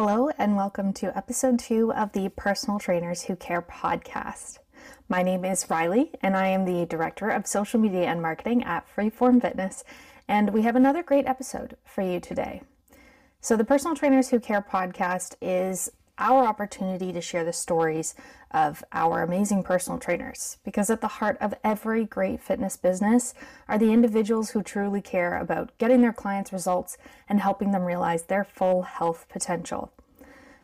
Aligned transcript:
Hello, 0.00 0.30
and 0.38 0.54
welcome 0.54 0.92
to 0.92 1.16
episode 1.18 1.58
two 1.58 1.92
of 1.92 2.12
the 2.12 2.28
Personal 2.28 2.78
Trainers 2.78 3.22
Who 3.22 3.34
Care 3.34 3.60
podcast. 3.60 4.58
My 5.08 5.24
name 5.24 5.44
is 5.44 5.68
Riley, 5.68 6.12
and 6.22 6.36
I 6.36 6.46
am 6.46 6.64
the 6.64 6.86
Director 6.86 7.30
of 7.30 7.48
Social 7.48 7.80
Media 7.80 8.04
and 8.04 8.22
Marketing 8.22 8.62
at 8.62 8.86
Freeform 8.86 9.42
Fitness, 9.42 9.82
and 10.28 10.50
we 10.52 10.62
have 10.62 10.76
another 10.76 11.02
great 11.02 11.26
episode 11.26 11.76
for 11.84 12.02
you 12.02 12.20
today. 12.20 12.62
So, 13.40 13.56
the 13.56 13.64
Personal 13.64 13.96
Trainers 13.96 14.28
Who 14.28 14.38
Care 14.38 14.62
podcast 14.62 15.34
is 15.42 15.90
our 16.18 16.44
opportunity 16.44 17.12
to 17.12 17.20
share 17.20 17.44
the 17.44 17.52
stories 17.52 18.14
of 18.50 18.82
our 18.92 19.22
amazing 19.22 19.62
personal 19.62 19.98
trainers. 19.98 20.58
Because 20.64 20.90
at 20.90 21.00
the 21.00 21.08
heart 21.08 21.36
of 21.40 21.54
every 21.62 22.04
great 22.04 22.40
fitness 22.40 22.76
business 22.76 23.34
are 23.68 23.78
the 23.78 23.92
individuals 23.92 24.50
who 24.50 24.62
truly 24.62 25.00
care 25.00 25.38
about 25.38 25.76
getting 25.78 26.00
their 26.00 26.12
clients 26.12 26.52
results 26.52 26.98
and 27.28 27.40
helping 27.40 27.72
them 27.72 27.84
realize 27.84 28.24
their 28.24 28.44
full 28.44 28.82
health 28.82 29.26
potential. 29.28 29.92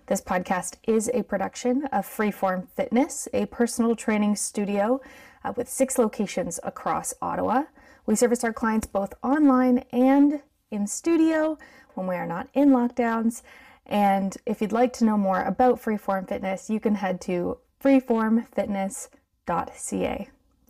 This 0.06 0.20
podcast 0.20 0.76
is 0.86 1.10
a 1.14 1.22
production 1.22 1.86
of 1.86 2.06
Freeform 2.06 2.68
Fitness, 2.76 3.26
a 3.32 3.46
personal 3.46 3.96
training 3.96 4.36
studio 4.36 5.00
uh, 5.42 5.52
with 5.56 5.68
six 5.68 5.96
locations 5.96 6.60
across 6.62 7.14
Ottawa. 7.22 7.64
We 8.04 8.14
service 8.16 8.44
our 8.44 8.52
clients 8.52 8.86
both 8.86 9.14
online 9.22 9.84
and 9.92 10.42
in 10.70 10.86
studio 10.86 11.56
when 11.94 12.06
we 12.06 12.16
are 12.16 12.26
not 12.26 12.48
in 12.52 12.70
lockdowns. 12.70 13.42
And 13.86 14.36
if 14.46 14.60
you'd 14.60 14.72
like 14.72 14.92
to 14.94 15.04
know 15.04 15.16
more 15.18 15.42
about 15.42 15.82
Freeform 15.82 16.28
Fitness, 16.28 16.70
you 16.70 16.80
can 16.80 16.96
head 16.96 17.20
to 17.22 17.58
freeformfitness.ca. 17.82 20.28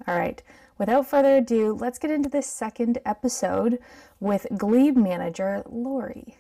All 0.09 0.19
right, 0.19 0.43
without 0.79 1.07
further 1.07 1.37
ado, 1.37 1.75
let's 1.75 1.99
get 1.99 2.11
into 2.11 2.29
this 2.29 2.49
second 2.49 2.99
episode 3.07 3.79
with 4.19 4.47
Glebe 4.57 4.97
manager 4.97 5.63
Lori. 5.67 6.37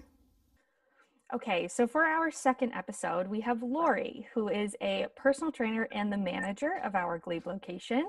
Okay, 1.34 1.68
so 1.68 1.87
for 1.87 2.05
our 2.05 2.30
second 2.30 2.73
episode, 2.74 3.27
we 3.27 3.41
have 3.41 3.62
Lori, 3.62 4.29
who 4.34 4.48
is 4.48 4.77
a 4.80 5.06
personal 5.16 5.51
trainer 5.51 5.88
and 5.90 6.12
the 6.12 6.16
manager 6.16 6.80
of 6.84 6.95
our 6.95 7.18
Glebe 7.18 7.46
location. 7.46 8.09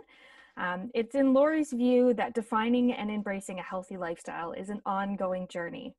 Um, 0.57 0.91
it's 0.93 1.15
in 1.15 1.33
Lori's 1.33 1.71
view 1.71 2.13
that 2.13 2.33
defining 2.33 2.93
and 2.93 3.09
embracing 3.09 3.59
a 3.59 3.63
healthy 3.63 3.97
lifestyle 3.97 4.51
is 4.51 4.69
an 4.69 4.81
ongoing 4.85 5.47
journey. 5.47 5.95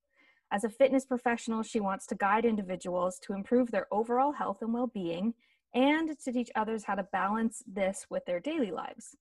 As 0.52 0.64
a 0.64 0.70
fitness 0.70 1.04
professional, 1.04 1.62
she 1.62 1.80
wants 1.80 2.06
to 2.06 2.14
guide 2.14 2.44
individuals 2.44 3.18
to 3.20 3.32
improve 3.32 3.70
their 3.70 3.86
overall 3.90 4.32
health 4.32 4.62
and 4.62 4.72
well 4.72 4.86
being 4.86 5.34
and 5.74 6.18
to 6.20 6.32
teach 6.32 6.50
others 6.54 6.84
how 6.84 6.94
to 6.94 7.02
balance 7.02 7.62
this 7.66 8.06
with 8.08 8.24
their 8.24 8.40
daily 8.40 8.70
lives. 8.70 9.16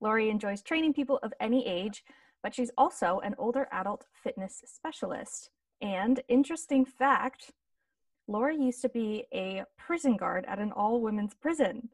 Lori 0.00 0.30
enjoys 0.30 0.62
training 0.62 0.92
people 0.92 1.18
of 1.22 1.32
any 1.40 1.66
age, 1.66 2.04
but 2.42 2.54
she's 2.54 2.70
also 2.76 3.20
an 3.24 3.34
older 3.38 3.66
adult 3.72 4.06
fitness 4.22 4.62
specialist. 4.66 5.50
And 5.80 6.20
interesting 6.28 6.84
fact 6.84 7.52
Lori 8.28 8.56
used 8.56 8.82
to 8.82 8.90
be 8.90 9.24
a 9.32 9.64
prison 9.78 10.16
guard 10.16 10.44
at 10.46 10.58
an 10.58 10.70
all 10.72 11.00
women's 11.00 11.34
prison. 11.34 11.88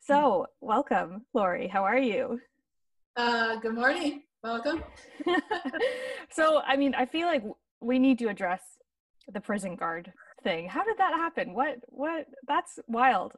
So, 0.00 0.46
welcome, 0.60 1.24
Lori. 1.32 1.66
How 1.66 1.82
are 1.82 1.98
you? 1.98 2.40
Uh, 3.16 3.56
good 3.56 3.74
morning. 3.74 4.24
Welcome. 4.42 4.82
so, 6.30 6.60
I 6.66 6.76
mean, 6.76 6.94
I 6.94 7.06
feel 7.06 7.26
like 7.26 7.42
we 7.82 7.98
need 7.98 8.18
to 8.20 8.28
address 8.28 8.62
the 9.32 9.40
prison 9.40 9.76
guard 9.76 10.12
thing. 10.42 10.68
How 10.68 10.84
did 10.84 10.98
that 10.98 11.14
happen? 11.14 11.54
What 11.54 11.76
what 11.88 12.26
that's 12.46 12.78
wild. 12.88 13.32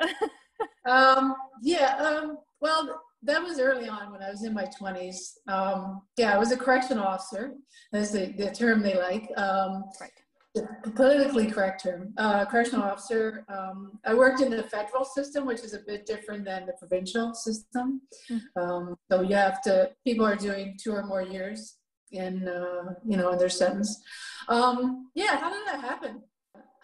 um 0.86 1.34
yeah, 1.62 1.96
um 1.96 2.38
well 2.60 3.02
that 3.22 3.42
was 3.42 3.58
early 3.60 3.88
on 3.88 4.12
when 4.12 4.22
I 4.22 4.30
was 4.30 4.44
in 4.44 4.54
my 4.54 4.64
20s. 4.80 5.16
Um, 5.46 6.02
yeah, 6.16 6.34
I 6.34 6.38
was 6.38 6.52
a 6.52 6.56
correction 6.56 6.98
officer. 6.98 7.52
That's 7.92 8.12
the, 8.12 8.32
the 8.38 8.50
term 8.50 8.82
they 8.82 8.96
like. 8.96 9.30
Um, 9.36 9.84
right. 10.00 10.10
The 10.54 10.90
politically 10.96 11.50
correct 11.50 11.84
term. 11.84 12.14
Uh, 12.16 12.46
correctional 12.46 12.84
officer. 12.84 13.44
Um, 13.48 13.98
I 14.06 14.14
worked 14.14 14.40
in 14.40 14.50
the 14.50 14.62
federal 14.62 15.04
system, 15.04 15.44
which 15.44 15.60
is 15.60 15.74
a 15.74 15.80
bit 15.86 16.06
different 16.06 16.44
than 16.44 16.66
the 16.66 16.72
provincial 16.72 17.34
system. 17.34 18.00
Mm-hmm. 18.30 18.94
so 19.12 19.20
you 19.20 19.34
have 19.36 19.60
to, 19.62 19.90
people 20.04 20.26
are 20.26 20.34
doing 20.34 20.76
two 20.82 20.92
or 20.92 21.04
more 21.04 21.22
years 21.22 21.76
in 22.12 22.48
uh, 22.48 22.94
you 23.06 23.16
know 23.16 23.30
in 23.32 23.38
their 23.38 23.48
sentence. 23.48 24.02
Um, 24.48 25.10
yeah, 25.14 25.36
how 25.36 25.50
did 25.50 25.66
that 25.66 25.80
happen? 25.80 26.22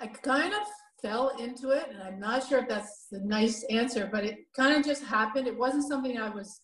I 0.01 0.07
kind 0.07 0.53
of 0.53 0.61
fell 1.03 1.37
into 1.39 1.71
it, 1.71 1.89
and 1.91 2.03
I'm 2.03 2.21
not 2.21 2.47
sure 2.47 2.61
if 2.61 2.69
that's 2.69 3.07
the 3.11 3.21
nice 3.21 3.65
answer, 3.65 4.09
but 4.11 4.25
it 4.25 4.39
kind 4.55 4.77
of 4.77 4.85
just 4.85 5.05
happened. 5.05 5.47
It 5.47 5.57
wasn't 5.57 5.89
something 5.89 6.19
I 6.19 6.31
was 6.31 6.61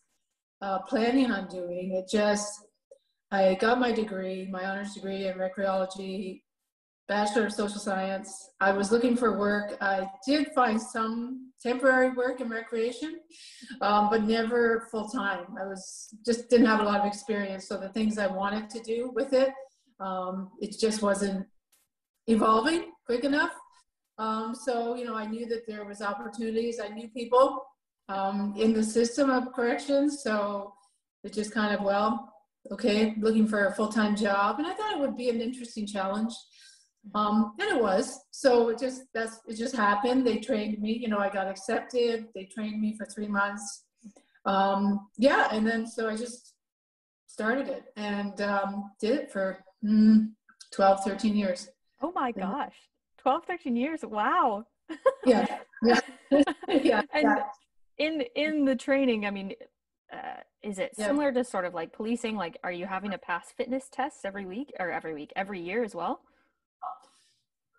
uh, 0.61 0.81
planning 0.81 1.31
on 1.31 1.49
doing. 1.49 1.93
It 1.93 2.09
just 2.11 2.65
I 3.31 3.55
got 3.55 3.81
my 3.81 3.93
degree, 3.93 4.49
my 4.51 4.65
honors 4.67 4.95
degree 4.95 5.27
in 5.27 5.39
recreology 5.39 6.43
Bachelor 7.09 7.47
of 7.47 7.53
Social 7.53 7.79
Science. 7.79 8.51
I 8.61 8.73
was 8.73 8.93
looking 8.93 9.17
for 9.17 9.39
work. 9.39 9.77
I 9.81 10.07
did 10.27 10.49
find 10.55 10.81
some 10.81 11.52
temporary 11.63 12.11
work 12.11 12.41
and 12.41 12.51
recreation, 12.51 13.21
um, 13.81 14.11
but 14.11 14.25
never 14.25 14.89
full 14.91 15.09
time. 15.09 15.47
I 15.61 15.65
was 15.67 16.09
just 16.25 16.51
didn't 16.51 16.67
have 16.67 16.81
a 16.81 16.85
lot 16.85 17.01
of 17.01 17.07
experience. 17.07 17.69
So 17.69 17.77
the 17.77 17.91
things 17.91 18.19
I 18.19 18.27
wanted 18.27 18.69
to 18.71 18.81
do 18.81 19.11
with 19.15 19.33
it, 19.33 19.51
um, 20.01 20.51
it 20.61 20.77
just 20.79 21.03
wasn't 21.03 21.47
evolving 22.27 22.93
quick 23.07 23.25
enough. 23.25 23.53
Um, 24.19 24.55
so 24.55 24.95
you 24.95 25.05
know, 25.05 25.15
I 25.15 25.27
knew 25.27 25.47
that 25.47 25.67
there 25.67 25.85
was 25.85 26.03
opportunities. 26.03 26.81
I 26.81 26.89
knew 26.89 27.09
people 27.09 27.65
um, 28.09 28.55
in 28.59 28.73
the 28.73 28.85
system 28.85 29.31
of 29.31 29.53
corrections. 29.53 30.23
So 30.23 30.75
it 31.25 31.33
just 31.33 31.53
kind 31.53 31.75
of 31.75 31.83
well, 31.83 32.33
okay, 32.71 33.15
looking 33.19 33.47
for 33.47 33.67
a 33.67 33.75
full 33.75 33.89
time 33.89 34.17
job, 34.17 34.59
and 34.59 34.67
I 34.67 34.75
thought 34.75 34.93
it 34.93 35.01
would 35.01 35.17
be 35.17 35.31
an 35.31 35.41
interesting 35.41 35.87
challenge. 35.87 36.33
Um, 37.15 37.55
and 37.59 37.77
it 37.77 37.83
was. 37.83 38.21
So 38.31 38.69
it 38.69 38.79
just 38.79 39.03
that's 39.13 39.41
it 39.49 39.57
just 39.57 39.75
happened. 39.75 40.27
They 40.27 40.39
trained 40.39 40.81
me, 40.81 40.93
you 40.93 41.09
know, 41.09 41.19
I 41.19 41.29
got 41.29 41.49
accepted. 41.49 42.27
They 42.35 42.45
trained 42.45 42.81
me 42.81 42.97
for 42.97 43.07
three 43.07 43.29
months. 43.29 43.85
Um, 44.45 45.09
yeah, 45.19 45.49
and 45.53 45.67
then 45.67 45.87
so 45.87 46.09
I 46.09 46.17
just 46.17 46.55
started 47.27 47.69
it 47.69 47.85
and 47.97 48.41
um, 48.43 48.91
did 49.01 49.19
it 49.19 49.33
for 49.33 49.65
mm, 49.85 50.29
12, 50.73 51.05
13 51.05 51.37
years. 51.37 51.69
Oh 52.01 52.13
my 52.15 52.31
gosh. 52.33 52.75
12, 53.19 53.45
13 53.47 53.77
years. 53.77 54.05
Wow. 54.05 54.65
yeah. 55.25 55.59
Yeah. 55.83 56.01
yeah. 56.69 57.03
and 57.13 57.25
yeah. 57.25 57.45
in 57.99 58.25
in 58.35 58.65
the 58.65 58.77
training, 58.77 59.27
I 59.27 59.31
mean, 59.31 59.55
uh, 60.13 60.41
is 60.63 60.79
it 60.79 60.93
yeah. 60.99 61.07
similar 61.07 61.33
to 61.33 61.43
sort 61.43 61.65
of 61.65 61.75
like 61.75 61.93
policing? 61.93 62.37
Like, 62.37 62.59
are 62.63 62.73
you 62.73 62.87
having 62.87 63.11
to 63.13 63.19
pass 63.19 63.53
fitness 63.57 63.89
tests 63.91 64.25
every 64.25 64.45
week 64.45 64.73
or 64.79 64.91
every 64.91 65.15
week, 65.15 65.33
every 65.35 65.61
year 65.61 65.83
as 65.83 65.95
well? 65.95 66.21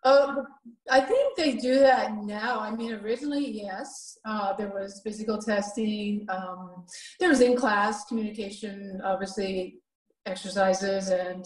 Uh, 0.04 0.44
I 0.92 1.00
think 1.00 1.38
they 1.38 1.54
do 1.54 1.80
that 1.80 2.14
now. 2.24 2.60
I 2.60 2.76
mean, 2.76 2.94
originally, 2.94 3.50
yes, 3.50 4.18
uh, 4.26 4.54
there 4.54 4.70
was 4.70 5.02
physical 5.04 5.38
testing. 5.38 6.26
Um, 6.30 6.86
there 7.20 7.30
was 7.30 7.40
in-class 7.40 8.06
communication, 8.06 9.02
obviously, 9.04 9.80
exercises, 10.26 11.10
and 11.10 11.46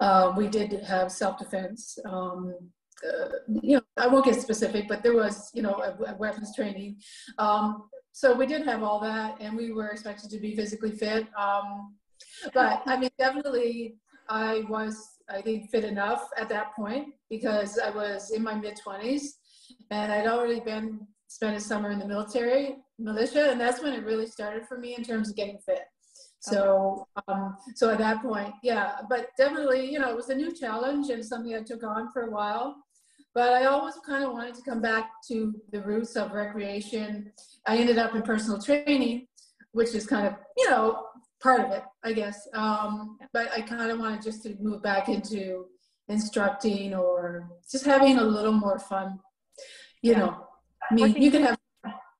uh, 0.00 0.32
we 0.36 0.48
did 0.48 0.72
have 0.84 1.12
self-defense. 1.12 1.98
Um, 2.06 2.54
uh, 3.06 3.28
you 3.62 3.76
know, 3.76 3.82
I 3.98 4.06
won't 4.06 4.24
get 4.24 4.40
specific, 4.40 4.88
but 4.88 5.02
there 5.02 5.14
was, 5.14 5.50
you 5.54 5.62
know, 5.62 5.74
a, 5.74 6.12
a 6.12 6.16
weapons 6.16 6.54
training. 6.54 6.96
Um, 7.38 7.88
so 8.12 8.34
we 8.34 8.46
did 8.46 8.66
have 8.66 8.82
all 8.82 9.00
that, 9.00 9.36
and 9.40 9.56
we 9.56 9.72
were 9.72 9.88
expected 9.88 10.30
to 10.30 10.38
be 10.38 10.56
physically 10.56 10.92
fit. 10.92 11.26
Um, 11.38 11.96
but 12.54 12.82
I 12.86 12.98
mean, 12.98 13.10
definitely, 13.18 13.96
I 14.28 14.64
was 14.68 15.19
I 15.30 15.40
think 15.40 15.70
fit 15.70 15.84
enough 15.84 16.28
at 16.36 16.48
that 16.48 16.74
point 16.74 17.14
because 17.28 17.78
I 17.78 17.90
was 17.90 18.30
in 18.30 18.42
my 18.42 18.54
mid 18.54 18.78
20s 18.84 19.22
and 19.90 20.12
I'd 20.12 20.26
already 20.26 20.60
been 20.60 21.06
spent 21.28 21.56
a 21.56 21.60
summer 21.60 21.90
in 21.90 21.98
the 21.98 22.06
military 22.06 22.76
militia 22.98 23.50
and 23.50 23.60
that's 23.60 23.82
when 23.82 23.92
it 23.92 24.04
really 24.04 24.26
started 24.26 24.66
for 24.66 24.78
me 24.78 24.94
in 24.96 25.04
terms 25.04 25.30
of 25.30 25.36
getting 25.36 25.58
fit. 25.58 25.84
So 26.40 27.06
um, 27.28 27.56
so 27.74 27.90
at 27.90 27.98
that 27.98 28.22
point, 28.22 28.54
yeah, 28.62 28.96
but 29.08 29.28
definitely, 29.36 29.90
you 29.92 29.98
know, 29.98 30.08
it 30.08 30.16
was 30.16 30.30
a 30.30 30.34
new 30.34 30.52
challenge 30.52 31.10
and 31.10 31.24
something 31.24 31.54
I 31.54 31.62
took 31.62 31.84
on 31.84 32.10
for 32.12 32.22
a 32.22 32.30
while. 32.30 32.76
But 33.34 33.52
I 33.52 33.66
always 33.66 33.94
kind 34.04 34.24
of 34.24 34.32
wanted 34.32 34.54
to 34.54 34.62
come 34.62 34.80
back 34.80 35.10
to 35.28 35.54
the 35.70 35.82
roots 35.82 36.16
of 36.16 36.32
recreation. 36.32 37.30
I 37.66 37.76
ended 37.76 37.98
up 37.98 38.14
in 38.14 38.22
personal 38.22 38.60
training, 38.60 39.28
which 39.72 39.94
is 39.94 40.06
kind 40.06 40.26
of, 40.26 40.34
you 40.56 40.68
know, 40.68 41.04
part 41.40 41.60
of 41.60 41.70
it, 41.70 41.84
I 42.04 42.12
guess. 42.12 42.48
Um, 42.54 43.18
but 43.32 43.50
I 43.52 43.60
kind 43.60 43.90
of 43.90 43.98
wanted 43.98 44.22
just 44.22 44.42
to 44.44 44.56
move 44.60 44.82
back 44.82 45.08
into 45.08 45.66
instructing 46.08 46.94
or 46.94 47.50
just 47.70 47.84
having 47.84 48.18
a 48.18 48.22
little 48.22 48.52
more 48.52 48.78
fun. 48.78 49.18
You 50.02 50.12
yeah. 50.12 50.18
know, 50.18 50.46
I 50.90 50.94
mean, 50.94 51.08
working, 51.08 51.22
you 51.22 51.30
can 51.30 51.42
have. 51.42 51.58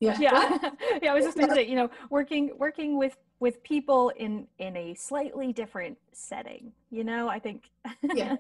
Yeah. 0.01 0.17
Yeah. 0.19 0.59
yeah. 1.03 1.13
I 1.13 1.15
was 1.15 1.25
just 1.25 1.37
going 1.37 1.49
to 1.49 1.55
say, 1.55 1.67
you 1.67 1.77
know, 1.77 1.91
working 2.11 2.53
working 2.59 2.97
with 2.99 3.17
with 3.39 3.63
people 3.63 4.11
in 4.17 4.47
in 4.59 4.77
a 4.77 4.95
slightly 4.95 5.53
different 5.53 5.99
setting. 6.13 6.73
You 6.91 7.05
know, 7.05 7.29
I 7.29 7.39
think. 7.39 7.71
Yeah. 8.15 8.37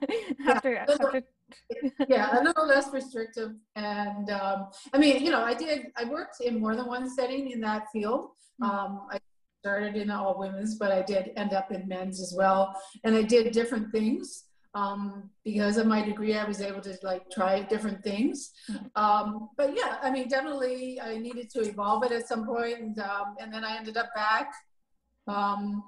after, 0.48 0.72
yeah. 0.72 0.86
after 0.88 1.22
yeah, 2.08 2.40
a 2.40 2.44
little 2.44 2.66
less 2.66 2.92
restrictive, 2.92 3.52
and 3.74 4.30
um, 4.30 4.68
I 4.92 4.98
mean, 4.98 5.24
you 5.24 5.30
know, 5.30 5.42
I 5.42 5.54
did. 5.54 5.86
I 5.96 6.04
worked 6.04 6.40
in 6.40 6.60
more 6.60 6.76
than 6.76 6.86
one 6.86 7.10
setting 7.10 7.50
in 7.50 7.60
that 7.62 7.86
field. 7.92 8.30
Mm-hmm. 8.62 8.70
Um, 8.70 9.06
I 9.10 9.18
started 9.60 9.94
in 9.96 10.10
all 10.10 10.38
women's, 10.38 10.76
but 10.76 10.90
I 10.90 11.02
did 11.02 11.30
end 11.36 11.52
up 11.52 11.70
in 11.70 11.86
men's 11.86 12.20
as 12.20 12.34
well. 12.36 12.62
And 13.04 13.14
I 13.14 13.22
did 13.22 13.52
different 13.52 13.92
things. 13.92 14.44
um, 14.74 15.30
because 15.44 15.76
of 15.76 15.86
my 15.86 16.02
degree, 16.02 16.36
I 16.36 16.44
was 16.44 16.60
able 16.60 16.80
to 16.82 16.96
like 17.02 17.28
try 17.30 17.60
different 17.62 18.02
things. 18.04 18.52
Um, 18.94 19.48
but 19.56 19.76
yeah, 19.76 19.96
I 20.02 20.10
mean, 20.10 20.28
definitely 20.28 21.00
I 21.00 21.18
needed 21.18 21.50
to 21.50 21.60
evolve 21.62 22.04
it 22.04 22.12
at 22.12 22.28
some 22.28 22.46
point, 22.46 22.78
and, 22.78 22.98
um, 23.00 23.34
and 23.40 23.52
then 23.52 23.64
I 23.64 23.76
ended 23.76 23.96
up 23.96 24.14
back. 24.14 24.52
Um, 25.26 25.82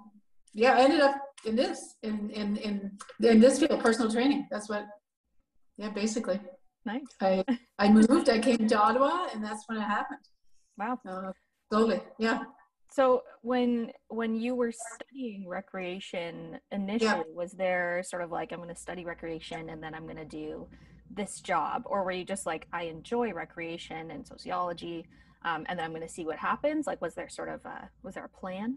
yeah, 0.52 0.74
I 0.74 0.80
ended 0.80 1.00
up 1.00 1.16
in 1.46 1.54
this, 1.56 1.94
in, 2.02 2.30
in, 2.30 2.56
in, 2.56 2.98
in 3.20 3.40
this 3.40 3.60
field, 3.60 3.80
personal 3.80 4.10
training. 4.10 4.48
That's 4.50 4.68
what, 4.68 4.84
yeah, 5.76 5.90
basically. 5.90 6.40
Nice. 6.84 7.02
I, 7.20 7.44
I 7.78 7.88
moved, 7.88 8.28
I 8.28 8.40
came 8.40 8.66
to 8.66 8.78
Ottawa, 8.78 9.28
and 9.32 9.44
that's 9.44 9.62
when 9.68 9.78
it 9.78 9.82
happened. 9.82 10.20
Wow. 10.76 10.98
Uh, 11.08 11.32
slowly, 11.70 12.00
yeah. 12.18 12.42
So 12.92 13.22
when 13.40 13.90
when 14.08 14.36
you 14.36 14.54
were 14.54 14.72
studying 14.72 15.48
recreation 15.48 16.58
initially, 16.70 17.08
yeah. 17.08 17.34
was 17.34 17.52
there 17.52 18.02
sort 18.04 18.22
of 18.22 18.30
like 18.30 18.52
I'm 18.52 18.58
going 18.58 18.68
to 18.68 18.80
study 18.80 19.04
recreation 19.04 19.70
and 19.70 19.82
then 19.82 19.94
I'm 19.94 20.04
going 20.04 20.16
to 20.16 20.26
do 20.26 20.68
this 21.10 21.40
job, 21.40 21.84
or 21.86 22.04
were 22.04 22.12
you 22.12 22.24
just 22.24 22.44
like 22.44 22.66
I 22.72 22.84
enjoy 22.84 23.32
recreation 23.32 24.10
and 24.10 24.26
sociology, 24.26 25.06
um, 25.44 25.64
and 25.68 25.78
then 25.78 25.86
I'm 25.86 25.92
going 25.92 26.06
to 26.06 26.08
see 26.08 26.24
what 26.24 26.36
happens? 26.36 26.86
Like, 26.86 27.00
was 27.00 27.14
there 27.14 27.28
sort 27.28 27.48
of 27.48 27.64
a 27.64 27.88
was 28.02 28.14
there 28.14 28.26
a 28.26 28.28
plan? 28.28 28.76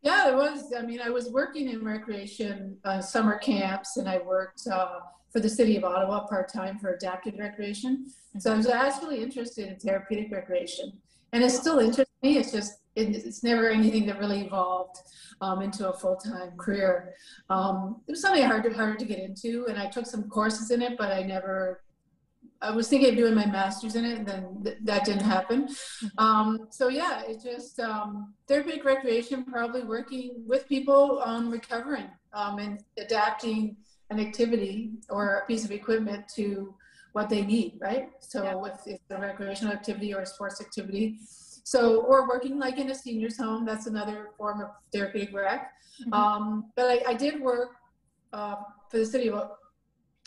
Yeah, 0.00 0.30
it 0.30 0.34
was. 0.34 0.72
I 0.76 0.82
mean, 0.82 1.00
I 1.00 1.10
was 1.10 1.30
working 1.30 1.68
in 1.68 1.84
recreation 1.84 2.78
uh, 2.84 3.00
summer 3.02 3.36
camps, 3.38 3.98
and 3.98 4.08
I 4.08 4.18
worked 4.18 4.66
uh, 4.66 5.00
for 5.30 5.40
the 5.40 5.48
city 5.48 5.76
of 5.76 5.84
Ottawa 5.84 6.26
part 6.26 6.50
time 6.50 6.78
for 6.78 6.94
adapted 6.94 7.38
recreation. 7.38 8.06
So 8.38 8.52
I 8.52 8.56
was 8.56 8.68
actually 8.68 9.22
interested 9.22 9.68
in 9.68 9.76
therapeutic 9.76 10.30
recreation, 10.30 10.92
and 11.32 11.42
it 11.42 11.50
still 11.50 11.78
interests 11.78 12.12
me. 12.22 12.38
It's 12.38 12.52
just 12.52 12.80
it, 12.96 13.14
it's 13.14 13.42
never 13.42 13.68
anything 13.70 14.06
that 14.06 14.18
really 14.18 14.42
evolved 14.42 14.98
um, 15.40 15.62
into 15.62 15.88
a 15.88 15.92
full-time 15.92 16.52
career. 16.56 17.14
Um, 17.48 18.00
it 18.08 18.12
was 18.12 18.20
something 18.20 18.42
hard 18.42 18.64
to, 18.64 18.72
harder 18.72 18.96
to 18.96 19.04
get 19.04 19.18
into, 19.18 19.66
and 19.68 19.78
I 19.78 19.86
took 19.86 20.06
some 20.06 20.24
courses 20.28 20.70
in 20.70 20.82
it, 20.82 20.96
but 20.98 21.12
I 21.12 21.22
never. 21.22 21.82
I 22.60 22.72
was 22.72 22.88
thinking 22.88 23.10
of 23.10 23.16
doing 23.16 23.34
my 23.36 23.46
master's 23.46 23.94
in 23.94 24.04
it, 24.04 24.18
and 24.18 24.26
then 24.26 24.62
th- 24.64 24.78
that 24.82 25.04
didn't 25.04 25.22
happen. 25.22 25.68
Mm-hmm. 25.68 26.18
Um, 26.18 26.66
so 26.70 26.88
yeah, 26.88 27.22
it 27.24 27.40
just 27.40 27.78
um, 27.78 28.34
therapeutic 28.48 28.84
recreation, 28.84 29.44
probably 29.44 29.84
working 29.84 30.42
with 30.44 30.68
people 30.68 31.22
on 31.24 31.52
recovering 31.52 32.08
um, 32.32 32.58
and 32.58 32.82
adapting 32.98 33.76
an 34.10 34.18
activity 34.18 34.90
or 35.08 35.36
a 35.36 35.46
piece 35.46 35.64
of 35.64 35.70
equipment 35.70 36.26
to 36.34 36.74
what 37.12 37.28
they 37.28 37.42
need, 37.42 37.78
right? 37.80 38.10
So 38.20 38.44
yeah. 38.44 38.72
if 38.72 38.80
it's 38.86 39.10
a 39.10 39.18
recreational 39.18 39.72
activity 39.72 40.14
or 40.14 40.20
a 40.20 40.26
sports 40.26 40.60
activity, 40.60 41.18
so, 41.64 42.00
or 42.02 42.26
working 42.26 42.58
like 42.58 42.78
in 42.78 42.90
a 42.90 42.94
senior's 42.94 43.36
home, 43.36 43.66
that's 43.66 43.86
another 43.86 44.30
form 44.38 44.62
of 44.62 44.70
therapeutic 44.90 45.34
rec. 45.34 45.70
Mm-hmm. 46.00 46.12
Um, 46.14 46.72
but 46.76 46.86
I, 46.86 47.10
I, 47.10 47.14
did 47.14 47.42
work 47.42 47.72
uh, 48.32 48.56
for 48.90 48.98
the 48.98 49.04
city 49.04 49.28
of, 49.28 49.50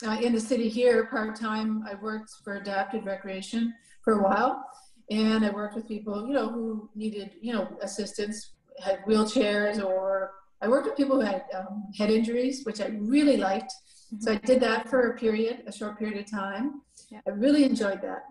uh, 0.06 0.18
in 0.22 0.32
the 0.32 0.40
city 0.40 0.68
here 0.68 1.06
part 1.06 1.34
time. 1.34 1.84
I 1.90 1.94
worked 1.94 2.30
for 2.44 2.58
adapted 2.58 3.04
recreation 3.04 3.74
for 4.04 4.20
a 4.20 4.22
while, 4.22 4.64
and 5.10 5.44
I 5.44 5.50
worked 5.50 5.74
with 5.74 5.88
people, 5.88 6.28
you 6.28 6.34
know, 6.34 6.48
who 6.48 6.88
needed, 6.94 7.32
you 7.40 7.52
know, 7.52 7.76
assistance, 7.80 8.52
had 8.80 9.00
wheelchairs, 9.04 9.84
or 9.84 10.32
I 10.60 10.68
worked 10.68 10.86
with 10.86 10.96
people 10.96 11.16
who 11.16 11.26
had 11.26 11.44
um, 11.56 11.88
head 11.98 12.10
injuries, 12.10 12.64
which 12.64 12.80
I 12.80 12.86
really 13.00 13.36
liked. 13.36 13.72
So 14.18 14.32
I 14.32 14.36
did 14.36 14.60
that 14.60 14.88
for 14.88 15.10
a 15.10 15.18
period, 15.18 15.62
a 15.66 15.72
short 15.72 15.98
period 15.98 16.18
of 16.18 16.30
time. 16.30 16.82
Yeah. 17.10 17.20
I 17.26 17.30
really 17.30 17.64
enjoyed 17.64 18.02
that. 18.02 18.24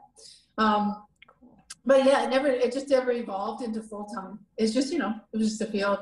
Um, 0.57 1.03
but 1.85 2.05
yeah, 2.05 2.23
it 2.23 2.29
never, 2.29 2.47
it 2.47 2.71
just 2.71 2.89
never 2.89 3.11
evolved 3.11 3.63
into 3.63 3.81
full 3.81 4.05
time. 4.05 4.39
It's 4.57 4.73
just, 4.73 4.93
you 4.93 4.99
know, 4.99 5.15
it 5.33 5.37
was 5.37 5.49
just 5.49 5.61
a 5.61 5.65
field. 5.65 5.99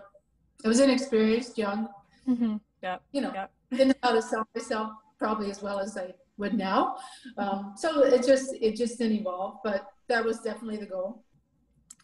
It 0.64 0.68
was 0.68 0.80
inexperienced, 0.82 1.58
young. 1.58 1.88
Mm-hmm. 2.28 2.58
Yeah. 2.84 2.98
You 3.14 3.22
know, 3.22 3.32
yep. 3.34 3.52
didn't 3.72 3.88
know 3.90 3.94
how 4.04 4.14
to 4.14 4.22
sell 4.22 4.46
myself 4.54 4.92
probably 5.18 5.50
as 5.50 5.62
well 5.62 5.80
as 5.80 5.98
I 5.98 6.14
would 6.38 6.54
now. 6.54 6.98
Um, 7.38 7.74
so 7.78 8.04
it 8.04 8.26
just, 8.26 8.54
it 8.62 8.76
just 8.76 8.98
didn't 8.98 9.18
evolve, 9.18 9.60
but 9.64 9.88
that 10.08 10.24
was 10.24 10.40
definitely 10.40 10.78
the 10.78 10.86
goal. 10.86 11.24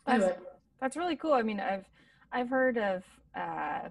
Anyway. 0.07 0.28
That's, 0.28 0.42
that's 0.80 0.98
really 0.98 1.16
cool. 1.16 1.33
I 1.33 1.42
mean, 1.42 1.60
I've, 1.60 1.86
I've 2.31 2.50
heard 2.50 2.78
of, 2.78 3.04
uh, 3.36 3.89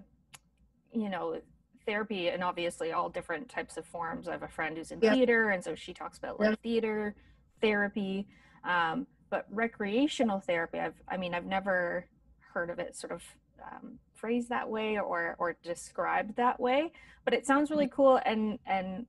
you 0.91 1.09
know, 1.09 1.39
therapy 1.85 2.29
and 2.29 2.43
obviously 2.43 2.91
all 2.91 3.09
different 3.09 3.49
types 3.49 3.77
of 3.77 3.85
forms. 3.85 4.27
I 4.27 4.31
have 4.31 4.43
a 4.43 4.47
friend 4.47 4.77
who's 4.77 4.91
in 4.91 4.99
yeah. 5.01 5.13
theater, 5.13 5.49
and 5.49 5.63
so 5.63 5.75
she 5.75 5.93
talks 5.93 6.17
about 6.17 6.39
like 6.39 6.49
yeah. 6.49 6.55
theater 6.61 7.15
therapy. 7.61 8.27
Um, 8.63 9.07
but 9.29 9.45
recreational 9.49 10.39
therapy 10.39 10.79
i've 10.79 11.01
i 11.07 11.17
mean 11.17 11.33
i've 11.33 11.45
never 11.45 12.05
heard 12.53 12.69
of 12.69 12.79
it 12.79 12.95
sort 12.95 13.11
of 13.11 13.23
um, 13.63 13.99
phrased 14.13 14.49
that 14.49 14.69
way 14.69 14.97
or 14.97 15.35
or 15.39 15.57
described 15.63 16.35
that 16.35 16.59
way 16.59 16.91
but 17.23 17.33
it 17.33 17.45
sounds 17.45 17.69
really 17.69 17.85
mm-hmm. 17.85 17.95
cool 17.95 18.19
and 18.25 18.59
and 18.65 19.05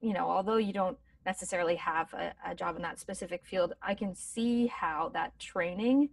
you 0.00 0.12
know 0.12 0.28
although 0.28 0.56
you 0.56 0.72
don't 0.72 0.98
necessarily 1.26 1.76
have 1.76 2.12
a, 2.14 2.32
a 2.46 2.54
job 2.54 2.76
in 2.76 2.82
that 2.82 2.98
specific 2.98 3.44
field 3.44 3.74
i 3.82 3.94
can 3.94 4.14
see 4.14 4.66
how 4.66 5.10
that 5.14 5.38
training 5.38 6.08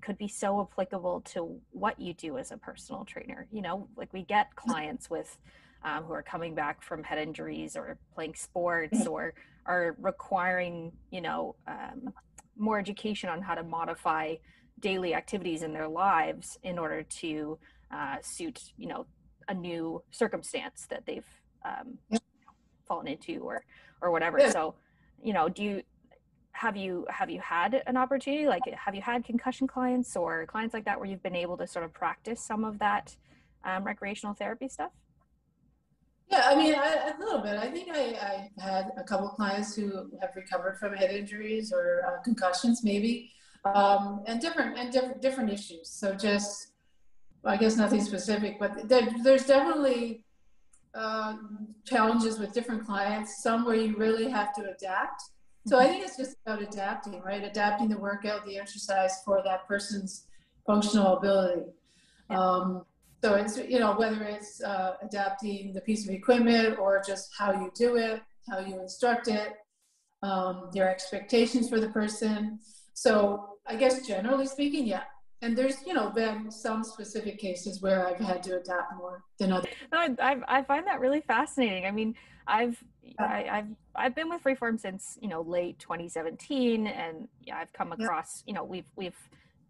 could 0.00 0.18
be 0.18 0.28
so 0.28 0.60
applicable 0.60 1.20
to 1.22 1.60
what 1.70 1.98
you 2.00 2.14
do 2.14 2.38
as 2.38 2.50
a 2.52 2.56
personal 2.56 3.04
trainer 3.04 3.46
you 3.50 3.62
know 3.62 3.88
like 3.96 4.12
we 4.12 4.22
get 4.22 4.54
clients 4.56 5.10
with 5.10 5.38
um, 5.84 6.04
who 6.04 6.12
are 6.12 6.22
coming 6.22 6.54
back 6.54 6.82
from 6.82 7.02
head 7.02 7.18
injuries 7.18 7.76
or 7.76 7.98
playing 8.14 8.34
sports 8.34 8.98
mm-hmm. 8.98 9.08
or 9.08 9.34
are 9.66 9.96
requiring 10.00 10.92
you 11.10 11.20
know 11.20 11.54
um, 11.66 12.12
more 12.56 12.78
education 12.78 13.28
on 13.28 13.40
how 13.40 13.54
to 13.54 13.62
modify 13.62 14.34
daily 14.80 15.14
activities 15.14 15.62
in 15.62 15.72
their 15.72 15.88
lives 15.88 16.58
in 16.62 16.78
order 16.78 17.02
to 17.02 17.58
uh, 17.92 18.16
suit 18.22 18.72
you 18.76 18.86
know 18.88 19.06
a 19.48 19.54
new 19.54 20.02
circumstance 20.10 20.86
that 20.90 21.04
they've 21.06 21.26
um, 21.64 21.98
fallen 22.86 23.06
into 23.06 23.40
or 23.40 23.64
or 24.00 24.10
whatever 24.10 24.38
yeah. 24.38 24.50
so 24.50 24.74
you 25.22 25.32
know 25.32 25.48
do 25.48 25.62
you 25.62 25.82
have 26.58 26.76
you 26.76 27.06
have 27.08 27.30
you 27.30 27.40
had 27.40 27.82
an 27.86 27.96
opportunity 27.96 28.46
like 28.46 28.62
have 28.74 28.94
you 28.94 29.00
had 29.00 29.24
concussion 29.24 29.66
clients 29.66 30.16
or 30.16 30.44
clients 30.46 30.74
like 30.74 30.84
that 30.84 30.98
where 30.98 31.08
you've 31.08 31.22
been 31.22 31.36
able 31.36 31.56
to 31.56 31.66
sort 31.66 31.84
of 31.84 31.92
practice 31.92 32.40
some 32.44 32.64
of 32.64 32.78
that 32.80 33.16
um, 33.64 33.84
recreational 33.84 34.34
therapy 34.34 34.68
stuff 34.68 34.90
yeah, 36.30 36.42
I 36.44 36.56
mean, 36.56 36.74
I, 36.74 37.14
a 37.16 37.18
little 37.18 37.40
bit. 37.40 37.56
I 37.56 37.70
think 37.70 37.88
I, 37.90 38.50
I 38.58 38.62
had 38.62 38.90
a 38.98 39.02
couple 39.02 39.30
clients 39.30 39.74
who 39.74 40.10
have 40.20 40.36
recovered 40.36 40.76
from 40.78 40.92
head 40.94 41.10
injuries 41.10 41.72
or 41.72 42.02
uh, 42.06 42.22
concussions, 42.22 42.84
maybe, 42.84 43.32
um, 43.64 44.22
and 44.26 44.38
different 44.38 44.76
and 44.76 44.92
different 44.92 45.22
different 45.22 45.50
issues. 45.50 45.88
So 45.88 46.14
just, 46.14 46.72
I 47.46 47.56
guess 47.56 47.78
nothing 47.78 48.02
specific, 48.02 48.58
but 48.60 48.90
there, 48.90 49.08
there's 49.22 49.46
definitely 49.46 50.22
uh, 50.94 51.36
challenges 51.86 52.38
with 52.38 52.52
different 52.52 52.84
clients. 52.84 53.42
Some 53.42 53.64
where 53.64 53.76
you 53.76 53.96
really 53.96 54.28
have 54.28 54.52
to 54.56 54.70
adapt. 54.70 55.22
So 55.68 55.78
I 55.78 55.86
think 55.86 56.02
it's 56.02 56.16
just 56.16 56.36
about 56.46 56.62
adapting, 56.62 57.20
right? 57.20 57.44
Adapting 57.44 57.88
the 57.88 57.98
workout, 57.98 58.46
the 58.46 58.56
exercise 58.56 59.22
for 59.22 59.42
that 59.44 59.68
person's 59.68 60.24
functional 60.66 61.18
ability. 61.18 61.66
Um, 62.30 62.84
so 63.22 63.34
it's, 63.34 63.58
you 63.58 63.78
know, 63.78 63.92
whether 63.92 64.22
it's 64.22 64.62
uh, 64.62 64.94
adapting 65.02 65.74
the 65.74 65.82
piece 65.82 66.08
of 66.08 66.14
equipment 66.14 66.78
or 66.78 67.02
just 67.06 67.32
how 67.36 67.52
you 67.52 67.70
do 67.74 67.96
it, 67.96 68.22
how 68.48 68.60
you 68.60 68.80
instruct 68.80 69.28
it, 69.28 69.56
um, 70.22 70.70
your 70.72 70.88
expectations 70.88 71.68
for 71.68 71.80
the 71.80 71.88
person. 71.90 72.60
So 72.94 73.58
I 73.66 73.76
guess 73.76 74.06
generally 74.06 74.46
speaking, 74.46 74.86
yeah. 74.86 75.02
And 75.40 75.56
there's, 75.56 75.76
you 75.86 75.94
know, 75.94 76.10
been 76.10 76.50
some 76.50 76.82
specific 76.82 77.38
cases 77.38 77.80
where 77.80 78.06
I've 78.06 78.18
had 78.18 78.42
to 78.44 78.56
adapt 78.56 78.96
more 78.96 79.22
than 79.38 79.52
others. 79.52 79.72
I, 79.92 80.14
I, 80.20 80.58
I 80.58 80.62
find 80.62 80.86
that 80.86 81.00
really 81.00 81.20
fascinating. 81.20 81.86
I 81.86 81.90
mean, 81.90 82.14
I've 82.46 82.82
I, 83.18 83.42
have 83.48 83.68
I've 83.94 84.14
been 84.14 84.28
with 84.28 84.42
Freeform 84.42 84.80
since 84.80 85.18
you 85.20 85.28
know 85.28 85.42
late 85.42 85.78
2017, 85.78 86.86
and 86.86 87.28
yeah, 87.42 87.58
I've 87.58 87.72
come 87.72 87.92
across 87.92 88.42
you 88.46 88.54
know 88.54 88.64
we've 88.64 88.90
we've 88.96 89.16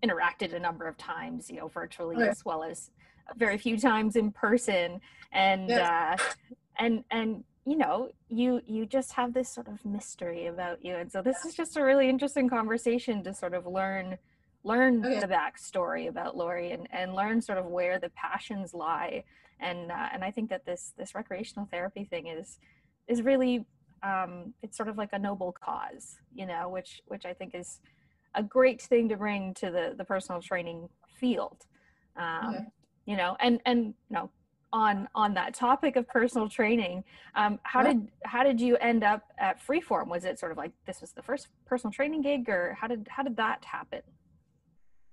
interacted 0.03 0.55
a 0.55 0.59
number 0.59 0.87
of 0.87 0.97
times, 0.97 1.51
you 1.51 1.57
know, 1.57 1.69
virtually 1.69 2.17
right. 2.17 2.29
as 2.29 2.45
well 2.45 2.63
as 2.63 2.91
very 3.37 3.59
few 3.59 3.79
times 3.79 4.17
in 4.17 4.31
person 4.31 5.01
and 5.33 5.69
yes. 5.69 6.21
uh 6.21 6.55
and 6.79 7.05
and 7.11 7.45
you 7.67 7.77
know 7.77 8.11
you 8.29 8.61
you 8.67 8.87
just 8.87 9.13
have 9.13 9.35
this 9.35 9.49
sort 9.49 9.69
of 9.69 9.85
mystery 9.85 10.47
about 10.47 10.83
you 10.83 10.95
and 10.95 11.13
so 11.13 11.21
this 11.21 11.45
is 11.45 11.55
just 11.55 11.77
a 11.77 11.85
really 11.85 12.09
interesting 12.09 12.49
conversation 12.49 13.23
to 13.23 13.35
sort 13.35 13.53
of 13.53 13.67
learn 13.67 14.17
learn 14.65 15.05
okay. 15.05 15.21
the 15.21 15.27
backstory 15.27 16.09
about 16.09 16.37
Lori 16.37 16.73
and 16.73 16.87
and 16.91 17.15
learn 17.15 17.41
sort 17.41 17.59
of 17.59 17.67
where 17.67 17.99
the 17.99 18.11
passions 18.11 18.75
lie. 18.75 19.25
And 19.61 19.91
uh, 19.91 20.09
and 20.13 20.25
I 20.25 20.31
think 20.31 20.51
that 20.51 20.65
this 20.67 20.93
this 20.97 21.15
recreational 21.15 21.69
therapy 21.71 22.05
thing 22.05 22.27
is 22.27 22.59
is 23.07 23.23
really 23.23 23.65
um 24.03 24.55
it's 24.63 24.77
sort 24.77 24.89
of 24.89 24.97
like 24.97 25.09
a 25.13 25.19
noble 25.19 25.53
cause 25.53 26.19
you 26.33 26.47
know 26.47 26.69
which 26.69 27.03
which 27.07 27.25
I 27.25 27.33
think 27.33 27.55
is 27.55 27.81
a 28.37 28.43
great 28.43 28.81
thing 28.81 29.09
to 29.09 29.17
bring 29.17 29.55
to 29.55 29.71
the 29.71 29.95
the 29.97 30.05
personal 30.05 30.41
training 30.41 30.89
field. 31.19 31.67
Um, 32.17 32.55
okay. 32.55 32.65
you 33.07 33.17
know 33.17 33.37
and 33.41 33.61
and 33.65 33.95
you 34.09 34.15
know 34.17 34.31
on 34.71 35.09
on 35.15 35.33
that 35.33 35.55
topic 35.55 35.97
of 35.97 36.07
personal 36.09 36.47
training 36.47 37.03
um, 37.37 37.59
how 37.63 37.81
yeah. 37.81 37.93
did 37.95 38.09
how 38.25 38.43
did 38.43 38.61
you 38.61 38.77
end 38.77 39.03
up 39.03 39.23
at 39.39 39.65
freeform? 39.65 40.09
Was 40.09 40.25
it 40.25 40.39
sort 40.39 40.53
of 40.53 40.59
like 40.59 40.73
this 40.87 41.01
was 41.01 41.13
the 41.13 41.23
first 41.23 41.49
personal 41.65 41.93
training 41.93 42.23
gig 42.23 42.49
or 42.49 42.77
how 42.79 42.87
did 42.87 43.09
how 43.11 43.23
did 43.23 43.37
that 43.37 43.65
happen 43.65 44.03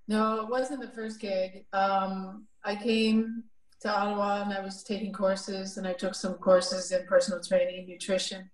no 0.08 0.42
it 0.42 0.50
wasn't 0.50 0.80
the 0.80 0.88
first 0.90 1.20
gig 1.20 1.66
um, 1.74 2.46
i 2.64 2.76
came 2.76 3.44
to 3.86 3.96
Ottawa 3.96 4.42
and 4.42 4.54
I 4.54 4.62
was 4.62 4.84
taking 4.84 5.14
courses 5.14 5.78
and 5.78 5.88
I 5.88 5.94
took 5.94 6.16
some 6.16 6.36
courses 6.36 6.92
in 6.92 7.06
personal 7.06 7.42
training, 7.42 7.88
nutrition. 7.88 8.50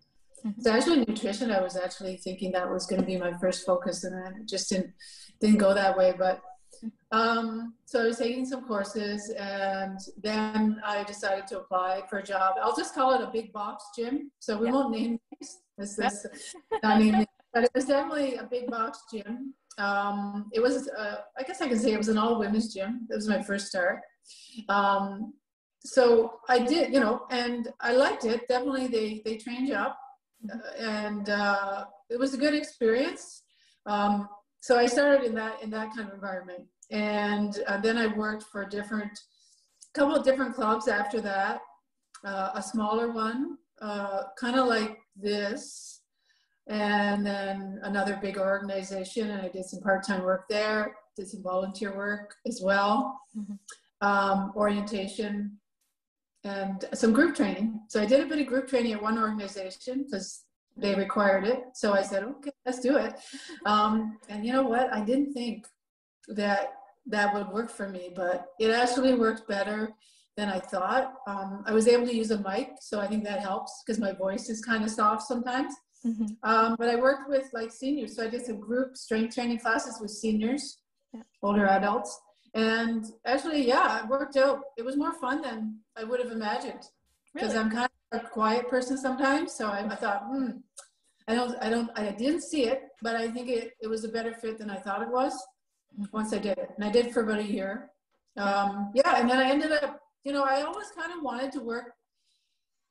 Mm-hmm. 0.45 0.61
So 0.61 0.71
actually 0.71 1.05
nutrition, 1.05 1.51
I 1.51 1.61
was 1.61 1.77
actually 1.77 2.17
thinking 2.17 2.51
that 2.51 2.69
was 2.69 2.85
going 2.85 2.99
to 3.01 3.07
be 3.07 3.17
my 3.17 3.33
first 3.39 3.65
focus 3.65 4.03
and 4.03 4.13
then 4.13 4.41
it 4.41 4.47
just 4.47 4.69
didn't, 4.69 4.91
didn't 5.39 5.57
go 5.57 5.73
that 5.73 5.97
way. 5.97 6.13
But 6.17 6.41
um, 7.11 7.75
so 7.85 8.01
I 8.01 8.07
was 8.07 8.17
taking 8.17 8.45
some 8.45 8.65
courses 8.65 9.29
and 9.37 9.99
then 10.21 10.81
I 10.83 11.03
decided 11.03 11.47
to 11.47 11.59
apply 11.59 12.03
for 12.09 12.19
a 12.19 12.23
job. 12.23 12.55
I'll 12.61 12.75
just 12.75 12.95
call 12.95 13.13
it 13.13 13.21
a 13.21 13.31
big 13.31 13.53
box 13.53 13.85
gym. 13.95 14.31
So 14.39 14.57
we 14.57 14.67
yeah. 14.67 14.73
won't 14.73 14.91
name 14.91 15.19
names. 15.31 15.59
This 15.77 15.97
is 15.97 16.55
not 16.83 16.99
name 16.99 17.25
but 17.53 17.63
it 17.63 17.71
was 17.75 17.85
definitely 17.85 18.35
a 18.35 18.43
big 18.43 18.67
box 18.71 19.03
gym. 19.11 19.53
Um, 19.81 20.49
it 20.53 20.61
was, 20.61 20.89
uh, 20.89 21.17
I 21.39 21.43
guess 21.43 21.61
I 21.61 21.67
can 21.67 21.79
say 21.79 21.93
it 21.93 21.97
was 21.97 22.09
an 22.13 22.17
all 22.17 22.39
women's 22.39 22.73
gym. 22.73 23.07
It 23.09 23.15
was 23.15 23.27
my 23.27 23.41
first 23.41 23.67
start. 23.67 23.99
Um, 24.69 25.33
so 25.83 26.05
I 26.47 26.59
did, 26.59 26.93
you 26.93 26.99
know, 26.99 27.25
and 27.31 27.69
I 27.79 27.93
liked 27.93 28.25
it. 28.25 28.47
Definitely, 28.47 28.87
they 28.87 29.21
they 29.25 29.37
trained 29.37 29.67
you 29.67 29.75
up, 29.75 29.97
uh, 30.53 30.57
and 30.79 31.29
uh, 31.29 31.85
it 32.09 32.19
was 32.19 32.33
a 32.33 32.37
good 32.37 32.53
experience. 32.53 33.43
Um, 33.87 34.29
so 34.61 34.77
I 34.77 34.85
started 34.85 35.25
in 35.25 35.33
that 35.35 35.61
in 35.63 35.69
that 35.71 35.89
kind 35.95 36.07
of 36.07 36.13
environment, 36.13 36.63
and 36.91 37.51
uh, 37.67 37.79
then 37.85 37.97
I 37.97 38.07
worked 38.07 38.43
for 38.51 38.63
different, 38.65 39.13
couple 39.95 40.15
of 40.15 40.23
different 40.23 40.53
clubs 40.53 40.87
after 40.87 41.19
that. 41.21 41.61
Uh, 42.23 42.51
a 42.53 42.61
smaller 42.61 43.11
one, 43.11 43.57
uh, 43.81 44.23
kind 44.39 44.59
of 44.59 44.67
like 44.67 44.95
this, 45.15 46.00
and 46.67 47.25
then 47.25 47.79
another 47.83 48.17
big 48.21 48.37
organization, 48.37 49.31
and 49.31 49.41
I 49.41 49.49
did 49.49 49.65
some 49.65 49.81
part-time 49.81 50.23
work 50.23 50.45
there. 50.49 50.95
Did 51.15 51.27
some 51.27 51.43
volunteer 51.43 51.95
work 51.95 52.35
as 52.45 52.61
well. 52.63 53.19
Mm-hmm 53.37 53.53
um, 54.01 54.51
orientation, 54.55 55.57
and 56.43 56.85
some 56.93 57.13
group 57.13 57.35
training. 57.35 57.81
So 57.87 58.01
I 58.01 58.05
did 58.05 58.19
a 58.21 58.25
bit 58.25 58.39
of 58.39 58.47
group 58.47 58.67
training 58.67 58.93
at 58.93 59.01
one 59.01 59.17
organization 59.17 60.03
because 60.03 60.43
they 60.75 60.95
required 60.95 61.45
it. 61.45 61.63
So 61.73 61.93
I 61.93 62.01
said, 62.01 62.23
okay, 62.23 62.51
let's 62.65 62.79
do 62.79 62.97
it. 62.97 63.13
Um, 63.65 64.17
and 64.27 64.45
you 64.45 64.51
know 64.51 64.63
what? 64.63 64.91
I 64.91 65.01
didn't 65.01 65.33
think 65.33 65.67
that 66.29 66.73
that 67.05 67.33
would 67.33 67.49
work 67.49 67.69
for 67.69 67.89
me, 67.89 68.11
but 68.15 68.47
it 68.59 68.71
actually 68.71 69.13
worked 69.13 69.47
better 69.47 69.93
than 70.35 70.49
I 70.49 70.59
thought. 70.59 71.13
Um, 71.27 71.63
I 71.67 71.73
was 71.73 71.87
able 71.87 72.07
to 72.07 72.15
use 72.15 72.31
a 72.31 72.39
mic, 72.39 72.69
so 72.79 72.99
I 72.99 73.07
think 73.07 73.23
that 73.25 73.41
helps 73.41 73.83
because 73.85 73.99
my 73.99 74.13
voice 74.13 74.49
is 74.49 74.63
kind 74.63 74.83
of 74.83 74.89
soft 74.89 75.27
sometimes. 75.27 75.75
Mm-hmm. 76.05 76.25
Um, 76.43 76.75
but 76.79 76.89
I 76.89 76.95
worked 76.95 77.29
with 77.29 77.49
like 77.53 77.71
seniors, 77.71 78.15
so 78.15 78.25
I 78.25 78.29
did 78.29 78.45
some 78.45 78.59
group 78.59 78.97
strength 78.97 79.35
training 79.35 79.59
classes 79.59 79.99
with 80.01 80.11
seniors, 80.11 80.79
yeah. 81.13 81.21
older 81.43 81.67
adults. 81.67 82.19
And 82.53 83.05
actually, 83.25 83.65
yeah, 83.67 84.03
it 84.03 84.09
worked 84.09 84.35
out. 84.35 84.61
It 84.77 84.83
was 84.83 84.97
more 84.97 85.13
fun 85.13 85.41
than 85.41 85.79
I 85.95 86.03
would 86.03 86.19
have 86.19 86.31
imagined 86.31 86.83
because 87.33 87.53
really? 87.53 87.65
I'm 87.65 87.71
kind 87.71 87.89
of 88.11 88.21
a 88.21 88.27
quiet 88.27 88.67
person 88.67 88.97
sometimes. 88.97 89.53
So 89.53 89.67
I, 89.67 89.85
I 89.85 89.95
thought, 89.95 90.23
hmm, 90.25 90.49
I 91.27 91.35
don't, 91.35 91.55
I 91.61 91.69
don't, 91.69 91.89
I 91.95 92.11
didn't 92.11 92.41
see 92.41 92.65
it, 92.65 92.83
but 93.01 93.15
I 93.15 93.29
think 93.29 93.47
it, 93.49 93.73
it 93.79 93.87
was 93.87 94.03
a 94.03 94.09
better 94.09 94.33
fit 94.33 94.57
than 94.57 94.69
I 94.69 94.77
thought 94.77 95.01
it 95.01 95.09
was 95.09 95.33
mm-hmm. 95.93 96.05
once 96.11 96.33
I 96.33 96.39
did 96.39 96.57
it. 96.57 96.71
And 96.75 96.83
I 96.83 96.89
did 96.89 97.13
for 97.13 97.23
about 97.23 97.39
a 97.39 97.43
year. 97.43 97.91
Um, 98.37 98.91
yeah, 98.93 99.19
and 99.19 99.29
then 99.29 99.37
I 99.39 99.49
ended 99.49 99.71
up, 99.71 99.99
you 100.23 100.33
know, 100.33 100.43
I 100.43 100.61
always 100.61 100.87
kind 100.91 101.11
of 101.11 101.21
wanted 101.21 101.51
to 101.53 101.59
work 101.59 101.93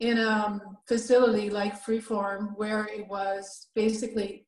in 0.00 0.18
a 0.18 0.60
facility 0.88 1.50
like 1.50 1.84
Freeform 1.84 2.56
where 2.56 2.86
it 2.86 3.06
was 3.06 3.68
basically 3.74 4.46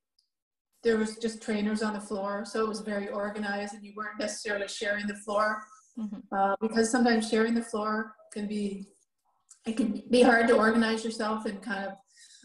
there 0.82 0.97
was 0.97 1.16
just 1.16 1.40
trainers 1.40 1.82
on 1.82 1.94
the 1.94 2.00
floor, 2.00 2.44
so 2.44 2.61
it 2.61 2.68
was 2.68 2.80
very 2.80 3.09
organized, 3.09 3.75
and 3.75 3.85
you 3.85 3.92
weren't 3.97 4.18
necessarily 4.18 4.66
sharing 4.66 5.06
the 5.06 5.14
floor 5.14 5.62
mm-hmm. 5.97 6.18
uh, 6.37 6.56
because 6.61 6.90
sometimes 6.90 7.28
sharing 7.28 7.54
the 7.54 7.62
floor 7.62 8.14
can 8.32 8.49
be 8.49 8.88
it 9.64 9.76
can 9.76 10.02
be 10.11 10.23
hard 10.23 10.49
to 10.49 10.56
organize 10.56 11.04
yourself 11.04 11.47
and 11.47 11.62
kind 11.62 11.87
of 11.87 11.92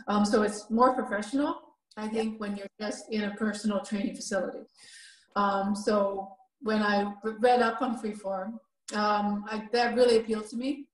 um, 0.08 0.24
so 0.24 0.44
it's 0.44 0.70
more 0.70 0.94
professional. 0.94 1.62
I 1.96 2.08
think 2.08 2.40
when 2.40 2.56
you're 2.56 2.68
just 2.80 3.06
in 3.12 3.24
a 3.24 3.32
personal 3.32 3.80
training 3.80 4.16
facility. 4.16 4.60
Um, 5.36 5.76
so 5.76 6.30
when 6.62 6.84
I 6.84 7.12
read 7.24 7.62
up 7.62 7.82
on 7.82 8.00
freeform, 8.00 8.60
um, 8.96 9.46
I, 9.50 9.68
that 9.72 9.96
really 9.96 10.18
appealed 10.18 10.48
to 10.50 10.58
me. 10.58 10.86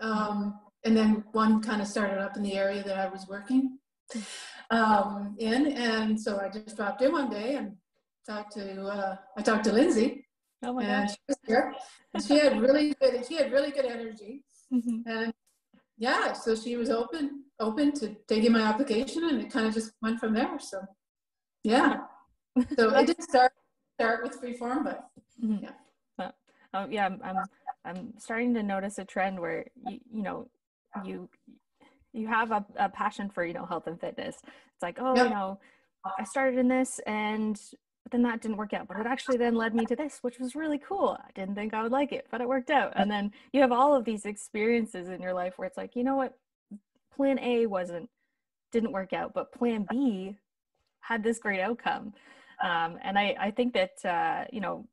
Um, 0.00 0.58
and 0.84 0.96
then 0.96 1.24
one 1.32 1.62
kind 1.62 1.82
of 1.82 1.88
started 1.88 2.18
up 2.18 2.36
in 2.36 2.42
the 2.42 2.54
area 2.54 2.82
that 2.82 2.98
I 2.98 3.08
was 3.08 3.26
working 3.28 3.78
um, 4.70 5.36
in, 5.38 5.68
and 5.68 6.20
so 6.20 6.38
I 6.38 6.48
just 6.48 6.76
dropped 6.76 7.02
in 7.02 7.12
one 7.12 7.30
day 7.30 7.56
and 7.56 7.76
talked 8.26 8.52
to 8.54 8.82
uh, 8.82 9.16
I 9.36 9.42
talked 9.42 9.64
to 9.64 9.72
Lindsay. 9.72 10.26
Oh 10.62 10.74
my 10.74 10.84
and 10.84 11.08
gosh. 11.08 11.16
She 11.16 11.20
was 11.28 11.38
here. 11.46 11.74
And 12.14 12.22
she 12.22 12.38
had 12.38 12.60
really 12.60 12.94
good 13.00 13.24
she 13.26 13.36
had 13.36 13.52
really 13.52 13.70
good 13.70 13.86
energy. 13.86 14.42
Mm-hmm. 14.72 15.08
And 15.08 15.34
yeah, 15.98 16.32
so 16.32 16.54
she 16.54 16.76
was 16.76 16.90
open 16.90 17.44
open 17.58 17.92
to 17.92 18.16
taking 18.28 18.52
my 18.52 18.62
application 18.62 19.28
and 19.28 19.40
it 19.40 19.50
kind 19.50 19.66
of 19.66 19.74
just 19.74 19.92
went 20.02 20.20
from 20.20 20.34
there. 20.34 20.58
So 20.58 20.82
yeah. 21.64 21.98
So 22.76 22.94
it 22.94 23.06
did 23.06 23.22
start 23.22 23.52
start 23.94 24.22
with 24.22 24.40
freeform, 24.40 24.84
but 24.84 25.08
mm-hmm. 25.42 25.64
yeah. 25.64 25.70
Oh, 26.72 26.86
yeah, 26.88 27.06
I'm, 27.06 27.20
I'm 27.24 27.36
I'm 27.84 28.12
starting 28.18 28.54
to 28.54 28.62
notice 28.62 28.98
a 28.98 29.04
trend 29.04 29.40
where 29.40 29.66
you 29.88 29.98
you 30.12 30.22
know 30.22 30.48
you 31.04 31.28
you 32.12 32.26
have 32.26 32.50
a, 32.50 32.64
a 32.76 32.88
passion 32.88 33.30
for 33.30 33.44
you 33.44 33.52
know 33.52 33.64
health 33.64 33.86
and 33.86 34.00
fitness. 34.00 34.36
It's 34.42 34.82
like 34.82 34.98
oh 35.00 35.14
yep. 35.14 35.24
you 35.24 35.30
know 35.30 35.60
i 36.18 36.24
started 36.24 36.58
in 36.58 36.66
this 36.66 36.98
and 37.06 37.60
but 38.02 38.12
then 38.12 38.22
that 38.22 38.40
didn't 38.40 38.56
work 38.56 38.72
out 38.72 38.88
but 38.88 38.98
it 38.98 39.06
actually 39.06 39.36
then 39.36 39.54
led 39.54 39.74
me 39.74 39.84
to 39.84 39.94
this 39.94 40.20
which 40.22 40.38
was 40.38 40.54
really 40.54 40.78
cool. 40.78 41.18
I 41.20 41.30
didn't 41.34 41.54
think 41.54 41.74
i 41.74 41.82
would 41.82 41.92
like 41.92 42.12
it 42.12 42.26
but 42.30 42.40
it 42.40 42.48
worked 42.48 42.70
out. 42.70 42.92
And 42.96 43.10
then 43.10 43.32
you 43.52 43.60
have 43.60 43.72
all 43.72 43.94
of 43.94 44.04
these 44.04 44.24
experiences 44.24 45.08
in 45.08 45.20
your 45.20 45.34
life 45.34 45.54
where 45.56 45.66
it's 45.66 45.76
like 45.76 45.94
you 45.94 46.04
know 46.04 46.16
what? 46.16 46.36
Plan 47.14 47.38
a 47.40 47.66
wasn't 47.66 48.08
didn't 48.72 48.92
work 48.92 49.12
out 49.12 49.34
but 49.34 49.52
plan 49.52 49.86
b 49.90 50.36
had 51.00 51.22
this 51.22 51.38
great 51.38 51.60
outcome. 51.60 52.14
Um, 52.62 52.98
and 53.02 53.18
I, 53.18 53.34
I 53.40 53.50
think 53.50 53.74
that 53.74 54.04
uh, 54.04 54.44
you 54.52 54.60
know 54.60 54.86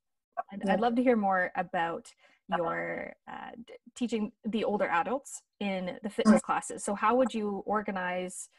I'd, 0.52 0.70
I'd 0.70 0.80
love 0.80 0.96
to 0.96 1.04
hear 1.04 1.16
more 1.16 1.52
about 1.56 2.12
your 2.56 3.14
uh, 3.30 3.52
teaching 3.96 4.32
the 4.46 4.64
older 4.64 4.88
adults 4.88 5.42
in 5.60 5.98
the 6.04 6.10
fitness 6.10 6.42
classes. 6.42 6.84
So 6.84 6.96
how 6.96 7.16
would 7.16 7.34
you 7.34 7.64
organize 7.66 8.50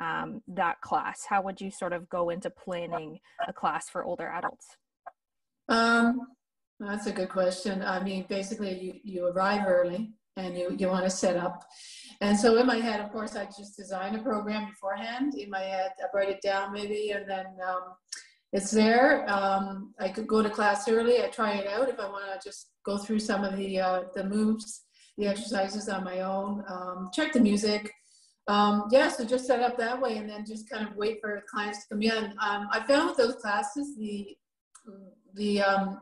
um, 0.00 0.42
that 0.48 0.80
class? 0.80 1.24
How 1.28 1.42
would 1.42 1.60
you 1.60 1.70
sort 1.70 1.92
of 1.92 2.08
go 2.08 2.30
into 2.30 2.50
planning 2.50 3.20
a 3.46 3.52
class 3.52 3.88
for 3.88 4.04
older 4.04 4.28
adults? 4.28 4.66
Um, 5.68 6.28
that's 6.80 7.06
a 7.06 7.12
good 7.12 7.28
question. 7.28 7.82
I 7.82 8.02
mean, 8.02 8.24
basically, 8.28 8.78
you, 8.78 8.94
you 9.02 9.26
arrive 9.26 9.66
early 9.66 10.12
and 10.36 10.56
you, 10.56 10.74
you 10.78 10.88
want 10.88 11.04
to 11.04 11.10
set 11.10 11.36
up. 11.36 11.64
And 12.20 12.38
so 12.38 12.56
in 12.56 12.66
my 12.66 12.76
head, 12.76 13.00
of 13.00 13.10
course, 13.10 13.34
I 13.36 13.46
just 13.46 13.76
design 13.76 14.14
a 14.14 14.22
program 14.22 14.68
beforehand. 14.68 15.34
In 15.34 15.50
my 15.50 15.60
head, 15.60 15.90
I 16.00 16.16
write 16.16 16.28
it 16.28 16.40
down 16.42 16.72
maybe, 16.72 17.10
and 17.10 17.28
then 17.28 17.46
um, 17.68 17.94
it's 18.52 18.70
there. 18.70 19.28
Um, 19.30 19.94
I 19.98 20.08
could 20.08 20.26
go 20.26 20.42
to 20.42 20.50
class 20.50 20.88
early. 20.88 21.22
I 21.22 21.28
try 21.28 21.54
it 21.54 21.66
out 21.66 21.88
if 21.88 22.00
I 22.00 22.08
want 22.08 22.24
to 22.26 22.48
just 22.48 22.70
go 22.84 22.96
through 22.96 23.20
some 23.20 23.44
of 23.44 23.56
the 23.56 23.80
uh, 23.80 24.02
the 24.14 24.24
moves, 24.24 24.84
the 25.18 25.26
exercises 25.26 25.88
on 25.88 26.04
my 26.04 26.20
own. 26.20 26.64
Um, 26.68 27.10
check 27.12 27.32
the 27.32 27.40
music. 27.40 27.92
Um, 28.46 28.84
yeah, 28.90 29.08
so 29.08 29.26
just 29.26 29.46
set 29.46 29.60
up 29.60 29.76
that 29.76 30.00
way, 30.00 30.16
and 30.16 30.28
then 30.28 30.46
just 30.46 30.70
kind 30.70 30.88
of 30.88 30.96
wait 30.96 31.18
for 31.20 31.42
clients 31.50 31.80
to 31.80 31.94
come 31.94 32.02
in. 32.02 32.24
Um, 32.40 32.68
I 32.72 32.82
found 32.88 33.10
with 33.10 33.18
those 33.18 33.36
classes, 33.36 33.96
the 33.98 34.36
the 35.34 35.60
um, 35.60 35.98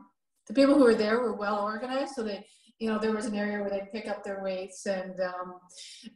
the 0.47 0.53
people 0.53 0.75
who 0.75 0.85
were 0.85 0.95
there 0.95 1.19
were 1.19 1.33
well 1.33 1.61
organized, 1.61 2.13
so 2.15 2.23
they 2.23 2.45
you 2.79 2.89
know 2.89 2.97
there 2.97 3.11
was 3.11 3.25
an 3.25 3.35
area 3.35 3.59
where 3.59 3.69
they 3.69 3.89
pick 3.91 4.07
up 4.07 4.23
their 4.23 4.41
weights, 4.41 4.85
and 4.85 5.19
um, 5.19 5.55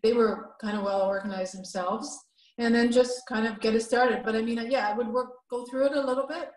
they 0.01 0.13
were 0.13 0.51
kind 0.61 0.77
of 0.77 0.83
well 0.83 1.01
organized 1.01 1.57
themselves 1.57 2.17
and 2.57 2.73
then 2.73 2.91
just 2.91 3.21
kind 3.27 3.47
of 3.47 3.59
get 3.59 3.75
it 3.75 3.81
started. 3.81 4.23
But 4.23 4.35
I 4.35 4.41
mean, 4.41 4.65
yeah, 4.69 4.89
I 4.89 4.93
would 4.93 5.07
work, 5.07 5.29
go 5.49 5.65
through 5.65 5.87
it 5.87 5.95
a 5.95 6.01
little 6.01 6.27
bit 6.27 6.49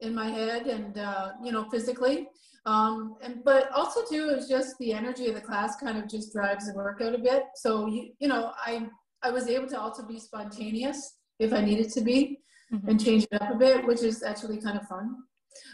in 0.00 0.14
my 0.14 0.28
head 0.30 0.66
and, 0.66 0.98
uh, 0.98 1.32
you 1.42 1.52
know, 1.52 1.68
physically. 1.70 2.28
Um, 2.66 3.16
and, 3.22 3.42
but 3.44 3.70
also 3.72 4.00
too, 4.04 4.28
is 4.30 4.48
just 4.48 4.76
the 4.78 4.92
energy 4.92 5.28
of 5.28 5.34
the 5.34 5.40
class 5.40 5.76
kind 5.76 5.98
of 5.98 6.08
just 6.08 6.32
drives 6.32 6.66
the 6.66 6.74
workout 6.74 7.14
a 7.14 7.18
bit. 7.18 7.44
So, 7.56 7.86
you, 7.86 8.10
you 8.18 8.28
know, 8.28 8.52
I, 8.66 8.86
I 9.22 9.30
was 9.30 9.48
able 9.48 9.68
to 9.68 9.80
also 9.80 10.06
be 10.06 10.18
spontaneous 10.18 11.16
if 11.38 11.52
I 11.52 11.62
needed 11.62 11.90
to 11.92 12.00
be 12.02 12.40
mm-hmm. 12.72 12.88
and 12.88 13.02
change 13.02 13.26
it 13.30 13.40
up 13.40 13.50
a 13.50 13.56
bit, 13.56 13.86
which 13.86 14.02
is 14.02 14.22
actually 14.22 14.60
kind 14.60 14.78
of 14.78 14.86
fun. 14.86 15.16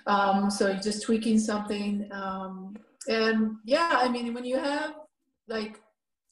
Um, 0.07 0.51
so 0.51 0.75
just 0.75 1.03
tweaking 1.03 1.39
something. 1.39 2.09
Um, 2.13 2.77
and 3.09 3.57
yeah, 3.65 3.91
I 3.93 4.09
mean, 4.09 4.33
when 4.35 4.45
you 4.45 4.57
have 4.57 4.95
like 5.49 5.81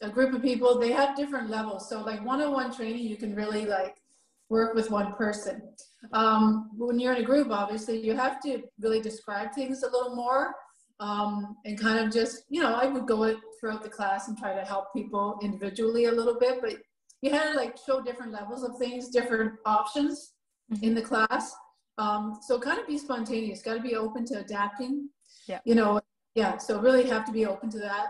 a 0.02 0.10
group 0.10 0.34
of 0.34 0.42
people, 0.42 0.78
they 0.78 0.92
have 0.92 1.16
different 1.16 1.50
levels. 1.50 1.88
So 1.88 2.02
like 2.02 2.24
one-on-one 2.24 2.74
training, 2.74 3.04
you 3.04 3.16
can 3.16 3.34
really 3.34 3.66
like 3.66 3.96
work 4.48 4.74
with 4.74 4.90
one 4.90 5.14
person. 5.14 5.62
Um, 6.12 6.70
when 6.76 6.98
you're 6.98 7.14
in 7.14 7.22
a 7.22 7.26
group, 7.26 7.50
obviously, 7.50 7.98
you 8.04 8.14
have 8.14 8.40
to 8.42 8.62
really 8.80 9.00
describe 9.00 9.52
things 9.52 9.82
a 9.82 9.90
little 9.90 10.14
more 10.14 10.54
um, 11.00 11.56
and 11.64 11.80
kind 11.80 11.98
of 11.98 12.12
just, 12.12 12.44
you 12.48 12.62
know, 12.62 12.74
I 12.74 12.86
would 12.86 13.06
go 13.06 13.24
it 13.24 13.38
throughout 13.58 13.82
the 13.82 13.88
class 13.88 14.28
and 14.28 14.36
try 14.36 14.54
to 14.54 14.64
help 14.64 14.92
people 14.92 15.38
individually 15.42 16.04
a 16.06 16.12
little 16.12 16.38
bit, 16.38 16.60
but 16.60 16.74
you 17.22 17.30
had 17.30 17.52
to 17.52 17.56
like 17.56 17.76
show 17.84 18.02
different 18.02 18.32
levels 18.32 18.62
of 18.62 18.76
things, 18.78 19.08
different 19.08 19.54
options 19.64 20.34
mm-hmm. 20.72 20.84
in 20.84 20.94
the 20.94 21.02
class. 21.02 21.54
Um, 21.96 22.38
so 22.42 22.58
kind 22.58 22.78
of 22.78 22.86
be 22.86 22.98
spontaneous, 22.98 23.62
got 23.62 23.74
to 23.74 23.80
be 23.80 23.96
open 23.96 24.24
to 24.26 24.40
adapting. 24.40 25.08
Yeah. 25.48 25.60
You 25.64 25.74
know, 25.74 26.00
yeah. 26.34 26.58
So 26.58 26.80
really 26.80 27.06
have 27.08 27.24
to 27.26 27.32
be 27.32 27.46
open 27.46 27.70
to 27.70 27.78
that. 27.78 28.08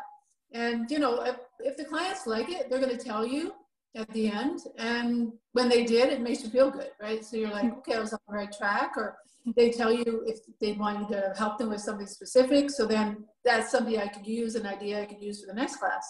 And 0.54 0.88
you 0.90 1.00
know, 1.00 1.22
if, 1.22 1.36
if 1.58 1.76
the 1.76 1.84
clients 1.84 2.26
like 2.26 2.48
it, 2.48 2.70
they're 2.70 2.80
going 2.80 2.96
to 2.96 3.04
tell 3.04 3.26
you 3.26 3.52
at 3.96 4.08
the 4.12 4.28
end. 4.28 4.60
And 4.78 5.32
when 5.52 5.68
they 5.68 5.84
did, 5.84 6.12
it 6.12 6.20
makes 6.20 6.42
you 6.42 6.48
feel 6.48 6.70
good, 6.70 6.90
right? 7.02 7.24
So 7.24 7.36
you're 7.36 7.50
like, 7.50 7.72
okay, 7.78 7.94
I 7.94 8.00
was 8.00 8.12
on 8.12 8.20
the 8.28 8.34
right 8.34 8.52
track. 8.56 8.92
Or 8.96 9.16
they 9.56 9.70
tell 9.70 9.92
you 9.92 10.22
if 10.26 10.38
they 10.60 10.72
want 10.72 11.00
you 11.00 11.16
to 11.16 11.34
help 11.36 11.58
them 11.58 11.70
with 11.70 11.80
something 11.80 12.06
specific. 12.06 12.70
So 12.70 12.86
then 12.86 13.24
that's 13.44 13.70
something 13.70 13.98
I 13.98 14.06
could 14.06 14.26
use, 14.26 14.54
an 14.54 14.66
idea 14.66 15.02
I 15.02 15.06
could 15.06 15.20
use 15.20 15.40
for 15.40 15.48
the 15.48 15.54
next 15.54 15.76
class. 15.76 16.06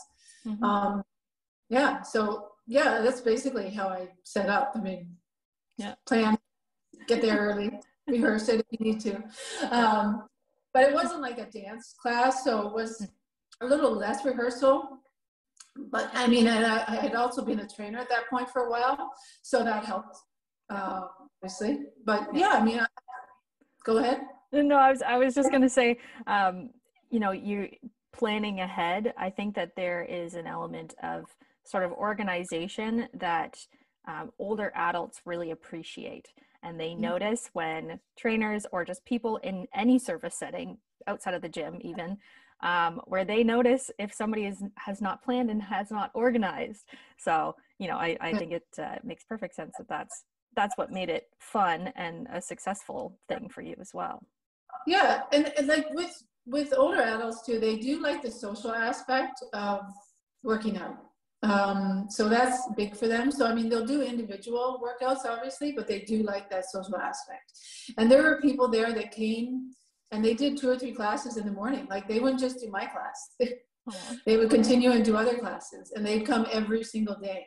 Mm-hmm. 0.46 0.62
Um, 0.62 1.02
yeah. 1.70 2.02
So 2.02 2.48
yeah, 2.66 3.00
that's 3.00 3.22
basically 3.22 3.70
how 3.70 3.88
I 3.88 4.08
set 4.24 4.50
up. 4.50 4.72
I 4.74 4.80
mean, 4.80 5.16
yeah, 5.78 5.94
plan, 6.06 6.38
get 7.08 7.22
there 7.22 7.38
early, 7.38 7.80
rehearse 8.06 8.48
it 8.48 8.60
if 8.60 8.66
you 8.78 8.92
need 8.92 9.00
to. 9.00 9.22
Um, 9.74 10.28
but 10.72 10.84
it 10.84 10.94
wasn't 10.94 11.22
like 11.22 11.38
a 11.38 11.46
dance 11.46 11.94
class, 12.00 12.44
so 12.44 12.68
it 12.68 12.74
was 12.74 13.06
a 13.61 13.66
little 13.66 13.92
less 13.92 14.25
rehearsal. 14.25 14.99
But 15.90 16.11
I 16.14 16.26
mean, 16.26 16.46
I, 16.46 16.84
I 16.87 16.96
had 16.96 17.14
also 17.14 17.44
been 17.44 17.61
a 17.61 17.68
trainer 17.68 17.99
at 17.99 18.08
that 18.08 18.28
point 18.30 18.49
for 18.49 18.66
a 18.66 18.70
while, 18.70 19.11
so 19.42 19.64
that 19.64 19.84
helped, 19.84 20.16
uh, 20.70 21.02
obviously. 21.42 21.87
But 22.04 22.34
yeah, 22.34 22.50
I 22.50 22.64
mean, 22.64 22.80
I, 22.80 22.87
go 23.84 23.99
ahead. 23.99 24.20
No, 24.52 24.76
I 24.76 24.90
was 24.90 25.02
I 25.02 25.16
was 25.16 25.34
just 25.34 25.50
gonna 25.50 25.68
say, 25.68 25.99
um, 26.26 26.70
you 27.11 27.18
know, 27.18 27.32
you 27.32 27.68
planning 28.12 28.61
ahead. 28.61 29.12
I 29.18 29.30
think 29.30 29.56
that 29.56 29.75
there 29.75 30.04
is 30.04 30.34
an 30.34 30.46
element 30.46 30.94
of 31.02 31.25
sort 31.64 31.82
of 31.82 31.92
organization 31.92 33.08
that 33.14 33.58
um, 34.06 34.30
older 34.38 34.70
adults 34.76 35.23
really 35.25 35.50
appreciate 35.50 36.28
and 36.64 36.80
they 36.80 36.90
mm-hmm. 36.90 37.02
notice 37.02 37.50
when 37.52 38.00
trainers 38.16 38.66
or 38.73 38.84
just 38.84 39.04
people 39.04 39.37
in 39.38 39.66
any 39.75 39.99
service 39.99 40.34
setting 40.34 40.78
outside 41.06 41.34
of 41.34 41.42
the 41.42 41.49
gym 41.49 41.78
even 41.80 42.18
um, 42.64 43.00
where 43.04 43.25
they 43.25 43.44
notice 43.44 43.90
if 43.99 44.12
somebody 44.12 44.47
is 44.47 44.62
has 44.76 45.00
not 45.00 45.23
planned 45.23 45.50
and 45.50 45.62
has 45.62 45.90
not 45.90 46.11
organized 46.14 46.85
so 47.18 47.54
you 47.78 47.87
know 47.87 47.97
i, 47.97 48.16
I 48.21 48.35
think 48.35 48.52
it 48.52 48.66
uh, 48.78 48.97
makes 49.04 49.23
perfect 49.25 49.54
sense 49.54 49.75
that 49.78 49.88
that's 49.88 50.25
that's 50.56 50.76
what 50.76 50.90
made 50.90 51.11
it 51.11 51.28
fun 51.38 51.92
and 51.94 52.26
a 52.33 52.40
successful 52.40 53.18
thing 53.28 53.49
for 53.49 53.62
you 53.62 53.76
as 53.80 53.90
well 53.94 54.21
yeah 54.87 55.23
and, 55.33 55.52
and 55.56 55.68
like 55.68 55.87
with 55.92 56.23
with 56.47 56.75
older 56.76 57.02
adults 57.02 57.44
too 57.47 57.61
they 57.61 57.76
do 57.76 58.00
like 58.00 58.23
the 58.23 58.30
social 58.30 58.73
aspect 58.73 59.42
of 59.52 59.83
working 60.42 60.76
out 60.78 60.97
um, 61.44 62.06
so 62.09 62.28
that's 62.28 62.66
big 62.75 62.97
for 62.97 63.06
them. 63.06 63.30
So, 63.30 63.47
I 63.47 63.54
mean, 63.54 63.68
they'll 63.68 63.85
do 63.85 64.00
individual 64.00 64.80
workouts, 64.83 65.26
obviously, 65.26 65.73
but 65.73 65.87
they 65.87 66.00
do 66.00 66.23
like 66.23 66.49
that 66.49 66.64
social 66.71 66.97
aspect. 66.97 67.52
And 67.99 68.11
there 68.11 68.23
were 68.23 68.40
people 68.40 68.66
there 68.66 68.94
that 68.94 69.12
came 69.12 69.71
and 70.11 70.25
they 70.25 70.34
did 70.34 70.56
two 70.56 70.70
or 70.70 70.78
three 70.78 70.92
classes 70.92 71.37
in 71.37 71.44
the 71.44 71.52
morning. 71.52 71.87
Like 71.88 72.08
they 72.08 72.20
wouldn't 72.20 72.40
just 72.40 72.61
do 72.61 72.70
my 72.70 72.87
class, 72.87 73.30
they 74.26 74.37
would 74.37 74.50
continue 74.50 74.90
and 74.92 75.04
do 75.04 75.16
other 75.16 75.38
classes 75.38 75.92
and 75.94 76.04
they'd 76.04 76.26
come 76.26 76.46
every 76.52 76.82
single 76.84 77.16
day. 77.16 77.46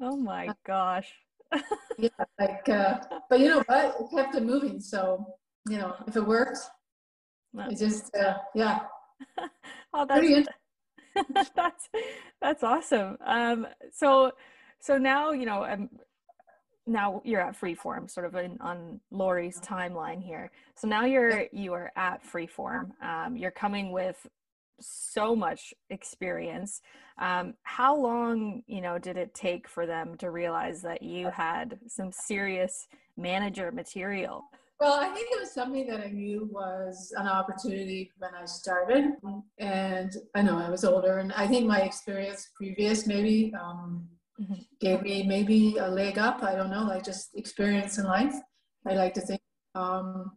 Oh 0.00 0.16
my 0.16 0.50
gosh. 0.66 1.12
yeah, 1.98 2.10
like, 2.38 2.68
uh, 2.68 2.98
but 3.30 3.40
you 3.40 3.48
know 3.48 3.62
what? 3.66 3.96
It 4.00 4.06
kept 4.14 4.34
it 4.34 4.42
moving. 4.42 4.80
So, 4.80 5.24
you 5.68 5.78
know, 5.78 5.94
if 6.06 6.14
it 6.14 6.26
worked, 6.26 6.58
it 7.54 7.78
just, 7.78 8.14
uh, 8.14 8.34
yeah. 8.54 8.80
oh, 9.94 10.04
that's, 10.06 10.20
Pretty 10.20 10.44
that's 11.54 11.88
that's 12.40 12.62
awesome. 12.62 13.16
Um, 13.24 13.66
so 13.92 14.32
so 14.80 14.98
now 14.98 15.32
you 15.32 15.46
know 15.46 15.64
um, 15.64 15.88
now 16.88 17.22
you're 17.24 17.40
at 17.40 17.58
Freeform, 17.60 18.10
sort 18.10 18.26
of 18.26 18.34
in, 18.34 18.56
on 18.60 19.00
Lori's 19.10 19.60
timeline 19.60 20.22
here. 20.22 20.50
So 20.74 20.88
now 20.88 21.04
you're 21.04 21.44
you 21.52 21.72
are 21.74 21.92
at 21.96 22.24
Freeform. 22.24 22.90
Um, 23.02 23.36
you're 23.36 23.50
coming 23.50 23.92
with 23.92 24.26
so 24.80 25.34
much 25.34 25.74
experience. 25.90 26.80
Um, 27.18 27.54
how 27.62 27.96
long 27.96 28.62
you 28.66 28.80
know 28.80 28.98
did 28.98 29.16
it 29.16 29.34
take 29.34 29.68
for 29.68 29.86
them 29.86 30.16
to 30.18 30.30
realize 30.30 30.82
that 30.82 31.02
you 31.02 31.30
had 31.30 31.78
some 31.86 32.10
serious 32.12 32.88
manager 33.16 33.70
material? 33.70 34.44
Well, 34.80 35.00
I 35.00 35.08
think 35.08 35.28
it 35.32 35.40
was 35.40 35.52
something 35.52 35.88
that 35.88 36.00
I 36.00 36.10
knew 36.10 36.48
was 36.52 37.12
an 37.16 37.26
opportunity 37.26 38.12
when 38.18 38.30
I 38.40 38.44
started. 38.44 39.14
And 39.58 40.12
I 40.36 40.42
know 40.42 40.56
I 40.56 40.70
was 40.70 40.84
older, 40.84 41.18
and 41.18 41.32
I 41.32 41.48
think 41.48 41.66
my 41.66 41.80
experience 41.80 42.50
previous 42.54 43.04
maybe 43.04 43.52
um, 43.60 44.08
mm-hmm. 44.40 44.54
gave 44.80 45.02
me 45.02 45.22
maybe 45.22 45.76
a 45.78 45.88
leg 45.88 46.18
up. 46.18 46.42
I 46.42 46.54
don't 46.54 46.70
know, 46.70 46.84
like 46.84 47.04
just 47.04 47.30
experience 47.34 47.98
in 47.98 48.04
life. 48.04 48.34
I 48.86 48.94
like 48.94 49.14
to 49.14 49.20
think. 49.20 49.40
Um, 49.74 50.32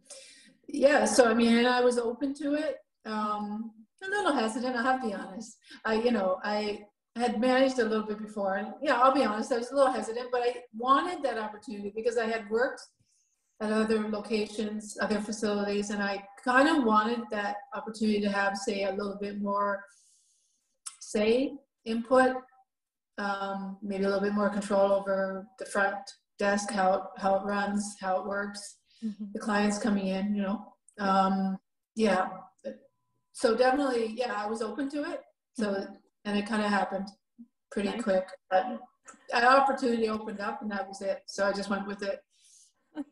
yeah, 0.68 1.04
so 1.04 1.28
I 1.28 1.34
mean, 1.34 1.56
and 1.58 1.66
I 1.66 1.80
was 1.80 1.98
open 1.98 2.34
to 2.34 2.54
it. 2.54 2.76
Um, 3.04 3.72
a 4.04 4.08
little 4.08 4.32
hesitant, 4.32 4.76
I 4.76 4.82
have 4.82 5.00
to 5.02 5.08
be 5.08 5.14
honest. 5.14 5.56
I, 5.84 5.94
you 5.94 6.10
know, 6.10 6.38
I 6.42 6.86
had 7.16 7.40
managed 7.40 7.78
a 7.78 7.84
little 7.84 8.06
bit 8.06 8.18
before, 8.18 8.56
and 8.56 8.72
yeah, 8.82 9.00
I'll 9.00 9.14
be 9.14 9.24
honest, 9.24 9.52
I 9.52 9.58
was 9.58 9.70
a 9.70 9.74
little 9.74 9.92
hesitant, 9.92 10.28
but 10.32 10.42
I 10.42 10.54
wanted 10.76 11.22
that 11.22 11.38
opportunity 11.38 11.92
because 11.94 12.18
I 12.18 12.26
had 12.26 12.48
worked 12.50 12.82
at 13.60 13.70
other 13.70 14.08
locations, 14.08 14.96
other 15.00 15.20
facilities, 15.20 15.90
and 15.90 16.02
I 16.02 16.24
kind 16.44 16.68
of 16.68 16.84
wanted 16.84 17.20
that 17.30 17.56
opportunity 17.74 18.20
to 18.20 18.30
have, 18.30 18.56
say, 18.56 18.84
a 18.84 18.90
little 18.90 19.18
bit 19.20 19.40
more 19.40 19.84
say 21.00 21.52
input, 21.84 22.36
um, 23.22 23.78
maybe 23.82 24.04
a 24.04 24.08
little 24.08 24.22
bit 24.22 24.34
more 24.34 24.50
control 24.50 24.92
over 24.92 25.46
the 25.58 25.66
front 25.66 25.96
desk, 26.38 26.70
how 26.70 26.94
it, 26.94 27.02
how 27.18 27.36
it 27.36 27.44
runs, 27.44 27.96
how 28.00 28.20
it 28.20 28.26
works, 28.26 28.78
mm-hmm. 29.04 29.24
the 29.32 29.38
clients 29.38 29.78
coming 29.78 30.08
in, 30.08 30.34
you 30.34 30.42
know. 30.42 30.74
Um, 30.98 31.58
yeah. 31.94 32.28
So 33.32 33.56
definitely, 33.56 34.14
yeah, 34.16 34.34
I 34.36 34.46
was 34.46 34.60
open 34.60 34.90
to 34.90 35.10
it. 35.10 35.20
So, 35.54 35.72
mm-hmm. 35.72 35.94
and 36.24 36.38
it 36.38 36.46
kind 36.46 36.62
of 36.62 36.70
happened 36.70 37.08
pretty 37.70 37.90
nice. 37.90 38.02
quick. 38.02 38.26
But 38.50 38.80
an 39.32 39.44
opportunity 39.44 40.08
opened 40.08 40.40
up, 40.40 40.62
and 40.62 40.70
that 40.70 40.88
was 40.88 41.00
it. 41.00 41.22
So 41.26 41.46
I 41.46 41.52
just 41.52 41.70
went 41.70 41.86
with 41.86 42.02
it. 42.02 42.20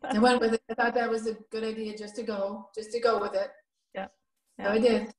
I 0.03 0.19
went 0.27 0.41
with 0.41 0.53
it. 0.53 0.61
I 0.69 0.73
thought 0.73 0.93
that 0.95 1.09
was 1.09 1.27
a 1.27 1.35
good 1.51 1.63
idea 1.63 1.97
just 1.97 2.15
to 2.17 2.23
go, 2.23 2.69
just 2.75 2.91
to 2.91 2.99
go 2.99 3.19
with 3.19 3.33
it. 3.33 3.49
Yeah. 3.95 4.07
yeah. 4.59 4.65
So 4.65 4.71
I 4.71 4.77
did. 4.79 5.13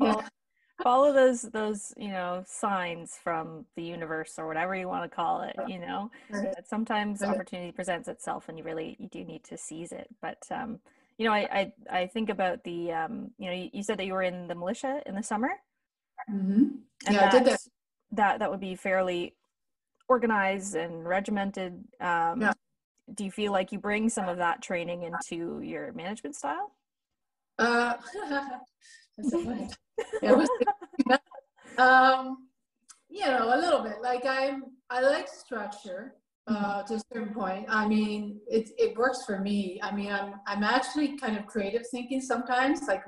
yeah. 0.00 0.28
follow 0.82 1.12
those 1.12 1.42
those 1.42 1.92
you 1.96 2.08
know 2.08 2.44
signs 2.46 3.18
from 3.22 3.66
the 3.76 3.82
universe 3.82 4.34
or 4.38 4.46
whatever 4.46 4.74
you 4.74 4.88
want 4.88 5.08
to 5.08 5.14
call 5.14 5.42
it. 5.42 5.56
You 5.68 5.78
know, 5.78 6.10
right. 6.30 6.54
sometimes 6.66 7.20
right. 7.20 7.30
opportunity 7.30 7.72
presents 7.72 8.08
itself, 8.08 8.48
and 8.48 8.58
you 8.58 8.64
really 8.64 8.96
you 8.98 9.08
do 9.08 9.24
need 9.24 9.44
to 9.44 9.56
seize 9.56 9.92
it. 9.92 10.08
But 10.20 10.42
um, 10.50 10.78
you 11.18 11.26
know, 11.26 11.32
I 11.32 11.72
I, 11.90 11.98
I 12.00 12.06
think 12.06 12.28
about 12.28 12.64
the 12.64 12.92
um, 12.92 13.30
you 13.38 13.46
know, 13.46 13.54
you, 13.54 13.70
you, 13.72 13.82
said 13.82 13.98
that 13.98 14.06
you 14.06 14.12
were 14.12 14.22
in 14.22 14.48
the 14.48 14.54
militia 14.54 15.02
in 15.06 15.14
the 15.14 15.22
summer. 15.22 15.50
Mm-hmm. 16.30 16.64
Yeah, 17.10 17.26
I 17.26 17.30
did 17.30 17.44
that. 17.46 17.60
That 18.12 18.38
that 18.40 18.50
would 18.50 18.60
be 18.60 18.74
fairly 18.74 19.34
organized 20.08 20.74
and 20.74 21.06
regimented. 21.06 21.72
Um, 22.00 22.42
yeah 22.42 22.52
do 23.14 23.24
you 23.24 23.30
feel 23.30 23.52
like 23.52 23.72
you 23.72 23.78
bring 23.78 24.08
some 24.08 24.28
of 24.28 24.38
that 24.38 24.62
training 24.62 25.02
into 25.02 25.60
your 25.60 25.92
management 25.92 26.36
style? 26.36 26.72
Uh, 27.58 27.94
um, 31.78 32.48
you 33.08 33.26
know, 33.26 33.54
a 33.54 33.58
little 33.58 33.82
bit. 33.82 33.96
Like 34.02 34.24
I'm, 34.26 34.64
I 34.90 35.00
like 35.00 35.28
structure 35.28 36.14
uh, 36.46 36.82
to 36.84 36.94
a 36.94 37.02
certain 37.12 37.34
point. 37.34 37.66
I 37.68 37.86
mean, 37.86 38.40
it 38.48 38.70
it 38.78 38.96
works 38.96 39.24
for 39.26 39.38
me. 39.40 39.80
I 39.82 39.94
mean, 39.94 40.12
I'm 40.12 40.34
I'm 40.46 40.64
actually 40.64 41.16
kind 41.18 41.36
of 41.36 41.46
creative 41.46 41.86
thinking 41.90 42.20
sometimes. 42.20 42.82
Like 42.86 43.04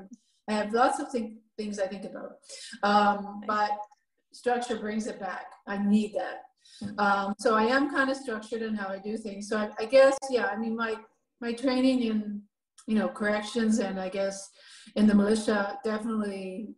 I 0.48 0.52
have 0.52 0.72
lots 0.72 1.00
of 1.00 1.10
th- 1.10 1.32
things 1.56 1.78
I 1.78 1.86
think 1.86 2.04
about, 2.04 2.32
um, 2.82 3.40
but 3.46 3.70
structure 4.32 4.76
brings 4.76 5.06
it 5.06 5.20
back. 5.20 5.46
I 5.66 5.78
need 5.78 6.14
that. 6.14 6.42
Um, 6.98 7.34
so 7.38 7.54
I 7.54 7.64
am 7.64 7.90
kind 7.90 8.10
of 8.10 8.16
structured 8.16 8.62
in 8.62 8.74
how 8.74 8.88
I 8.88 8.98
do 8.98 9.16
things. 9.16 9.48
So 9.48 9.58
I, 9.58 9.70
I, 9.78 9.84
guess, 9.86 10.18
yeah, 10.30 10.46
I 10.46 10.56
mean, 10.56 10.76
my, 10.76 10.96
my 11.40 11.52
training 11.52 12.02
in, 12.02 12.42
you 12.86 12.96
know, 12.96 13.08
corrections 13.08 13.78
and 13.78 14.00
I 14.00 14.08
guess 14.08 14.50
in 14.96 15.06
the 15.06 15.14
militia 15.14 15.78
definitely 15.84 16.74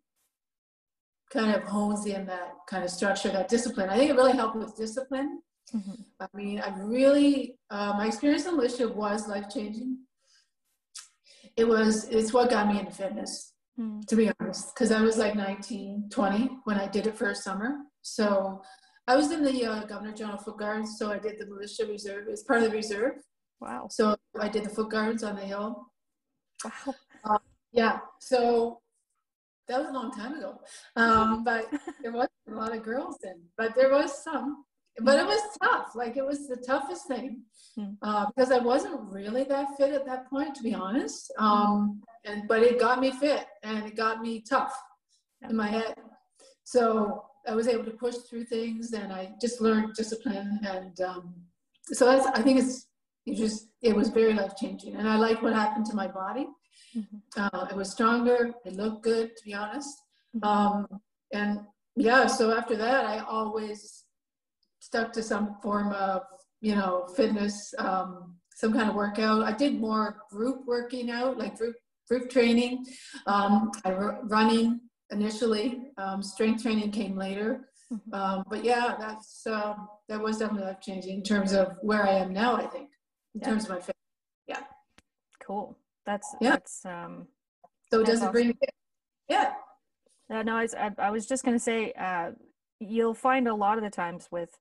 kind 1.31 1.55
of 1.55 1.62
hones 1.64 2.07
in 2.07 2.27
that 2.27 2.53
kind 2.69 2.85
of 2.85 2.90
structure, 2.90 3.31
that 3.31 3.49
discipline. 3.49 3.88
I 3.88 3.97
think 3.97 4.11
it 4.11 4.16
really 4.16 4.37
helped 4.37 4.57
with 4.57 4.77
discipline. 4.77 5.40
Mm-hmm. 5.75 5.95
I 6.21 6.27
mean, 6.35 6.61
I 6.61 6.69
really, 6.81 7.59
uh, 7.71 7.95
my 7.97 8.07
experience 8.07 8.47
in 8.47 8.57
militia 8.57 8.88
was 8.88 9.29
life 9.29 9.47
changing. 9.53 9.99
It 11.57 11.66
was, 11.66 12.05
it's 12.09 12.33
what 12.33 12.51
got 12.51 12.69
me 12.69 12.79
into 12.79 12.92
fitness, 12.92 13.55
mm. 13.79 14.05
to 14.07 14.16
be 14.16 14.31
honest, 14.38 14.75
because 14.75 14.92
I 14.92 15.01
was 15.01 15.16
like 15.16 15.35
19, 15.35 16.09
20 16.11 16.51
when 16.64 16.79
I 16.79 16.87
did 16.87 17.07
it 17.07 17.16
for 17.16 17.31
a 17.31 17.35
summer. 17.35 17.79
So 18.03 18.62
I 19.09 19.16
was 19.16 19.33
in 19.33 19.42
the 19.42 19.64
uh, 19.64 19.85
Governor 19.85 20.12
General 20.12 20.38
Foot 20.38 20.59
Guards, 20.59 20.97
so 20.99 21.11
I 21.11 21.19
did 21.19 21.38
the 21.38 21.47
militia 21.47 21.87
reserve. 21.87 22.27
It's 22.29 22.42
part 22.42 22.62
of 22.62 22.71
the 22.71 22.77
reserve. 22.77 23.14
Wow. 23.61 23.88
So 23.90 24.16
I 24.40 24.49
did 24.49 24.64
the 24.64 24.71
foot 24.71 24.90
guards 24.90 25.23
on 25.23 25.37
the 25.37 25.42
hill. 25.42 25.87
Wow. 26.64 26.95
Yeah. 27.77 27.99
So 28.21 28.81
that 29.69 29.81
was 29.81 29.89
a 29.89 29.93
long 29.93 30.11
time 30.12 30.35
ago. 30.35 30.61
Um, 30.97 31.45
but 31.45 31.67
there 32.03 32.12
wasn't 32.12 32.33
a 32.51 32.55
lot 32.55 32.75
of 32.75 32.83
girls 32.83 33.19
then, 33.23 33.41
but 33.57 33.75
there 33.75 33.91
was 33.91 34.23
some. 34.25 34.65
But 35.03 35.19
it 35.19 35.27
was 35.27 35.43
tough. 35.62 35.95
Like 35.95 36.17
it 36.17 36.25
was 36.25 36.49
the 36.49 36.57
toughest 36.57 37.07
thing 37.07 37.43
hmm. 37.75 37.91
uh, 38.01 38.27
because 38.35 38.51
I 38.51 38.59
wasn't 38.59 38.99
really 39.11 39.45
that 39.45 39.77
fit 39.77 39.93
at 39.93 40.07
that 40.07 40.31
point, 40.31 40.55
to 40.55 40.62
be 40.62 40.73
honest. 40.73 41.31
Um, 41.39 42.01
and 42.25 42.49
but 42.49 42.62
it 42.62 42.81
got 42.81 42.99
me 42.99 43.11
fit 43.11 43.47
and 43.62 43.85
it 43.85 43.95
got 43.95 44.23
me 44.23 44.43
tough 44.49 44.75
in 45.49 45.55
my 45.55 45.69
head. 45.69 45.95
so 46.65 47.25
I 47.47 47.55
was 47.55 47.69
able 47.69 47.85
to 47.85 47.93
push 47.93 48.17
through 48.29 48.45
things 48.45 48.93
and 48.93 49.12
I 49.12 49.33
just 49.41 49.61
learned 49.61 49.95
discipline. 49.95 50.59
And 50.67 51.01
um, 51.01 51.35
so 51.93 52.07
that's, 52.07 52.27
I 52.27 52.43
think 52.43 52.59
it's, 52.59 52.87
it 53.25 53.37
just, 53.37 53.69
it 53.83 53.95
was 53.95 54.09
very 54.09 54.35
life 54.35 54.57
changing. 54.57 54.97
And 54.97 55.09
I 55.09 55.17
like 55.17 55.43
what 55.43 55.53
happened 55.53 55.87
to 55.87 55.95
my 55.95 56.09
body. 56.09 56.47
Mm-hmm. 56.96 57.16
Uh, 57.37 57.66
it 57.70 57.76
was 57.76 57.90
stronger. 57.90 58.54
It 58.64 58.74
looked 58.74 59.02
good, 59.02 59.37
to 59.37 59.44
be 59.44 59.54
honest. 59.54 60.02
Mm-hmm. 60.37 60.46
Um, 60.46 60.87
and 61.32 61.61
yeah, 61.96 62.26
so 62.26 62.56
after 62.56 62.76
that, 62.76 63.04
I 63.04 63.18
always 63.18 64.04
stuck 64.80 65.12
to 65.12 65.22
some 65.22 65.56
form 65.62 65.92
of, 65.92 66.22
you 66.61 66.74
know, 66.74 67.06
fitness, 67.16 67.74
um, 67.78 68.37
some 68.54 68.72
kind 68.72 68.88
of 68.88 68.94
workout. 68.94 69.42
I 69.42 69.52
did 69.52 69.80
more 69.80 70.22
group 70.30 70.66
working 70.66 71.11
out, 71.11 71.38
like 71.38 71.59
group 71.59 71.76
group 72.09 72.30
training. 72.30 72.87
Um, 73.26 73.72
I 73.85 73.92
running 73.92 74.80
initially. 75.11 75.90
Um, 75.98 76.22
strength 76.22 76.62
training 76.62 76.90
came 76.92 77.16
later. 77.16 77.68
Mm-hmm. 77.92 78.14
Um, 78.14 78.44
but 78.48 78.64
yeah, 78.64 78.96
that's 78.98 79.46
uh, 79.46 79.74
that 80.09 80.20
was 80.20 80.38
definitely 80.38 80.66
life 80.66 80.80
changing 80.80 81.18
in 81.18 81.22
terms 81.22 81.52
of 81.52 81.76
where 81.82 82.04
I 82.04 82.14
am 82.14 82.32
now. 82.32 82.56
I 82.56 82.66
think 82.66 82.90
in 83.35 83.40
yeah. 83.40 83.48
terms 83.48 83.64
of 83.64 83.70
my 83.70 83.76
fitness. 83.76 83.94
Yeah. 84.46 84.62
Cool. 85.40 85.78
That's 86.07 86.35
yeah. 86.40 86.51
That's 86.51 86.85
um. 86.87 87.27
So 87.92 88.01
it 88.01 88.07
does 88.07 88.23
it 88.23 88.33
bring? 88.33 88.57
Yeah. 89.29 89.53
Uh, 90.31 90.42
no, 90.42 90.57
I, 90.57 90.66
I, 90.77 90.90
I 90.99 91.11
was 91.11 91.27
just 91.27 91.45
gonna 91.45 91.59
say, 91.59 91.92
uh, 91.92 92.33
you'll 92.81 93.14
find 93.14 93.47
a 93.47 93.55
lot 93.55 93.79
of 93.79 93.85
the 93.85 93.90
times 93.90 94.29
with 94.31 94.59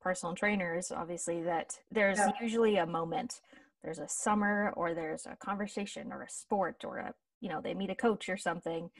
personal 0.00 0.34
trainers, 0.34 0.92
obviously, 0.94 1.42
that 1.42 1.78
there's 1.90 2.18
yeah. 2.18 2.32
usually 2.40 2.76
a 2.76 2.86
moment. 2.86 3.40
There's 3.82 3.98
a 3.98 4.08
summer, 4.08 4.72
or 4.76 4.94
there's 4.94 5.26
a 5.26 5.36
conversation, 5.36 6.12
or 6.12 6.22
a 6.22 6.30
sport, 6.30 6.84
or 6.84 6.98
a 6.98 7.14
you 7.40 7.48
know 7.48 7.60
they 7.62 7.74
meet 7.74 7.90
a 7.90 7.94
coach 7.94 8.28
or 8.28 8.36
something, 8.36 8.90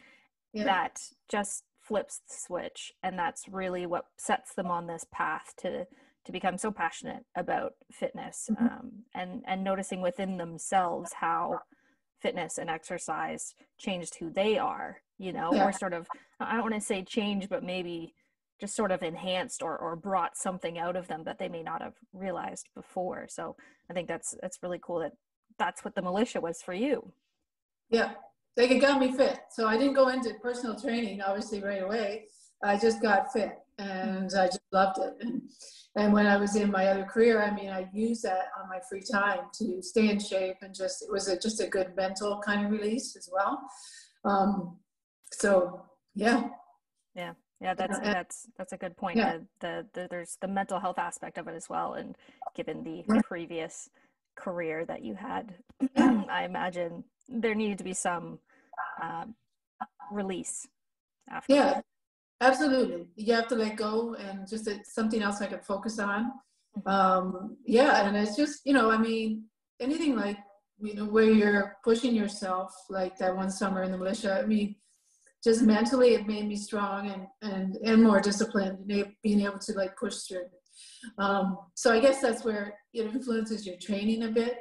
yeah. 0.52 0.64
that 0.64 1.00
just 1.30 1.64
flips 1.86 2.20
the 2.28 2.34
switch 2.34 2.92
and 3.02 3.18
that's 3.18 3.48
really 3.48 3.86
what 3.86 4.06
sets 4.18 4.54
them 4.54 4.66
on 4.66 4.86
this 4.86 5.06
path 5.12 5.54
to 5.56 5.86
to 6.24 6.32
become 6.32 6.58
so 6.58 6.72
passionate 6.72 7.24
about 7.36 7.74
fitness 7.92 8.48
mm-hmm. 8.50 8.66
um, 8.66 8.90
and 9.14 9.44
and 9.46 9.62
noticing 9.62 10.00
within 10.00 10.36
themselves 10.36 11.12
how 11.12 11.60
fitness 12.20 12.58
and 12.58 12.70
exercise 12.70 13.54
changed 13.78 14.16
who 14.16 14.30
they 14.30 14.58
are 14.58 14.98
you 15.18 15.32
know 15.32 15.52
yeah. 15.52 15.66
or 15.66 15.72
sort 15.72 15.92
of 15.92 16.08
i 16.40 16.52
don't 16.52 16.62
want 16.62 16.74
to 16.74 16.80
say 16.80 17.02
change 17.02 17.48
but 17.48 17.62
maybe 17.62 18.14
just 18.58 18.74
sort 18.74 18.90
of 18.90 19.02
enhanced 19.02 19.62
or, 19.62 19.76
or 19.76 19.94
brought 19.94 20.34
something 20.34 20.78
out 20.78 20.96
of 20.96 21.06
them 21.08 21.22
that 21.24 21.38
they 21.38 21.48
may 21.48 21.62
not 21.62 21.82
have 21.82 21.94
realized 22.12 22.68
before 22.74 23.26
so 23.28 23.54
i 23.90 23.92
think 23.92 24.08
that's 24.08 24.34
that's 24.40 24.62
really 24.62 24.80
cool 24.82 24.98
that 24.98 25.12
that's 25.58 25.84
what 25.84 25.94
the 25.94 26.02
militia 26.02 26.40
was 26.40 26.62
for 26.62 26.74
you 26.74 27.12
yeah 27.90 28.12
it 28.56 28.80
got 28.80 29.00
me 29.00 29.12
fit. 29.12 29.40
So 29.50 29.66
I 29.66 29.76
didn't 29.76 29.94
go 29.94 30.08
into 30.08 30.32
personal 30.42 30.78
training 30.78 31.20
obviously 31.20 31.62
right 31.62 31.82
away. 31.82 32.24
I 32.62 32.78
just 32.78 33.02
got 33.02 33.32
fit 33.32 33.58
and 33.78 34.30
I 34.34 34.46
just 34.46 34.60
loved 34.72 34.98
it. 34.98 35.14
And, 35.20 35.42
and 35.96 36.12
when 36.12 36.26
I 36.26 36.36
was 36.36 36.56
in 36.56 36.70
my 36.70 36.86
other 36.88 37.04
career, 37.04 37.42
I 37.42 37.54
mean, 37.54 37.70
I 37.70 37.88
used 37.92 38.22
that 38.24 38.48
on 38.60 38.68
my 38.68 38.80
free 38.88 39.02
time 39.02 39.40
to 39.58 39.82
stay 39.82 40.10
in 40.10 40.18
shape 40.18 40.56
and 40.62 40.74
just, 40.74 41.02
it 41.02 41.10
was 41.10 41.28
a, 41.28 41.38
just 41.38 41.60
a 41.60 41.66
good 41.66 41.94
mental 41.96 42.40
kind 42.44 42.66
of 42.66 42.72
release 42.72 43.16
as 43.16 43.28
well. 43.32 43.60
Um, 44.24 44.78
so 45.32 45.82
yeah. 46.14 46.48
Yeah. 47.14 47.32
Yeah, 47.60 47.72
that's 47.72 47.98
that's 48.00 48.46
that's 48.58 48.72
a 48.74 48.76
good 48.76 48.96
point. 48.98 49.16
Yeah. 49.16 49.38
The, 49.60 49.86
the, 49.94 50.00
the 50.02 50.08
there's 50.10 50.36
the 50.42 50.48
mental 50.48 50.78
health 50.78 50.98
aspect 50.98 51.38
of 51.38 51.48
it 51.48 51.54
as 51.54 51.70
well, 51.70 51.94
and 51.94 52.14
given 52.54 52.84
the 52.84 53.02
previous 53.22 53.88
career 54.36 54.84
that 54.84 55.02
you 55.02 55.14
had, 55.14 55.54
I 55.96 56.44
imagine 56.44 57.04
there 57.28 57.54
needed 57.54 57.78
to 57.78 57.84
be 57.84 57.94
some 57.94 58.40
um, 59.02 59.34
release 60.12 60.68
after. 61.30 61.54
Yeah, 61.54 61.80
absolutely. 62.40 63.08
You 63.16 63.34
have 63.34 63.48
to 63.48 63.54
let 63.54 63.76
go 63.76 64.14
and 64.14 64.48
just 64.48 64.68
something 64.84 65.22
else 65.22 65.40
I 65.40 65.46
can 65.46 65.60
focus 65.60 65.98
on. 65.98 66.32
Mm-hmm. 66.78 66.88
Um, 66.88 67.56
yeah, 67.64 68.06
and 68.06 68.16
it's 68.16 68.36
just 68.36 68.60
you 68.64 68.72
know, 68.72 68.90
I 68.90 68.98
mean, 68.98 69.44
anything 69.80 70.16
like 70.16 70.38
you 70.78 70.94
know 70.94 71.06
where 71.06 71.30
you're 71.30 71.76
pushing 71.84 72.14
yourself, 72.14 72.74
like 72.90 73.16
that 73.18 73.34
one 73.34 73.50
summer 73.50 73.82
in 73.82 73.92
the 73.92 73.98
militia. 73.98 74.40
I 74.42 74.46
mean, 74.46 74.76
just 75.42 75.62
mentally, 75.62 76.14
it 76.14 76.26
made 76.26 76.46
me 76.46 76.56
strong 76.56 77.10
and 77.10 77.26
and 77.42 77.76
and 77.76 78.02
more 78.02 78.20
disciplined, 78.20 78.90
and 78.90 79.12
being 79.22 79.40
able 79.40 79.58
to 79.60 79.72
like 79.72 79.96
push 79.96 80.16
through. 80.22 80.46
Um, 81.18 81.58
so 81.74 81.92
I 81.92 82.00
guess 82.00 82.20
that's 82.20 82.44
where 82.44 82.74
it 82.92 83.06
influences 83.06 83.66
your 83.66 83.76
training 83.80 84.24
a 84.24 84.28
bit. 84.28 84.58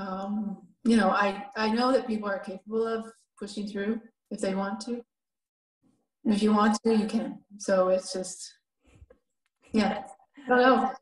Um, 0.00 0.58
you 0.84 0.96
know, 0.96 1.10
I 1.10 1.44
I 1.56 1.70
know 1.70 1.92
that 1.92 2.06
people 2.06 2.28
are 2.28 2.38
capable 2.40 2.86
of 2.86 3.04
pushing 3.38 3.68
through 3.68 4.00
if 4.30 4.40
they 4.40 4.54
want 4.54 4.80
to. 4.80 5.02
If 6.24 6.42
you 6.42 6.52
want 6.52 6.78
to, 6.84 6.94
you 6.94 7.06
can. 7.06 7.38
So 7.58 7.88
it's 7.88 8.12
just, 8.12 8.52
yeah. 9.72 10.04
No, 10.48 10.92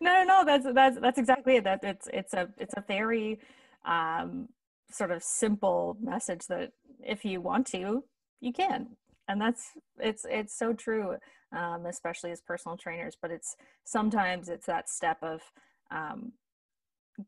no, 0.00 0.24
no. 0.24 0.44
That's 0.44 0.66
that's 0.74 0.98
that's 0.98 1.18
exactly 1.18 1.56
it. 1.56 1.64
That 1.64 1.80
it's 1.82 2.08
it's 2.12 2.32
a 2.34 2.48
it's 2.58 2.74
a 2.76 2.84
very 2.86 3.38
um, 3.84 4.48
sort 4.90 5.10
of 5.10 5.22
simple 5.22 5.96
message 6.00 6.46
that 6.48 6.72
if 7.00 7.24
you 7.24 7.40
want 7.40 7.66
to, 7.68 8.04
you 8.40 8.52
can, 8.52 8.88
and 9.28 9.40
that's 9.40 9.72
it's 9.98 10.24
it's 10.28 10.56
so 10.56 10.72
true, 10.72 11.16
um, 11.54 11.86
especially 11.86 12.30
as 12.30 12.40
personal 12.40 12.76
trainers. 12.76 13.16
But 13.20 13.30
it's 13.30 13.56
sometimes 13.84 14.48
it's 14.48 14.66
that 14.66 14.88
step 14.88 15.18
of 15.22 15.42
um, 15.90 16.32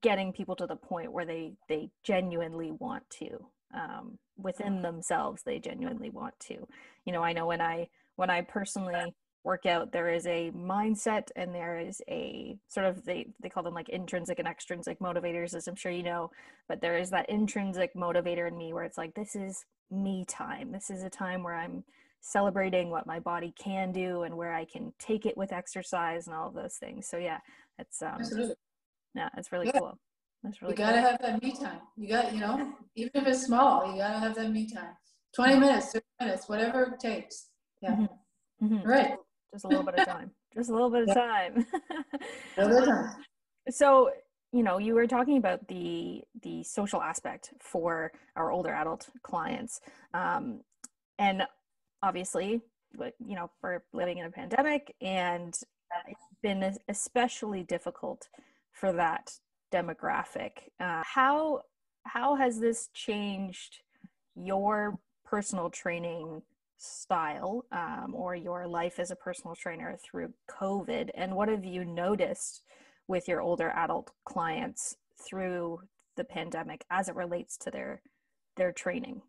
getting 0.03 0.33
people 0.33 0.57
to 0.57 0.67
the 0.67 0.77
point 0.77 1.13
where 1.13 1.27
they 1.27 1.53
they 1.69 1.91
genuinely 2.05 2.71
want 2.71 3.09
to 3.19 3.49
um, 3.75 4.19
within 4.37 4.83
themselves 4.83 5.43
they 5.43 5.59
genuinely 5.59 6.11
want 6.11 6.35
to 6.41 6.67
you 7.05 7.13
know 7.13 7.23
i 7.23 7.33
know 7.33 7.47
when 7.47 7.61
i 7.61 7.89
when 8.17 8.31
i 8.31 8.41
personally 8.41 9.15
work 9.45 9.67
out 9.67 9.93
there 9.93 10.11
is 10.13 10.27
a 10.27 10.51
mindset 10.51 11.29
and 11.37 11.55
there 11.55 11.79
is 11.79 12.03
a 12.11 12.57
sort 12.69 12.87
of 12.87 13.05
they 13.05 13.27
they 13.41 13.49
call 13.49 13.63
them 13.63 13.75
like 13.75 13.89
intrinsic 13.89 14.39
and 14.39 14.49
extrinsic 14.49 14.99
motivators 14.99 15.55
as 15.55 15.69
i'm 15.69 15.75
sure 15.75 15.93
you 15.93 16.03
know 16.03 16.31
but 16.69 16.81
there 16.81 16.99
is 16.99 17.11
that 17.11 17.29
intrinsic 17.31 17.95
motivator 17.95 18.49
in 18.49 18.59
me 18.59 18.73
where 18.73 18.85
it's 18.85 18.99
like 18.99 19.15
this 19.15 19.35
is 19.35 19.65
me 19.91 20.25
time 20.29 20.71
this 20.73 20.91
is 20.91 21.03
a 21.03 21.11
time 21.11 21.43
where 21.43 21.55
i'm 21.55 21.85
celebrating 22.21 22.91
what 22.91 23.07
my 23.07 23.19
body 23.21 23.55
can 23.59 23.93
do 23.93 24.23
and 24.23 24.37
where 24.37 24.53
i 24.53 24.65
can 24.65 24.93
take 24.99 25.25
it 25.25 25.37
with 25.37 25.53
exercise 25.53 26.27
and 26.27 26.37
all 26.37 26.49
of 26.49 26.55
those 26.55 26.75
things 26.75 27.09
so 27.09 27.17
yeah 27.17 27.39
it's 27.79 28.03
um 28.03 28.17
Absolutely. 28.19 28.55
yeah 29.15 29.29
it's 29.37 29.53
really 29.53 29.67
yeah. 29.67 29.79
cool 29.79 29.99
that's 30.43 30.63
really 30.63 30.73
you 30.75 30.79
gotta 30.79 31.01
cool. 31.01 31.11
have 31.11 31.23
that 31.23 31.43
me 31.43 31.53
time. 31.53 31.81
You 31.97 32.09
got, 32.09 32.33
you 32.33 32.41
know, 32.41 32.73
even 32.95 33.11
if 33.15 33.27
it's 33.27 33.47
small, 33.47 33.91
you 33.91 33.99
gotta 33.99 34.19
have 34.19 34.35
that 34.37 34.51
me 34.51 34.69
time. 34.69 34.97
20 35.35 35.59
minutes, 35.59 35.93
30 35.93 36.05
minutes, 36.21 36.49
whatever 36.49 36.83
it 36.95 37.01
takes. 37.01 37.49
Yeah. 37.83 37.97
Mm-hmm. 37.97 38.67
Mm-hmm. 38.67 38.89
Right. 38.89 39.17
Just 39.53 39.65
a 39.65 39.69
little 39.69 39.85
bit 39.85 39.95
of 39.95 40.07
time. 40.07 40.31
Just 40.55 40.71
a 40.71 40.73
little 40.73 40.91
bit 40.91 41.09
of 41.09 41.15
time. 41.15 41.67
a 42.57 42.67
little 42.67 42.87
time. 42.87 43.17
So, 43.71 44.11
you 44.51 44.63
know, 44.63 44.79
you 44.79 44.95
were 44.95 45.07
talking 45.07 45.37
about 45.37 45.69
the 45.69 46.23
the 46.43 46.65
social 46.65 47.03
aspect 47.03 47.53
for 47.61 48.13
our 48.35 48.51
older 48.51 48.73
adult 48.73 49.11
clients, 49.23 49.83
um, 50.15 50.63
and 51.19 51.43
obviously, 52.03 52.63
you 52.99 53.37
know, 53.37 53.51
we're 53.63 53.83
living 53.93 54.17
in 54.17 54.25
a 54.25 54.31
pandemic, 54.31 54.95
and 55.03 55.55
it's 56.07 56.27
been 56.43 56.75
especially 56.89 57.63
difficult 57.63 58.29
for 58.73 58.91
that 58.93 59.33
demographic. 59.73 60.51
Uh, 60.81 61.03
how 61.05 61.63
how 62.05 62.37
has 62.37 62.59
this 62.59 62.89
changed 62.95 63.81
your 64.35 64.99
personal 65.25 65.69
training 65.69 66.43
style 66.79 67.67
um, 67.73 68.15
or 68.15 68.35
your 68.35 68.67
life 68.67 68.99
as 68.99 69.11
a 69.11 69.17
personal 69.17 69.55
trainer 69.55 69.97
through 70.03 70.33
COVID? 70.51 71.11
And 71.15 71.35
what 71.35 71.49
have 71.49 71.65
you 71.65 71.85
noticed 71.85 72.63
with 73.09 73.29
your 73.29 73.41
older 73.41 73.71
adult 73.71 74.11
clients 74.25 74.97
through 75.21 75.81
the 76.17 76.25
pandemic 76.25 76.85
as 76.91 77.09
it 77.09 77.15
relates 77.15 77.57
to 77.59 77.71
their 77.71 78.01
their 78.57 78.73
training? 78.73 79.23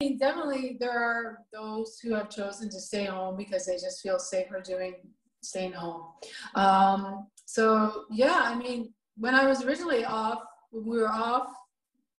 I 0.00 0.04
mean, 0.04 0.18
definitely, 0.18 0.76
there 0.80 0.98
are 0.98 1.38
those 1.52 1.98
who 2.02 2.14
have 2.14 2.28
chosen 2.28 2.68
to 2.70 2.80
stay 2.80 3.04
home 3.04 3.36
because 3.36 3.66
they 3.66 3.74
just 3.74 4.02
feel 4.02 4.18
safer 4.18 4.60
doing 4.60 4.94
staying 5.42 5.72
home. 5.72 6.06
Um, 6.54 7.26
so 7.44 8.04
yeah, 8.10 8.40
I 8.42 8.54
mean, 8.54 8.92
when 9.16 9.34
I 9.34 9.46
was 9.46 9.64
originally 9.64 10.04
off, 10.04 10.42
when 10.70 10.84
we 10.84 10.98
were 10.98 11.08
off 11.08 11.48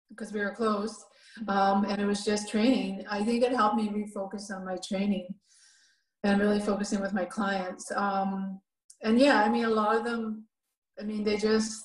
because 0.10 0.32
we 0.32 0.40
were 0.40 0.52
closed, 0.52 1.04
um, 1.48 1.86
and 1.86 2.02
it 2.02 2.06
was 2.06 2.24
just 2.24 2.50
training. 2.50 3.04
I 3.10 3.24
think 3.24 3.44
it 3.44 3.52
helped 3.52 3.76
me 3.76 3.90
refocus 3.90 4.52
on 4.52 4.66
my 4.66 4.78
training 4.78 5.28
and 6.24 6.40
really 6.40 6.60
focusing 6.60 7.02
with 7.02 7.14
my 7.14 7.26
clients. 7.26 7.92
Um, 7.92 8.62
and 9.04 9.20
yeah, 9.20 9.44
I 9.44 9.50
mean, 9.50 9.66
a 9.66 9.70
lot 9.70 9.96
of 9.96 10.06
them, 10.06 10.46
I 11.00 11.04
mean, 11.04 11.24
they 11.24 11.38
just 11.38 11.84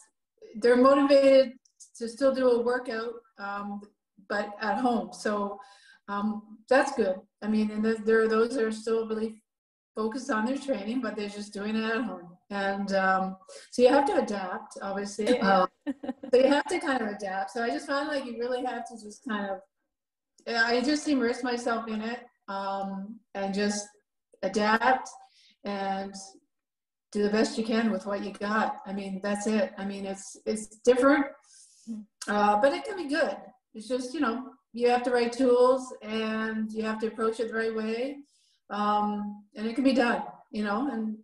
they're 0.57 0.77
motivated 0.77 1.53
to 1.99 2.09
still 2.09 2.35
do 2.35 2.51
a 2.51 2.62
workout, 2.62 3.12
um, 3.38 3.81
but 4.29 4.51
at 4.61 4.79
home. 4.79 5.11
So 5.12 5.59
um, 6.09 6.59
that's 6.68 6.92
good. 6.96 7.16
I 7.42 7.49
mean, 7.49 7.70
and 7.70 7.85
there 7.85 8.20
are 8.20 8.29
those 8.29 8.55
that 8.55 8.64
are 8.64 8.73
still 8.73 9.09
really 9.09 9.42
focused 9.96 10.31
on 10.31 10.44
their 10.44 10.59
training, 10.59 11.01
but 11.01 11.16
they're 11.16 11.29
just 11.29 11.53
doing 11.53 11.75
it 11.75 11.85
at 11.85 12.05
home 12.05 12.30
and 12.51 12.93
um, 12.95 13.37
so 13.71 13.83
you 13.83 13.89
have 13.89 14.07
to 14.07 14.17
adapt 14.17 14.77
obviously 14.83 15.39
um, 15.41 15.69
so 15.87 16.39
you 16.39 16.49
have 16.49 16.67
to 16.67 16.79
kind 16.81 17.03
of 17.03 17.09
adapt 17.09 17.51
so 17.51 17.63
i 17.63 17.69
just 17.69 17.87
find 17.87 18.09
like 18.09 18.25
you 18.25 18.39
really 18.39 18.65
have 18.65 18.87
to 18.87 18.95
just 18.95 19.25
kind 19.29 19.51
of 19.51 19.59
i 20.49 20.81
just 20.81 21.09
immerse 21.09 21.43
myself 21.43 21.89
in 21.89 22.03
it 22.03 22.21
um, 22.49 23.19
and 23.35 23.55
just 23.55 23.87
adapt 24.43 25.09
and 25.65 26.15
do 27.13 27.23
the 27.23 27.31
best 27.31 27.59
you 27.59 27.65
can 27.65 27.91
with 27.91 28.07
what 28.07 28.25
you 28.25 28.33
got. 28.33 28.79
I 28.87 28.93
mean, 28.93 29.21
that's 29.23 29.47
it. 29.47 29.73
I 29.79 29.85
mean, 29.85 30.07
it's 30.07 30.37
it's 30.47 30.79
different, 30.85 31.27
uh, 32.29 32.61
but 32.61 32.73
it 32.73 32.85
can 32.85 32.97
be 32.97 33.09
good. 33.09 33.37
It's 33.75 33.89
just 33.89 34.15
you 34.15 34.21
know 34.21 34.51
you 34.73 34.89
have 34.89 35.05
the 35.05 35.11
right 35.11 35.33
tools 35.33 35.93
and 36.03 36.71
you 36.73 36.83
have 36.83 37.01
to 37.01 37.09
approach 37.09 37.41
it 37.41 37.49
the 37.49 37.55
right 37.55 37.75
way, 37.75 38.19
um, 38.71 39.45
and 39.57 39.67
it 39.67 39.75
can 39.75 39.85
be 39.85 39.93
done. 39.93 40.23
You 40.51 40.65
know, 40.65 40.89
and 40.93 41.17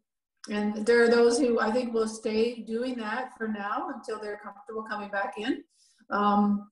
and 0.48 0.87
there 0.87 1.02
are 1.02 1.09
those 1.09 1.38
who 1.38 1.61
I 1.61 1.70
think 1.70 1.92
will 1.92 2.09
stay 2.09 2.61
doing 2.62 2.96
that 2.96 3.37
for 3.37 3.48
now 3.48 3.90
until 3.94 4.20
they're 4.20 4.40
comfortable 4.42 4.85
coming 4.85 5.11
back 5.11 5.35
in. 5.38 5.64
Um, 6.11 6.70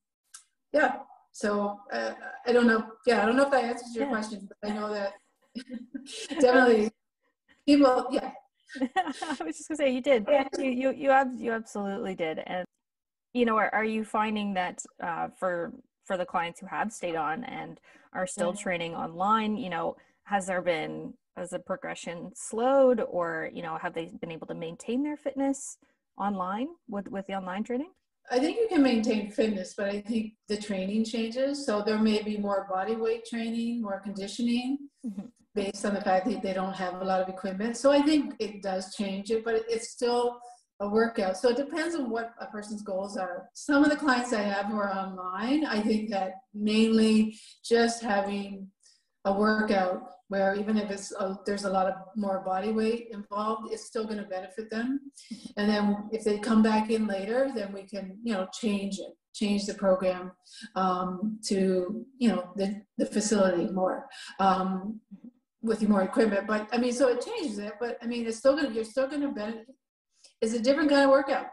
yeah. 0.72 0.96
So 1.32 1.80
uh, 1.92 2.12
I 2.46 2.52
don't 2.52 2.66
know. 2.66 2.86
Yeah, 3.06 3.22
I 3.22 3.26
don't 3.26 3.36
know 3.36 3.46
if 3.46 3.50
that 3.50 3.64
answers 3.64 3.94
your 3.94 4.04
yeah. 4.04 4.10
question, 4.10 4.48
but 4.48 4.70
I 4.70 4.74
know 4.74 4.92
that 4.92 5.14
definitely 6.40 6.90
people. 7.66 8.06
Yeah, 8.12 8.30
I 8.80 9.44
was 9.44 9.56
just 9.56 9.68
gonna 9.68 9.78
say 9.78 9.92
you 9.92 10.00
did. 10.00 10.28
You 10.58 10.70
you 10.70 10.92
you, 10.92 11.10
ab- 11.10 11.36
you 11.36 11.50
absolutely 11.52 12.14
did. 12.14 12.40
And 12.46 12.64
you 13.32 13.44
know, 13.44 13.56
are, 13.56 13.74
are 13.74 13.84
you 13.84 14.04
finding 14.04 14.54
that 14.54 14.84
uh, 15.02 15.28
for 15.36 15.72
for 16.04 16.16
the 16.16 16.24
clients 16.24 16.60
who 16.60 16.66
have 16.66 16.92
stayed 16.92 17.16
on 17.16 17.42
and 17.44 17.80
are 18.12 18.26
still 18.26 18.54
yeah. 18.54 18.62
training 18.62 18.94
online, 18.94 19.56
you 19.56 19.70
know, 19.70 19.96
has 20.24 20.46
there 20.46 20.62
been 20.62 21.14
has 21.36 21.50
the 21.50 21.58
progression 21.58 22.30
slowed, 22.34 23.00
or 23.00 23.50
you 23.52 23.62
know, 23.62 23.76
have 23.76 23.94
they 23.94 24.10
been 24.20 24.30
able 24.30 24.46
to 24.48 24.54
maintain 24.54 25.02
their 25.02 25.16
fitness 25.16 25.78
online 26.18 26.68
with 26.88 27.08
with 27.08 27.26
the 27.26 27.34
online 27.34 27.64
training? 27.64 27.90
I 28.30 28.38
think 28.38 28.56
you 28.58 28.68
can 28.68 28.82
maintain 28.82 29.30
fitness, 29.30 29.74
but 29.76 29.88
I 29.88 30.00
think 30.00 30.32
the 30.48 30.56
training 30.56 31.04
changes. 31.04 31.66
So 31.66 31.82
there 31.82 31.98
may 31.98 32.22
be 32.22 32.38
more 32.38 32.66
body 32.70 32.96
weight 32.96 33.26
training, 33.26 33.82
more 33.82 34.00
conditioning. 34.00 34.78
Mm-hmm 35.06 35.26
based 35.54 35.84
on 35.84 35.94
the 35.94 36.00
fact 36.00 36.26
that 36.26 36.42
they 36.42 36.52
don't 36.52 36.74
have 36.74 37.00
a 37.00 37.04
lot 37.04 37.20
of 37.20 37.28
equipment. 37.28 37.76
So 37.76 37.92
I 37.92 38.02
think 38.02 38.34
it 38.40 38.62
does 38.62 38.94
change 38.94 39.30
it, 39.30 39.44
but 39.44 39.54
it's 39.68 39.90
still 39.90 40.40
a 40.80 40.88
workout. 40.88 41.36
So 41.36 41.50
it 41.50 41.56
depends 41.56 41.94
on 41.94 42.10
what 42.10 42.34
a 42.40 42.46
person's 42.46 42.82
goals 42.82 43.16
are. 43.16 43.48
Some 43.54 43.84
of 43.84 43.90
the 43.90 43.96
clients 43.96 44.32
I 44.32 44.42
have 44.42 44.66
who 44.66 44.76
are 44.76 44.92
online, 44.92 45.64
I 45.64 45.80
think 45.80 46.10
that 46.10 46.32
mainly 46.52 47.38
just 47.64 48.02
having 48.02 48.68
a 49.24 49.32
workout 49.32 50.02
where 50.28 50.54
even 50.54 50.76
if 50.76 50.90
it's 50.90 51.12
a, 51.12 51.38
there's 51.46 51.64
a 51.64 51.70
lot 51.70 51.86
of 51.86 51.94
more 52.16 52.40
body 52.40 52.72
weight 52.72 53.08
involved, 53.12 53.72
it's 53.72 53.84
still 53.84 54.04
going 54.04 54.18
to 54.18 54.24
benefit 54.24 54.70
them. 54.70 55.00
And 55.56 55.68
then 55.68 56.08
if 56.12 56.24
they 56.24 56.38
come 56.38 56.62
back 56.62 56.90
in 56.90 57.06
later, 57.06 57.52
then 57.54 57.72
we 57.72 57.82
can 57.82 58.18
you 58.22 58.32
know 58.34 58.48
change 58.52 58.98
it, 58.98 59.14
change 59.34 59.66
the 59.66 59.74
program 59.74 60.32
um, 60.76 61.38
to 61.46 62.06
you 62.18 62.28
know 62.28 62.50
the 62.56 62.82
the 62.98 63.06
facility 63.06 63.70
more. 63.70 64.06
Um, 64.38 65.00
with 65.64 65.88
more 65.88 66.02
equipment. 66.02 66.46
But 66.46 66.68
I 66.72 66.78
mean, 66.78 66.92
so 66.92 67.08
it 67.08 67.24
changes 67.24 67.58
it. 67.58 67.72
But 67.80 67.98
I 68.02 68.06
mean, 68.06 68.26
it's 68.26 68.36
still 68.36 68.54
gonna 68.54 68.70
you're 68.70 68.84
still 68.84 69.08
gonna 69.08 69.32
benefit. 69.32 69.66
It's 70.40 70.52
a 70.52 70.60
different 70.60 70.90
kind 70.90 71.04
of 71.04 71.10
workout, 71.10 71.46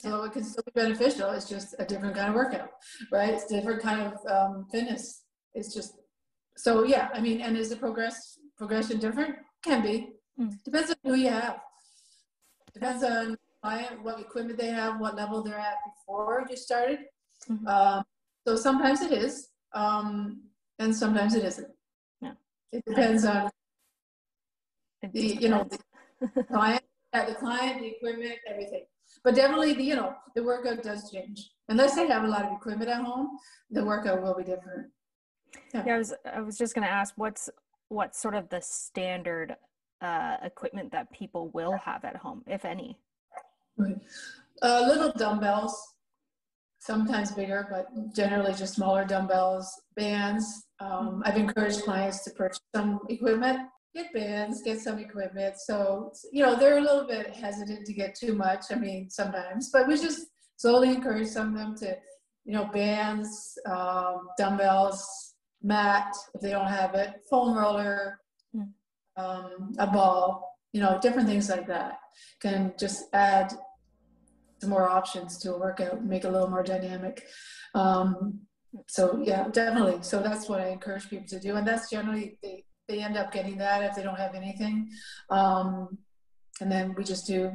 so 0.00 0.24
it 0.24 0.32
can 0.32 0.42
still 0.44 0.64
be 0.66 0.72
beneficial. 0.74 1.30
It's 1.30 1.48
just 1.48 1.74
a 1.78 1.84
different 1.84 2.16
kind 2.16 2.28
of 2.28 2.34
workout, 2.34 2.70
right? 3.12 3.32
It's 3.32 3.46
different 3.46 3.80
kind 3.80 4.02
of 4.02 4.14
um, 4.26 4.66
fitness. 4.72 5.22
It's 5.54 5.72
just 5.72 5.94
so 6.56 6.84
yeah. 6.84 7.08
I 7.14 7.20
mean, 7.20 7.40
and 7.40 7.56
is 7.56 7.70
the 7.70 7.76
progress 7.76 8.38
progression 8.56 8.98
different? 8.98 9.36
Can 9.62 9.82
be. 9.82 10.14
Mm. 10.38 10.62
Depends 10.64 10.90
on 10.90 10.96
who 11.04 11.14
you 11.14 11.30
have. 11.30 11.60
Depends 12.72 13.04
on 13.04 13.36
client, 13.62 14.02
what 14.02 14.20
equipment 14.20 14.58
they 14.58 14.68
have, 14.68 15.00
what 15.00 15.16
level 15.16 15.42
they're 15.42 15.58
at 15.58 15.78
before 15.86 16.46
you 16.50 16.56
started. 16.56 16.98
Mm-hmm. 17.50 17.66
Um, 17.66 18.04
so 18.46 18.56
sometimes 18.56 19.00
it 19.00 19.12
is, 19.12 19.48
um, 19.72 20.42
and 20.78 20.94
sometimes 20.94 21.34
it 21.34 21.44
isn't. 21.44 21.68
Yeah. 22.20 22.32
It 22.72 22.84
depends 22.86 23.24
on 23.24 23.50
the, 25.12 25.20
you 25.20 25.48
know, 25.48 25.66
the 26.20 26.44
client, 26.52 26.82
the 27.12 27.36
client, 27.38 27.80
the 27.80 27.88
equipment, 27.96 28.38
everything. 28.46 28.84
But 29.22 29.34
definitely, 29.34 29.72
the, 29.72 29.84
you 29.84 29.96
know, 29.96 30.14
the 30.34 30.42
workout 30.42 30.82
does 30.82 31.10
change. 31.10 31.50
Unless 31.68 31.94
they 31.94 32.06
have 32.06 32.24
a 32.24 32.28
lot 32.28 32.44
of 32.44 32.52
equipment 32.52 32.90
at 32.90 33.02
home, 33.02 33.38
the 33.70 33.84
workout 33.84 34.22
will 34.22 34.34
be 34.34 34.44
different. 34.44 34.88
Yeah, 35.74 35.84
yeah 35.86 35.94
I 35.94 35.98
was 35.98 36.14
I 36.32 36.40
was 36.40 36.58
just 36.58 36.74
going 36.74 36.86
to 36.86 36.92
ask 36.92 37.14
what's 37.16 37.50
what's 37.88 38.20
sort 38.20 38.34
of 38.34 38.48
the 38.48 38.60
standard 38.60 39.56
uh, 40.00 40.36
equipment 40.42 40.92
that 40.92 41.10
people 41.12 41.50
will 41.54 41.76
have 41.84 42.04
at 42.04 42.16
home, 42.16 42.42
if 42.46 42.64
any. 42.64 42.98
Right. 43.76 43.96
Uh, 44.62 44.84
little 44.86 45.12
dumbbells, 45.12 45.76
sometimes 46.80 47.32
bigger, 47.32 47.66
but 47.70 47.86
generally 48.14 48.52
just 48.54 48.74
smaller 48.74 49.04
dumbbells, 49.04 49.68
bands. 49.96 50.66
Um, 50.80 51.22
I've 51.24 51.36
encouraged 51.36 51.82
clients 51.82 52.22
to 52.24 52.30
purchase 52.30 52.60
some 52.74 53.00
equipment, 53.08 53.60
get 53.94 54.12
bands, 54.12 54.62
get 54.62 54.80
some 54.80 54.98
equipment. 54.98 55.56
So, 55.58 56.12
you 56.32 56.44
know, 56.44 56.54
they're 56.54 56.78
a 56.78 56.82
little 56.82 57.06
bit 57.06 57.34
hesitant 57.34 57.86
to 57.86 57.92
get 57.92 58.14
too 58.14 58.34
much. 58.34 58.66
I 58.70 58.74
mean, 58.74 59.08
sometimes, 59.10 59.70
but 59.72 59.88
we 59.88 59.96
just 59.96 60.26
slowly 60.56 60.90
encourage 60.90 61.28
some 61.28 61.54
of 61.54 61.58
them 61.58 61.76
to, 61.78 61.96
you 62.44 62.52
know, 62.52 62.66
bands, 62.66 63.58
um, 63.66 64.28
dumbbells, 64.38 65.33
mat 65.64 66.14
if 66.34 66.40
they 66.40 66.50
don't 66.50 66.66
have 66.66 66.94
it, 66.94 67.14
foam 67.28 67.56
roller, 67.56 68.20
hmm. 68.54 68.62
um, 69.16 69.72
a 69.78 69.86
ball, 69.86 70.56
you 70.72 70.80
know, 70.80 70.98
different 71.00 71.28
things 71.28 71.48
like 71.48 71.66
that 71.66 71.98
can 72.40 72.72
just 72.78 73.04
add 73.12 73.52
some 74.60 74.70
more 74.70 74.88
options 74.88 75.38
to 75.38 75.54
a 75.54 75.58
workout, 75.58 76.04
make 76.04 76.24
it 76.24 76.28
a 76.28 76.30
little 76.30 76.50
more 76.50 76.62
dynamic. 76.62 77.24
Um, 77.74 78.40
so 78.88 79.22
yeah, 79.24 79.48
definitely. 79.48 80.02
So 80.02 80.20
that's 80.20 80.48
what 80.48 80.60
I 80.60 80.68
encourage 80.68 81.08
people 81.08 81.26
to 81.28 81.40
do, 81.40 81.56
and 81.56 81.66
that's 81.66 81.90
generally 81.90 82.38
they 82.42 82.64
they 82.88 83.00
end 83.00 83.16
up 83.16 83.32
getting 83.32 83.56
that 83.58 83.82
if 83.82 83.96
they 83.96 84.02
don't 84.02 84.18
have 84.18 84.34
anything, 84.34 84.90
um, 85.30 85.96
and 86.60 86.70
then 86.70 86.94
we 86.96 87.04
just 87.04 87.26
do 87.26 87.52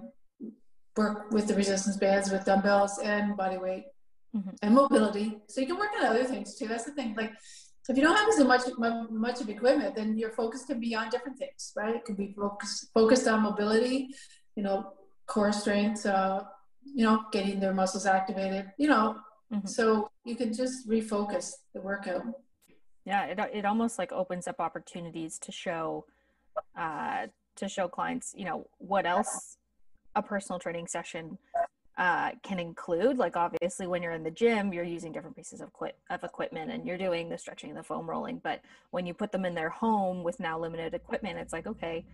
work 0.98 1.32
with 1.32 1.48
the 1.48 1.56
resistance 1.56 1.98
bands 1.98 2.32
with 2.32 2.46
dumbbells 2.46 3.00
and 3.00 3.38
body 3.38 3.58
weight 3.58 3.84
mm-hmm. 4.36 4.50
and 4.62 4.76
mobility. 4.76 5.40
So 5.48 5.62
you 5.62 5.68
can 5.68 5.78
work 5.78 5.92
on 6.00 6.06
other 6.06 6.24
things 6.24 6.56
too. 6.56 6.68
That's 6.68 6.86
the 6.86 6.94
thing. 6.94 7.16
Like 7.16 7.32
if 7.90 7.98
you 7.98 8.04
don't 8.04 8.16
have 8.16 8.34
so 8.34 8.46
much 8.46 8.62
much 9.10 9.42
of 9.42 9.50
equipment, 9.50 9.96
then 9.96 10.18
your 10.18 10.30
focus 10.30 10.64
can 10.66 10.80
be 10.80 10.96
on 10.96 11.10
different 11.10 11.38
things, 11.38 11.74
right? 11.76 11.96
It 11.96 12.06
can 12.06 12.16
be 12.16 12.34
focused 12.38 12.92
focused 12.94 13.28
on 13.28 13.42
mobility, 13.42 14.10
you 14.56 14.64
know, 14.64 14.94
core 15.26 15.52
strength, 15.52 16.06
uh, 16.06 16.44
you 16.84 17.04
know, 17.06 17.24
getting 17.32 17.60
their 17.60 17.74
muscles 17.74 18.06
activated, 18.06 18.72
you 18.78 18.88
know, 18.88 19.18
mm-hmm. 19.52 19.68
so 19.68 20.10
you 20.24 20.36
can 20.36 20.54
just 20.54 20.88
refocus 20.88 21.54
the 21.74 21.82
workout. 21.82 22.24
Yeah, 23.06 23.26
it, 23.26 23.40
it 23.54 23.66
almost 23.66 23.98
like 23.98 24.12
opens 24.12 24.48
up 24.48 24.60
opportunities 24.60 25.40
to 25.40 25.52
show, 25.52 26.06
uh, 26.78 27.28
to 27.56 27.68
show 27.68 27.88
clients, 27.88 28.34
you 28.38 28.46
know, 28.46 28.68
what 28.78 29.06
else 29.06 29.58
a 30.16 30.22
personal 30.22 30.60
training 30.60 30.88
session 30.88 31.38
uh, 32.00 32.32
can 32.42 32.58
include. 32.58 33.18
Like 33.18 33.38
obviously, 33.38 33.86
when 33.86 34.02
you're 34.02 34.14
in 34.14 34.24
the 34.24 34.32
gym, 34.32 34.74
you're 34.74 34.84
using 34.84 35.12
different 35.12 35.36
pieces 35.36 35.62
of, 35.62 35.72
quit- 35.74 36.00
of 36.10 36.24
equipment 36.24 36.72
and 36.72 36.88
you're 36.88 36.98
doing 36.98 37.30
the 37.30 37.38
stretching 37.38 37.70
and 37.70 37.78
the 37.78 37.84
foam 37.84 38.10
rolling. 38.10 38.40
But 38.44 38.62
when 38.90 39.06
you 39.06 39.14
put 39.14 39.32
them 39.32 39.46
in 39.46 39.54
their 39.54 39.70
home 39.70 40.24
with 40.24 40.40
now 40.40 40.58
limited 40.58 40.96
equipment, 40.96 41.38
it's 41.38 41.54
like 41.54 41.68
okay, 41.68 42.06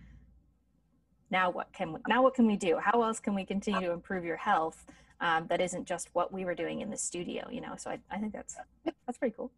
now 1.30 1.50
what 1.50 1.72
can 1.72 1.96
now 2.08 2.22
what 2.22 2.34
can 2.34 2.46
we 2.46 2.56
do 2.56 2.78
how 2.78 3.02
else 3.02 3.20
can 3.20 3.34
we 3.34 3.44
continue 3.44 3.88
to 3.88 3.92
improve 3.92 4.24
your 4.24 4.36
health 4.36 4.84
um, 5.20 5.46
that 5.48 5.60
isn't 5.60 5.86
just 5.86 6.08
what 6.12 6.32
we 6.32 6.44
were 6.44 6.54
doing 6.54 6.80
in 6.80 6.90
the 6.90 6.96
studio 6.96 7.46
you 7.50 7.60
know 7.60 7.74
so 7.76 7.90
i, 7.90 7.98
I 8.10 8.18
think 8.18 8.32
that's 8.32 8.56
that's 9.06 9.18
pretty 9.18 9.34
cool 9.36 9.50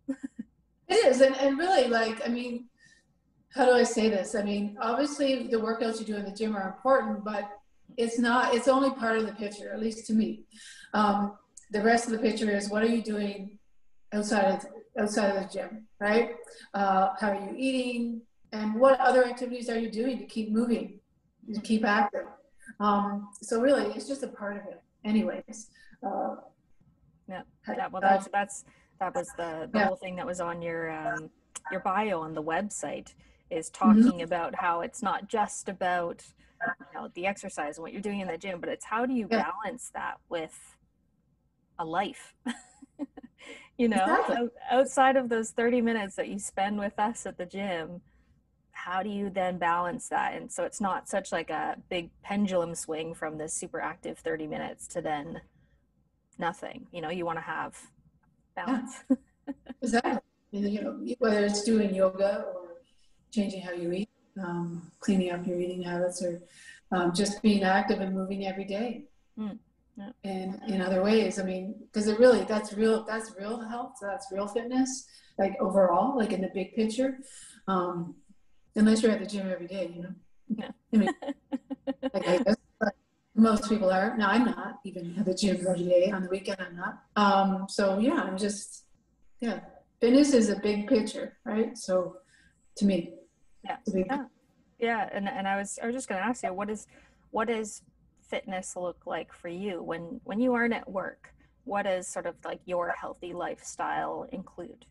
it 0.89 1.07
is 1.07 1.21
and, 1.21 1.37
and 1.37 1.59
really 1.59 1.89
like 1.89 2.27
i 2.27 2.29
mean 2.29 2.67
how 3.55 3.65
do 3.65 3.73
i 3.73 3.83
say 3.83 4.09
this 4.09 4.35
i 4.35 4.43
mean 4.43 4.77
obviously 4.81 5.49
the 5.49 5.57
workouts 5.57 6.01
you 6.01 6.07
do 6.07 6.17
in 6.17 6.25
the 6.25 6.33
gym 6.33 6.57
are 6.57 6.69
important 6.69 7.25
but 7.25 7.58
it's 7.97 8.19
not 8.19 8.55
it's 8.55 8.69
only 8.69 8.91
part 8.91 9.19
of 9.19 9.27
the 9.27 9.33
picture 9.33 9.73
at 9.73 9.81
least 9.81 10.07
to 10.07 10.13
me 10.13 10.45
um, 10.95 11.37
the 11.71 11.83
rest 11.83 12.07
of 12.07 12.13
the 12.13 12.19
picture 12.19 12.51
is 12.51 12.69
what 12.71 12.83
are 12.83 12.89
you 12.89 13.03
doing 13.03 13.59
outside 14.13 14.45
of 14.55 14.67
outside 14.99 15.37
of 15.37 15.43
the 15.43 15.49
gym 15.53 15.87
right 16.01 16.37
uh, 16.75 17.09
how 17.19 17.31
are 17.31 17.35
you 17.35 17.55
eating 17.57 18.21
and 18.53 18.75
what 18.75 18.99
other 19.01 19.25
activities 19.25 19.69
are 19.69 19.79
you 19.79 19.91
doing 19.91 20.19
to 20.19 20.25
keep 20.25 20.51
moving 20.51 20.99
to 21.55 21.61
keep 21.61 21.85
active. 21.85 22.27
Um, 22.81 23.29
so 23.41 23.61
really, 23.61 23.87
it's 23.95 24.07
just 24.07 24.23
a 24.23 24.29
part 24.29 24.57
of 24.57 24.63
it, 24.65 24.81
anyways. 25.05 25.71
Uh, 26.05 26.37
yeah, 27.29 27.43
yeah. 27.67 27.89
Well, 27.89 28.03
that's 28.03 28.29
that's 28.33 28.65
that 29.01 29.15
was 29.15 29.29
the, 29.37 29.69
the 29.73 29.79
yeah. 29.79 29.87
whole 29.87 29.97
thing 29.97 30.17
that 30.17 30.27
was 30.27 30.41
on 30.41 30.63
your 30.63 30.91
um, 30.91 31.31
your 31.71 31.81
bio 31.81 32.21
on 32.21 32.35
the 32.35 32.43
website 32.43 33.15
is 33.51 33.71
mm-hmm. 33.71 33.85
talking 33.85 34.03
mm-hmm. 34.03 34.21
about 34.21 34.55
how 34.55 34.83
it's 34.83 35.03
not 35.03 35.29
just 35.29 35.69
about 35.69 36.23
you 36.67 37.01
know 37.01 37.09
the 37.15 37.27
exercise 37.27 37.77
and 37.77 37.83
what 37.83 37.93
you're 37.93 38.03
doing 38.03 38.21
in 38.21 38.29
the 38.29 38.39
gym, 38.39 38.61
but 38.61 38.69
it's 38.69 38.85
how 38.85 39.07
do 39.07 39.15
you 39.15 39.29
yeah. 39.31 39.51
balance 39.51 39.91
that 39.95 40.19
with 40.29 40.77
a 41.79 41.85
life. 41.85 42.35
you 43.79 43.89
know, 43.89 43.97
exactly. 43.97 44.49
outside 44.71 45.17
of 45.17 45.29
those 45.29 45.51
30 45.51 45.81
minutes 45.81 46.17
that 46.17 46.29
you 46.29 46.39
spend 46.39 46.79
with 46.79 46.99
us 46.99 47.27
at 47.27 47.39
the 47.39 47.47
gym, 47.47 48.01
how 48.79 49.03
do 49.03 49.11
you 49.11 49.29
then 49.29 49.59
balance 49.59 50.09
that 50.09 50.35
and 50.35 50.51
so 50.53 50.63
it's 50.63 50.81
not 50.81 51.09
such 51.09 51.33
like 51.33 51.51
a 51.51 51.77
big 51.91 52.11
pendulum 52.23 52.75
swing 52.75 53.13
from 53.13 53.37
this 53.37 53.53
super 53.53 53.81
active 53.81 54.19
30 54.19 54.47
minutes 54.47 54.87
to 54.87 55.03
then 55.03 55.41
nothing 56.39 56.87
you 56.93 57.01
know 57.01 57.11
you 57.11 57.27
want 57.27 57.37
to 57.37 57.43
have 57.43 57.77
balance 58.55 59.03
yeah. 59.11 59.17
exactly 59.83 60.21
you 60.53 60.81
know 60.81 60.97
whether 61.19 61.45
it's 61.45 61.65
doing 61.65 61.93
yoga 61.93 62.45
or 62.55 62.69
changing 63.33 63.61
how 63.61 63.73
you 63.73 63.91
eat 63.93 64.09
um, 64.43 64.91
cleaning 65.01 65.31
up 65.31 65.47
your 65.47 65.59
eating 65.59 65.83
habits 65.83 66.23
or 66.23 66.41
um, 66.93 67.13
just 67.15 67.43
being 67.43 67.63
active 67.63 68.01
and 68.01 68.15
moving 68.15 68.47
every 68.47 68.65
day. 68.65 69.05
Mm. 69.39 69.59
Yeah. 69.97 70.11
And 70.25 70.61
in 70.69 70.81
other 70.81 71.03
ways, 71.03 71.41
I 71.41 71.43
mean, 71.43 71.75
because 71.81 72.07
it 72.07 72.21
really 72.21 72.45
that's 72.45 72.73
real 72.73 73.05
that's 73.05 73.35
real 73.37 73.61
health, 73.61 73.97
that's 74.01 74.29
real 74.31 74.47
fitness, 74.47 75.07
like 75.39 75.57
overall, 75.61 76.17
like 76.17 76.33
in 76.33 76.41
the 76.41 76.51
big 76.55 76.75
picture. 76.75 77.19
Um, 77.67 78.15
unless 78.77 79.03
you're 79.03 79.11
at 79.11 79.19
the 79.19 79.27
gym 79.27 79.51
every 79.51 79.67
day, 79.67 79.93
you 79.95 80.03
know. 80.03 80.15
Yeah. 80.49 80.71
I 80.95 80.97
mean, 80.97 81.11
like 82.15 82.29
I 82.29 82.39
guess, 82.39 82.57
most 83.35 83.69
people 83.69 83.91
are. 83.91 84.17
Now 84.17 84.31
I'm 84.31 84.45
not 84.45 84.81
even 84.85 85.15
at 85.19 85.25
the 85.25 85.35
gym 85.35 85.67
every 85.69 85.85
day. 85.85 86.11
On 86.13 86.23
the 86.23 86.29
weekend, 86.29 86.59
I'm 86.61 86.77
not. 86.77 87.03
Um, 87.17 87.67
so 87.69 87.99
yeah, 87.99 88.23
I'm 88.23 88.39
just 88.39 88.85
yeah. 89.41 89.61
Fitness 90.01 90.33
is 90.33 90.49
a 90.49 90.57
big 90.61 90.87
picture, 90.87 91.37
right? 91.45 91.77
So 91.77 92.19
to 92.77 92.85
me, 92.85 93.15
yeah, 93.69 93.77
yeah, 93.95 94.25
yeah. 94.79 95.09
And 95.13 95.29
and 95.29 95.47
I 95.47 95.57
was 95.57 95.79
I 95.83 95.87
was 95.87 95.95
just 95.95 96.09
going 96.09 96.21
to 96.21 96.27
ask 96.27 96.43
you, 96.43 96.53
what 96.53 96.71
is 96.71 96.87
what 97.31 97.49
does 97.49 97.83
fitness 98.23 98.77
look 98.77 99.07
like 99.07 99.33
for 99.33 99.49
you 99.49 99.83
when 99.83 100.21
when 100.25 100.41
you 100.41 100.55
aren't 100.55 100.75
at 100.75 100.91
work? 100.91 101.35
What 101.65 101.83
does 101.83 102.09
sort 102.09 102.27
of 102.27 102.35
like 102.45 102.61
your 102.65 102.95
healthy 102.99 103.33
lifestyle 103.33 104.27
include? 104.33 104.87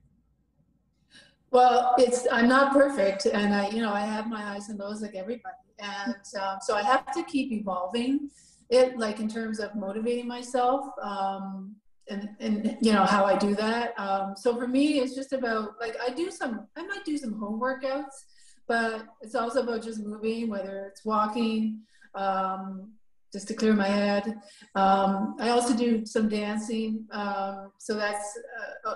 Well, 1.52 1.96
it's 1.98 2.28
I'm 2.32 2.50
not 2.50 2.74
perfect, 2.74 3.26
and 3.26 3.54
I 3.54 3.70
you 3.70 3.82
know 3.82 3.94
I 3.94 4.02
have 4.02 4.28
my 4.28 4.42
highs 4.42 4.70
and 4.70 4.80
lows 4.80 5.02
like 5.02 5.16
everybody, 5.16 5.56
and 5.80 6.16
um, 6.40 6.58
so 6.62 6.76
I 6.76 6.84
have 6.84 7.12
to 7.14 7.24
keep 7.24 7.52
evolving 7.52 8.30
it 8.70 8.98
like 8.98 9.20
in 9.20 9.30
terms 9.30 9.60
of 9.60 9.74
motivating 9.76 10.28
myself 10.28 10.86
um, 11.02 11.76
and 12.10 12.30
and 12.40 12.78
you 12.82 12.92
know 12.92 13.06
how 13.06 13.26
I 13.26 13.38
do 13.38 13.56
that. 13.56 13.98
Um, 14.00 14.34
so 14.36 14.56
for 14.56 14.68
me, 14.68 15.00
it's 15.00 15.16
just 15.16 15.34
about 15.34 15.80
like 15.80 15.96
I 16.02 16.10
do 16.14 16.32
some 16.32 16.68
I 16.76 16.86
might 16.86 17.06
do 17.06 17.18
some 17.18 17.34
home 17.40 17.60
workouts, 17.60 18.26
but 18.68 19.06
it's 19.22 19.36
also 19.36 19.64
about 19.64 19.84
just 19.84 20.04
moving, 20.04 20.50
whether 20.50 20.86
it's 20.86 21.06
walking, 21.06 21.82
um, 22.16 22.92
just 23.32 23.48
to 23.48 23.54
clear 23.54 23.74
my 23.74 23.88
head. 23.88 24.40
Um, 24.76 25.36
I 25.40 25.50
also 25.50 25.76
do 25.76 26.06
some 26.06 26.30
dancing, 26.30 27.06
um, 27.12 27.72
so 27.78 27.96
that's 27.96 28.38
uh, 28.86 28.90
uh, 28.90 28.96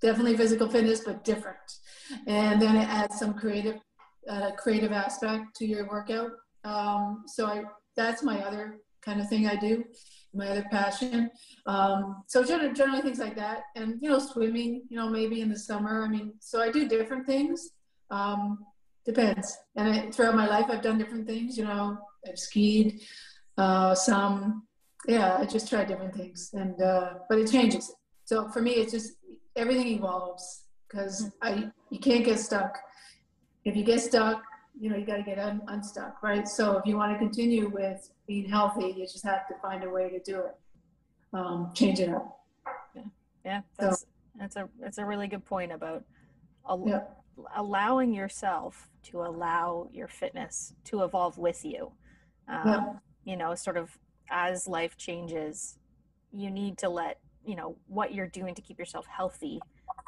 definitely 0.00 0.36
physical 0.36 0.68
fitness, 0.68 1.00
but 1.00 1.24
different. 1.24 1.56
And 2.26 2.60
then 2.60 2.76
it 2.76 2.88
adds 2.88 3.18
some 3.18 3.34
creative 3.34 3.80
uh, 4.28 4.50
creative 4.58 4.90
aspect 4.90 5.54
to 5.56 5.66
your 5.66 5.88
workout. 5.88 6.32
Um, 6.64 7.24
so 7.26 7.46
I 7.46 7.64
that's 7.96 8.22
my 8.22 8.42
other 8.42 8.78
kind 9.02 9.20
of 9.20 9.28
thing 9.28 9.46
I 9.46 9.56
do 9.56 9.84
my 10.36 10.48
other 10.48 10.66
passion. 10.70 11.30
Um, 11.66 12.22
so 12.26 12.44
generally, 12.44 12.74
generally 12.74 13.02
things 13.02 13.18
like 13.18 13.36
that, 13.36 13.62
and 13.74 13.98
you 14.00 14.10
know, 14.10 14.18
swimming. 14.18 14.82
You 14.88 14.96
know, 14.96 15.08
maybe 15.08 15.40
in 15.40 15.48
the 15.48 15.58
summer. 15.58 16.04
I 16.04 16.08
mean, 16.08 16.34
so 16.40 16.60
I 16.60 16.70
do 16.70 16.88
different 16.88 17.26
things. 17.26 17.70
Um, 18.10 18.58
depends. 19.06 19.56
And 19.76 19.88
I, 19.88 20.10
throughout 20.10 20.34
my 20.34 20.46
life, 20.46 20.66
I've 20.68 20.82
done 20.82 20.98
different 20.98 21.26
things. 21.26 21.56
You 21.56 21.64
know, 21.64 21.98
I've 22.28 22.38
skied. 22.38 23.00
Uh, 23.56 23.94
some, 23.94 24.66
yeah, 25.08 25.38
I 25.38 25.46
just 25.46 25.70
try 25.70 25.84
different 25.84 26.14
things, 26.14 26.50
and 26.52 26.80
uh, 26.82 27.14
but 27.28 27.38
it 27.38 27.50
changes. 27.50 27.94
So 28.26 28.48
for 28.50 28.60
me, 28.60 28.72
it's 28.72 28.92
just 28.92 29.12
everything 29.56 29.86
evolves 29.86 30.64
because 30.86 31.30
I 31.40 31.70
you 31.90 31.98
can't 31.98 32.24
get 32.24 32.38
stuck. 32.38 32.76
If 33.64 33.74
you 33.74 33.82
get 33.82 34.00
stuck, 34.00 34.42
you 34.78 34.90
know 34.90 34.96
you 34.96 35.06
got 35.06 35.16
to 35.16 35.22
get 35.22 35.38
un- 35.38 35.62
unstuck 35.68 36.22
right 36.22 36.46
so 36.46 36.76
if 36.78 36.86
you 36.86 36.96
want 36.96 37.12
to 37.12 37.18
continue 37.18 37.68
with 37.68 38.10
being 38.26 38.48
healthy 38.48 38.94
you 38.96 39.04
just 39.04 39.24
have 39.24 39.46
to 39.48 39.54
find 39.62 39.84
a 39.84 39.90
way 39.90 40.10
to 40.10 40.20
do 40.20 40.40
it 40.40 40.54
um, 41.32 41.70
change 41.74 42.00
it 42.00 42.10
up 42.10 42.40
yeah 42.94 43.02
yeah 43.44 43.60
that's 43.78 44.00
so, 44.00 44.06
that's 44.38 44.56
a 44.56 44.68
that's 44.80 44.98
a 44.98 45.04
really 45.04 45.26
good 45.26 45.44
point 45.44 45.72
about 45.72 46.04
al- 46.68 46.84
yeah. 46.86 47.00
Allowing 47.56 48.12
yourself 48.12 48.88
to 49.02 49.22
allow 49.22 49.88
your 49.92 50.08
fitness 50.08 50.74
to 50.84 51.02
evolve 51.02 51.38
with 51.38 51.64
you 51.64 51.92
um, 52.48 52.62
yeah. 52.66 52.92
you 53.24 53.36
know 53.36 53.54
sort 53.54 53.76
of 53.76 53.96
as 54.30 54.66
life 54.66 54.96
changes 54.96 55.78
you 56.32 56.50
need 56.50 56.76
to 56.78 56.88
let 56.88 57.18
you 57.44 57.54
know 57.54 57.76
what 57.86 58.12
you're 58.12 58.26
doing 58.26 58.54
to 58.54 58.62
keep 58.62 58.78
yourself 58.78 59.06
healthy 59.06 59.60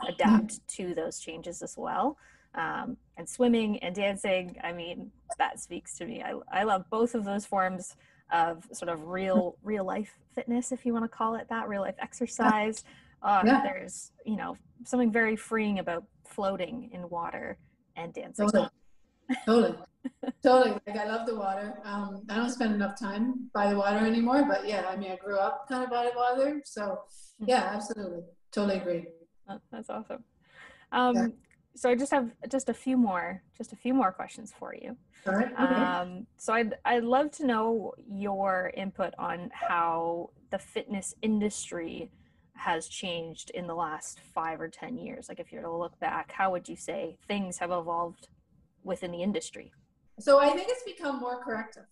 adapt 0.09 0.55
mm-hmm. 0.55 0.87
to 0.89 0.95
those 0.95 1.21
changes 1.21 1.63
as 1.63 1.77
well 1.77 2.17
um, 2.55 2.97
and 3.17 3.29
swimming 3.29 3.79
and 3.81 3.95
dancing. 3.95 4.57
I 4.63 4.73
mean, 4.73 5.11
that 5.39 5.61
speaks 5.61 5.97
to 5.99 6.07
me. 6.07 6.23
I, 6.23 6.35
I 6.51 6.65
love 6.65 6.85
both 6.91 7.15
of 7.15 7.25
those 7.25 7.47
forms 7.47 7.97
of 8.31 8.65
sort 8.73 8.91
of 8.91 9.07
real 9.09 9.57
real 9.63 9.85
life 9.85 10.19
fitness, 10.35 10.71
if 10.73 10.85
you 10.85 10.93
want 10.93 11.05
to 11.05 11.09
call 11.09 11.35
it 11.37 11.49
that, 11.49 11.69
real 11.69 11.83
life 11.83 11.97
exercise. 11.99 12.85
Uh, 13.23 13.43
yeah. 13.45 13.63
There's 13.63 14.13
you 14.25 14.37
know 14.37 14.57
something 14.85 15.11
very 15.11 15.37
freeing 15.37 15.79
about 15.79 16.05
floating 16.29 16.91
in 16.93 17.09
water 17.09 17.59
and 17.97 18.13
dancing. 18.13 18.47
Totally, 18.47 18.69
totally, 19.45 19.79
totally. 20.43 20.81
Like 20.87 20.97
I 20.97 21.05
love 21.07 21.27
the 21.27 21.37
water. 21.37 21.79
Um, 21.85 22.23
I 22.29 22.37
don't 22.37 22.51
spend 22.51 22.75
enough 22.75 22.99
time 22.99 23.51
by 23.53 23.71
the 23.71 23.77
water 23.77 23.99
anymore, 23.99 24.45
but 24.49 24.67
yeah, 24.67 24.87
I 24.89 24.97
mean, 24.97 25.13
I 25.13 25.17
grew 25.17 25.39
up 25.39 25.69
kind 25.69 25.85
of 25.85 25.91
by 25.91 26.05
the 26.05 26.13
water, 26.17 26.63
so 26.65 27.01
hmm. 27.39 27.47
yeah, 27.49 27.71
absolutely, 27.73 28.23
totally 28.53 28.79
agree. 28.79 29.07
Oh, 29.49 29.61
that's 29.71 29.91
awesome. 29.91 30.25
Um, 30.93 31.17
yeah 31.17 31.27
so 31.79 31.89
I 31.89 31.95
just 31.95 32.11
have 32.11 32.31
just 32.49 32.69
a 32.69 32.75
few 32.75 32.97
more, 32.97 33.41
just 33.57 33.73
a 33.73 33.77
few 33.77 33.95
more 33.95 34.11
questions 34.11 34.53
for 34.59 34.75
you. 34.75 34.97
All 35.27 35.35
right. 35.35 35.53
Okay. 35.53 35.63
Um, 35.63 36.27
so 36.37 36.53
I'd 36.53 36.75
I'd 36.85 37.05
love 37.05 37.31
to 37.33 37.47
know 37.47 37.95
your 38.11 38.73
input 38.77 39.15
on 39.17 39.51
how 39.53 40.31
the 40.51 40.59
fitness 40.59 41.15
industry 41.23 42.11
has 42.59 42.89
changed 42.89 43.51
in 43.51 43.67
the 43.67 43.75
last 43.75 44.21
five 44.21 44.61
or 44.61 44.69
ten 44.69 44.99
years. 44.99 45.29
Like 45.29 45.41
if 45.41 45.53
you 45.53 45.59
were 45.59 45.65
to 45.65 45.73
look 45.73 45.99
back, 46.01 46.33
how 46.33 46.51
would 46.53 46.69
you 46.69 46.77
say 46.77 47.19
things 47.27 47.59
have 47.59 47.71
evolved 47.71 48.29
within 48.85 49.11
the 49.11 49.23
industry? 49.23 49.73
So 50.21 50.41
I 50.41 50.51
think 50.51 50.69
it's 50.69 50.83
become 50.83 51.21
more 51.21 51.43
corrective 51.43 51.85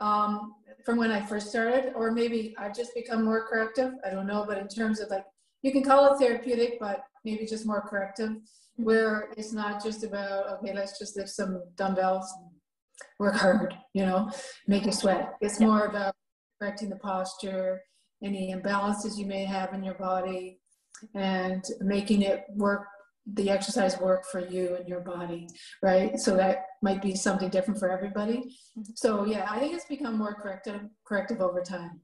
um, 0.00 0.54
from 0.84 0.96
when 0.96 1.10
I 1.10 1.20
first 1.20 1.50
started, 1.50 1.92
or 1.94 2.10
maybe 2.10 2.54
I've 2.58 2.74
just 2.74 2.94
become 2.94 3.24
more 3.24 3.46
corrective. 3.46 3.92
I 4.04 4.10
don't 4.10 4.26
know, 4.26 4.44
but 4.46 4.58
in 4.58 4.68
terms 4.68 5.00
of 5.00 5.10
like 5.10 5.24
you 5.62 5.72
can 5.72 5.82
call 5.82 6.12
it 6.12 6.18
therapeutic, 6.18 6.78
but 6.80 7.04
maybe 7.24 7.46
just 7.46 7.66
more 7.66 7.82
corrective 7.82 8.36
where 8.76 9.28
it's 9.36 9.52
not 9.52 9.82
just 9.82 10.04
about 10.04 10.46
okay 10.48 10.72
let's 10.74 10.98
just 10.98 11.16
lift 11.16 11.28
some 11.28 11.62
dumbbells 11.76 12.32
work 13.18 13.34
hard 13.34 13.74
you 13.94 14.04
know 14.04 14.30
make 14.66 14.86
you 14.86 14.92
sweat 14.92 15.34
it's 15.40 15.60
more 15.60 15.86
about 15.86 16.14
correcting 16.58 16.88
the 16.88 16.96
posture 16.96 17.80
any 18.22 18.54
imbalances 18.54 19.16
you 19.16 19.26
may 19.26 19.44
have 19.44 19.72
in 19.72 19.82
your 19.82 19.94
body 19.94 20.58
and 21.14 21.64
making 21.80 22.22
it 22.22 22.44
work 22.54 22.86
the 23.34 23.48
exercise 23.50 23.98
work 24.00 24.24
for 24.26 24.40
you 24.40 24.74
and 24.76 24.88
your 24.88 25.00
body 25.00 25.46
right? 25.82 26.18
So 26.18 26.36
that 26.36 26.64
might 26.82 27.00
be 27.00 27.14
something 27.14 27.48
different 27.48 27.78
for 27.78 27.90
everybody. 27.90 28.56
Mm-hmm. 28.78 28.92
so 28.94 29.24
yeah 29.24 29.46
i 29.50 29.58
think 29.58 29.74
it's 29.74 29.84
become 29.86 30.16
more 30.16 30.34
corrective 30.34 30.82
corrective 31.04 31.40
over 31.40 31.60
time. 31.60 32.00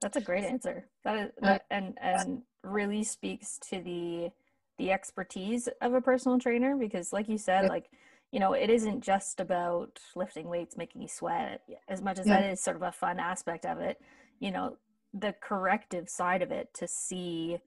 That's 0.00 0.16
a 0.16 0.20
great 0.20 0.44
answer. 0.44 0.86
That 1.04 1.18
is 1.18 1.30
that, 1.42 1.64
and 1.70 1.98
and 2.00 2.42
really 2.62 3.02
speaks 3.02 3.58
to 3.70 3.80
the 3.80 4.30
the 4.78 4.92
expertise 4.92 5.68
of 5.80 5.94
a 5.94 6.00
personal 6.00 6.38
trainer 6.38 6.76
because 6.76 7.12
like 7.12 7.28
you 7.28 7.38
said 7.38 7.68
like 7.68 7.86
you 8.30 8.38
know 8.38 8.52
it 8.52 8.70
isn't 8.70 9.00
just 9.00 9.40
about 9.40 9.98
lifting 10.14 10.48
weights 10.48 10.76
making 10.76 11.02
you 11.02 11.08
sweat 11.08 11.62
as 11.88 12.00
much 12.00 12.18
as 12.18 12.26
yeah. 12.26 12.40
that 12.40 12.50
is 12.50 12.60
sort 12.62 12.76
of 12.76 12.82
a 12.82 12.92
fun 12.92 13.18
aspect 13.18 13.66
of 13.66 13.78
it. 13.78 14.00
You 14.38 14.52
know 14.52 14.76
the 15.14 15.34
corrective 15.42 16.08
side 16.08 16.42
of 16.42 16.50
it 16.50 16.68
to 16.74 16.86
see 16.86 17.58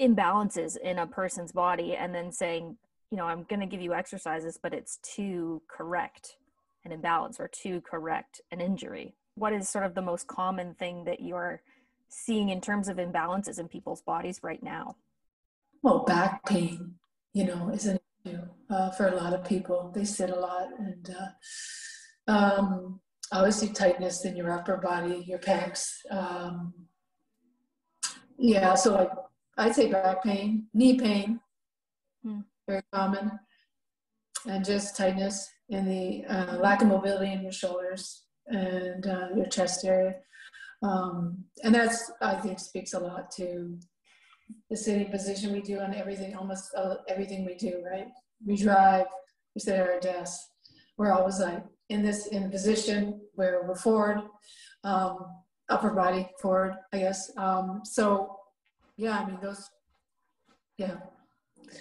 imbalances 0.00 0.76
in 0.76 0.98
a 0.98 1.06
person's 1.06 1.52
body 1.52 1.94
and 1.94 2.14
then 2.14 2.32
saying 2.32 2.76
you 3.10 3.16
know 3.16 3.24
i'm 3.24 3.44
going 3.44 3.60
to 3.60 3.66
give 3.66 3.80
you 3.80 3.92
exercises 3.92 4.58
but 4.62 4.72
it's 4.72 4.98
to 4.98 5.60
correct 5.68 6.36
an 6.84 6.92
imbalance 6.92 7.38
or 7.38 7.48
to 7.48 7.80
correct 7.82 8.40
an 8.50 8.60
injury 8.60 9.14
what 9.34 9.52
is 9.52 9.68
sort 9.68 9.84
of 9.84 9.94
the 9.94 10.02
most 10.02 10.26
common 10.26 10.74
thing 10.74 11.04
that 11.04 11.20
you're 11.20 11.60
seeing 12.08 12.48
in 12.48 12.60
terms 12.60 12.88
of 12.88 12.96
imbalances 12.96 13.58
in 13.58 13.68
people's 13.68 14.02
bodies 14.02 14.40
right 14.42 14.62
now 14.62 14.96
well, 15.82 16.00
back 16.00 16.44
pain, 16.44 16.94
you 17.32 17.46
know, 17.46 17.70
is 17.70 17.86
an 17.86 17.98
issue 18.24 18.38
uh, 18.68 18.90
for 18.90 19.08
a 19.08 19.16
lot 19.16 19.32
of 19.32 19.44
people. 19.44 19.90
They 19.94 20.04
sit 20.04 20.30
a 20.30 20.38
lot, 20.38 20.68
and 20.78 21.16
uh, 22.28 22.30
um, 22.30 23.00
obviously 23.32 23.68
tightness 23.68 24.24
in 24.24 24.36
your 24.36 24.50
upper 24.50 24.76
body, 24.76 25.24
your 25.26 25.38
pecs. 25.38 25.90
Um, 26.10 26.74
yeah, 28.38 28.74
so 28.74 28.94
like 28.94 29.10
I'd 29.58 29.74
say 29.74 29.90
back 29.90 30.22
pain, 30.22 30.66
knee 30.72 30.98
pain, 30.98 31.40
hmm. 32.24 32.40
very 32.66 32.82
common, 32.92 33.38
and 34.48 34.64
just 34.64 34.96
tightness 34.96 35.48
in 35.68 35.86
the 35.86 36.24
uh, 36.26 36.56
lack 36.56 36.82
of 36.82 36.88
mobility 36.88 37.32
in 37.32 37.42
your 37.42 37.52
shoulders 37.52 38.24
and 38.46 39.06
uh, 39.06 39.28
your 39.36 39.46
chest 39.46 39.84
area. 39.84 40.16
Um, 40.82 41.44
and 41.62 41.74
that's 41.74 42.10
I 42.22 42.36
think 42.36 42.58
speaks 42.58 42.94
a 42.94 42.98
lot 42.98 43.30
to 43.32 43.78
the 44.68 44.76
sitting 44.76 45.10
position 45.10 45.52
we 45.52 45.60
do 45.60 45.78
on 45.80 45.94
everything, 45.94 46.34
almost 46.34 46.70
uh, 46.76 46.96
everything 47.08 47.44
we 47.44 47.54
do, 47.54 47.82
right? 47.88 48.08
We 48.44 48.56
drive, 48.56 49.06
we 49.54 49.60
sit 49.60 49.78
at 49.78 49.88
our 49.88 50.00
desk. 50.00 50.40
We're 50.96 51.12
always 51.12 51.38
like 51.38 51.62
in 51.90 52.02
this 52.02 52.26
in 52.28 52.50
position 52.50 53.20
where 53.34 53.62
we're 53.66 53.74
forward, 53.74 54.22
um, 54.84 55.26
upper 55.68 55.90
body 55.90 56.28
forward, 56.40 56.74
I 56.92 56.98
guess. 56.98 57.30
Um, 57.36 57.82
so 57.84 58.36
yeah, 58.96 59.18
I 59.18 59.26
mean 59.26 59.38
those, 59.42 59.68
yeah, 60.78 60.96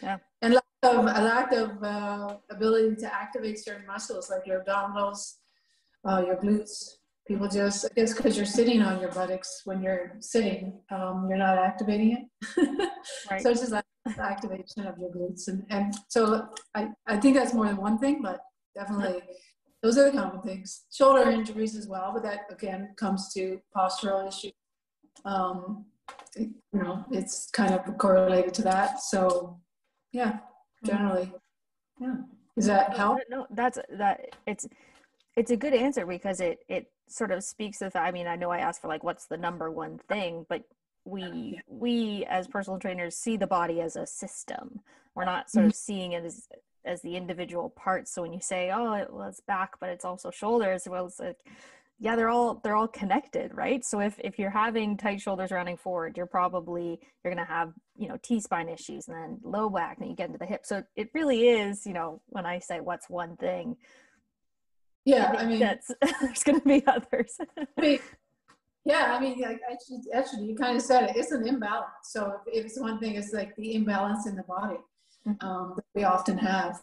yeah. 0.04 0.18
And 0.42 0.60
of 0.84 1.06
a 1.06 1.22
lack 1.22 1.52
of 1.52 1.84
uh, 1.84 2.38
ability 2.50 2.96
to 2.96 3.14
activate 3.14 3.60
certain 3.60 3.86
muscles 3.86 4.30
like 4.30 4.46
your 4.48 4.64
abdominals, 4.64 5.36
uh, 6.06 6.24
your 6.26 6.38
glutes. 6.38 6.96
People 7.28 7.48
just, 7.48 7.86
I 7.86 7.90
guess, 7.96 8.14
because 8.16 8.36
you're 8.38 8.46
sitting 8.46 8.82
on 8.82 9.00
your 9.00 9.12
buttocks 9.12 9.62
when 9.66 9.84
you're 9.84 10.14
sitting, 10.20 10.82
um, 10.90 11.28
you're 11.30 11.38
not 11.38 11.60
activating 11.60 12.18
it. 12.18 12.90
right. 13.30 13.42
So 13.42 13.52
it's 13.52 13.60
just 13.60 13.72
like 13.72 13.86
activation 14.18 14.88
of 14.88 14.98
your 14.98 15.12
glutes, 15.12 15.48
and 15.48 15.64
and 15.70 15.94
so 16.08 16.48
I 16.74 16.90
I 17.06 17.18
think 17.18 17.36
that's 17.36 17.54
more 17.54 17.68
than 17.68 17.78
one 17.78 18.00
thing, 18.00 18.24
but 18.24 18.40
definitely 18.74 19.22
those 19.82 19.98
are 19.98 20.12
the 20.12 20.18
common 20.18 20.42
things. 20.42 20.84
Shoulder 20.92 21.30
injuries 21.30 21.76
as 21.76 21.88
well, 21.88 22.12
but 22.14 22.24
that 22.24 22.46
again 22.50 22.94
comes 22.98 23.32
to 23.34 23.60
postural 23.76 24.28
issues. 24.28 24.52
Um, 25.26 25.86
you 26.38 26.54
know, 26.74 27.06
it's 27.12 27.50
kind 27.52 27.74
of 27.74 27.98
correlated 27.98 28.54
to 28.56 28.62
that. 28.64 29.02
So, 29.02 29.60
yeah, 30.12 30.40
generally, 30.86 31.32
yeah. 32.00 32.16
Does 32.56 32.66
that 32.66 32.98
help? 32.98 33.20
No, 33.30 33.48
that's 33.52 33.80
that. 33.98 34.36
It's 34.46 34.68
it's 35.38 35.52
a 35.52 35.58
good 35.58 35.74
answer 35.74 36.06
because 36.06 36.42
it 36.42 36.60
it 36.68 36.92
sort 37.08 37.32
of 37.32 37.44
speaks 37.44 37.80
to 37.80 37.90
the. 37.90 38.02
I 38.02 38.12
mean, 38.12 38.28
I 38.28 38.36
know 38.36 38.52
I 38.52 38.60
asked 38.60 38.82
for 38.82 38.88
like 38.90 39.04
what's 39.04 39.28
the 39.28 39.38
number 39.38 39.72
one 39.72 40.00
thing, 40.10 40.46
but 40.50 40.64
we 41.06 41.60
we 41.68 42.26
as 42.30 42.48
personal 42.48 42.80
trainers 42.80 43.16
see 43.16 43.38
the 43.38 43.48
body 43.48 43.80
as 43.82 43.96
a 43.96 44.06
system. 44.06 44.82
We're 45.16 45.26
not 45.26 45.50
sort 45.50 45.66
of 45.66 45.72
mm-hmm. 45.72 45.78
seeing 45.78 46.12
it 46.14 46.26
as 46.26 46.48
as 46.86 47.02
the 47.02 47.16
individual 47.16 47.70
parts. 47.70 48.14
So 48.14 48.22
when 48.22 48.34
you 48.34 48.42
say, 48.42 48.72
"Oh, 48.72 48.94
it 48.94 49.12
was 49.12 49.42
back, 49.48 49.80
but 49.80 49.90
it's 49.90 50.06
also 50.06 50.32
shoulders," 50.32 50.88
well, 50.88 51.08
it's 51.08 51.20
like, 51.20 51.40
yeah, 52.00 52.16
they're 52.16 52.30
all 52.30 52.62
they're 52.64 52.76
all 52.76 52.88
connected, 52.88 53.56
right? 53.56 53.84
So 53.84 54.00
if 54.00 54.20
if 54.24 54.40
you're 54.40 54.50
having 54.50 54.98
tight 54.98 55.22
shoulders 55.22 55.52
rounding 55.52 55.78
forward, 55.78 56.16
you're 56.18 56.26
probably 56.26 57.00
you're 57.24 57.34
gonna 57.34 57.46
have 57.46 57.74
you 57.98 58.08
know 58.08 58.18
T 58.22 58.40
spine 58.40 58.70
issues, 58.70 59.08
and 59.08 59.18
then 59.18 59.40
low 59.44 59.70
back, 59.70 59.98
and 59.98 60.04
then 60.04 60.10
you 60.12 60.16
get 60.16 60.28
into 60.28 60.40
the 60.40 60.46
hip. 60.46 60.66
So 60.66 60.84
it 60.96 61.10
really 61.14 61.50
is, 61.50 61.86
you 61.86 61.94
know, 61.94 62.22
when 62.28 62.46
I 62.46 62.60
say 62.60 62.80
what's 62.80 63.10
one 63.10 63.36
thing. 63.38 63.76
Yeah, 65.06 65.34
I, 65.38 65.44
I 65.44 65.46
mean, 65.46 65.60
that's 65.60 65.92
there's 66.22 66.44
gonna 66.44 66.62
be 66.62 66.86
others. 66.88 67.38
I 67.78 67.82
mean, 67.82 68.00
yeah, 68.86 69.16
I 69.16 69.20
mean, 69.20 69.40
like, 69.40 69.60
actually, 69.70 70.00
actually, 70.14 70.46
you 70.46 70.56
kind 70.56 70.78
of 70.78 70.82
said 70.82 71.10
it. 71.10 71.18
It's 71.18 71.32
an 71.32 71.46
imbalance. 71.46 71.90
So 72.04 72.40
if, 72.48 72.60
if 72.60 72.66
it's 72.66 72.80
one 72.80 73.00
thing, 73.00 73.16
it's 73.16 73.34
like 73.34 73.56
the 73.56 73.76
imbalance 73.76 74.26
in 74.26 74.36
the 74.36 74.44
body. 74.44 74.78
Um, 75.42 75.74
that 75.76 75.86
we 75.96 76.04
often 76.04 76.38
have 76.38 76.80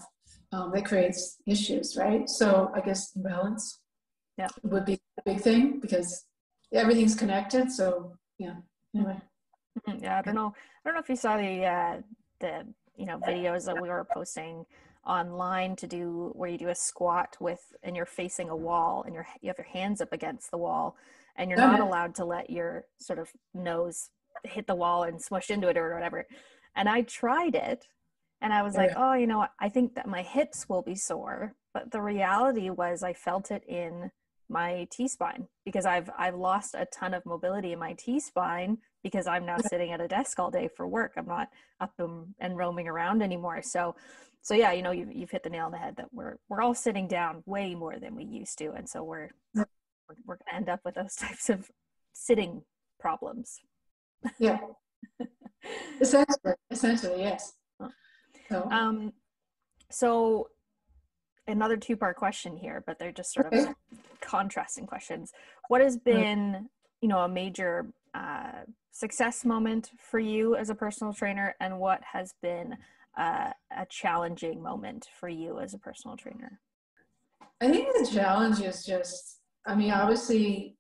um, 0.52 0.70
that 0.72 0.84
creates 0.84 1.36
issues, 1.46 1.96
right? 1.96 2.28
So 2.28 2.70
I 2.74 2.80
guess 2.80 3.14
imbalance 3.16 3.80
yeah. 4.38 4.48
would 4.62 4.84
be 4.84 4.98
a 5.18 5.22
big 5.24 5.40
thing 5.40 5.80
because 5.80 6.24
everything's 6.72 7.14
connected. 7.14 7.70
So 7.70 8.12
yeah. 8.38 8.56
Anyway. 8.94 9.20
Mm-hmm. 9.88 10.04
Yeah, 10.04 10.18
I 10.18 10.22
don't 10.22 10.34
know. 10.34 10.54
I 10.56 10.88
don't 10.88 10.94
know 10.94 11.00
if 11.00 11.08
you 11.08 11.16
saw 11.16 11.36
the 11.36 11.64
uh, 11.64 12.00
the 12.40 12.66
you 12.96 13.06
know 13.06 13.18
videos 13.18 13.66
that 13.66 13.80
we 13.80 13.88
were 13.88 14.06
posting 14.12 14.64
online 15.06 15.76
to 15.76 15.86
do 15.86 16.32
where 16.34 16.50
you 16.50 16.58
do 16.58 16.68
a 16.68 16.74
squat 16.74 17.36
with 17.38 17.60
and 17.84 17.94
you're 17.94 18.06
facing 18.06 18.48
a 18.48 18.56
wall 18.56 19.02
and 19.04 19.14
you're 19.14 19.26
you 19.40 19.48
have 19.48 19.58
your 19.58 19.66
hands 19.66 20.00
up 20.00 20.12
against 20.12 20.50
the 20.50 20.58
wall 20.58 20.96
and 21.36 21.50
you're 21.50 21.58
not 21.58 21.80
allowed 21.80 22.14
to 22.14 22.24
let 22.24 22.50
your 22.50 22.86
sort 22.98 23.18
of 23.18 23.30
nose 23.54 24.10
hit 24.44 24.66
the 24.66 24.74
wall 24.74 25.04
and 25.04 25.20
smush 25.20 25.50
into 25.50 25.68
it 25.68 25.76
or 25.76 25.94
whatever. 25.94 26.26
And 26.74 26.88
I 26.88 27.02
tried 27.02 27.54
it 27.54 27.86
and 28.40 28.52
I 28.52 28.62
was 28.62 28.74
like, 28.74 28.92
oh, 28.96 29.14
you 29.14 29.26
know, 29.26 29.46
I 29.60 29.68
think 29.68 29.94
that 29.94 30.06
my 30.06 30.22
hips 30.22 30.68
will 30.68 30.82
be 30.82 30.94
sore. 30.94 31.54
But 31.72 31.90
the 31.90 32.02
reality 32.02 32.70
was 32.70 33.02
I 33.02 33.12
felt 33.12 33.50
it 33.50 33.62
in 33.66 34.10
my 34.48 34.86
T 34.90 35.08
spine 35.08 35.48
because 35.64 35.86
I've 35.86 36.10
I've 36.16 36.36
lost 36.36 36.74
a 36.74 36.86
ton 36.86 37.14
of 37.14 37.26
mobility 37.26 37.72
in 37.72 37.78
my 37.78 37.94
T 37.94 38.20
spine 38.20 38.78
because 39.02 39.26
I'm 39.26 39.44
now 39.46 39.58
sitting 39.70 39.92
at 39.92 40.00
a 40.00 40.08
desk 40.08 40.38
all 40.38 40.50
day 40.50 40.68
for 40.68 40.86
work. 40.86 41.12
I'm 41.16 41.26
not 41.26 41.48
up 41.80 41.92
and, 41.98 42.34
and 42.38 42.56
roaming 42.56 42.88
around 42.88 43.22
anymore. 43.22 43.62
So 43.62 43.96
so 44.46 44.54
yeah, 44.54 44.70
you 44.70 44.82
know, 44.82 44.92
you've, 44.92 45.12
you've 45.12 45.30
hit 45.32 45.42
the 45.42 45.50
nail 45.50 45.66
on 45.66 45.72
the 45.72 45.78
head 45.78 45.96
that 45.96 46.06
we're 46.12 46.36
we're 46.48 46.62
all 46.62 46.72
sitting 46.72 47.08
down 47.08 47.42
way 47.46 47.74
more 47.74 47.98
than 47.98 48.14
we 48.14 48.22
used 48.22 48.58
to, 48.58 48.70
and 48.72 48.88
so 48.88 49.02
we're 49.02 49.30
we're, 49.56 49.66
we're 50.24 50.36
gonna 50.36 50.56
end 50.56 50.68
up 50.68 50.80
with 50.84 50.94
those 50.94 51.14
types 51.16 51.50
of 51.50 51.68
sitting 52.12 52.62
problems. 53.00 53.58
Yeah, 54.38 54.60
essentially, 56.00 56.54
essentially, 56.70 57.22
yes. 57.22 57.54
So, 58.48 58.68
um, 58.70 59.12
so 59.90 60.48
another 61.46 61.76
two 61.76 61.96
part 61.96 62.16
question 62.16 62.56
here, 62.56 62.82
but 62.86 62.98
they're 62.98 63.12
just 63.12 63.32
sort 63.32 63.46
okay. 63.46 63.62
of 63.62 63.74
contrasting 64.20 64.86
questions. 64.86 65.32
What 65.68 65.80
has 65.80 65.96
been, 65.96 66.68
you 67.00 67.08
know, 67.08 67.20
a 67.20 67.28
major 67.28 67.86
uh, 68.14 68.62
success 68.92 69.44
moment 69.44 69.90
for 69.98 70.18
you 70.18 70.56
as 70.56 70.70
a 70.70 70.74
personal 70.74 71.12
trainer, 71.12 71.54
and 71.60 71.78
what 71.78 72.00
has 72.12 72.34
been 72.42 72.76
uh, 73.18 73.50
a 73.76 73.86
challenging 73.88 74.62
moment 74.62 75.08
for 75.18 75.28
you 75.28 75.60
as 75.60 75.74
a 75.74 75.78
personal 75.78 76.16
trainer? 76.16 76.60
I 77.60 77.70
think 77.70 77.88
the 77.94 78.10
challenge 78.12 78.60
is 78.60 78.84
just, 78.84 79.40
I 79.66 79.74
mean, 79.74 79.90
obviously, 79.90 80.76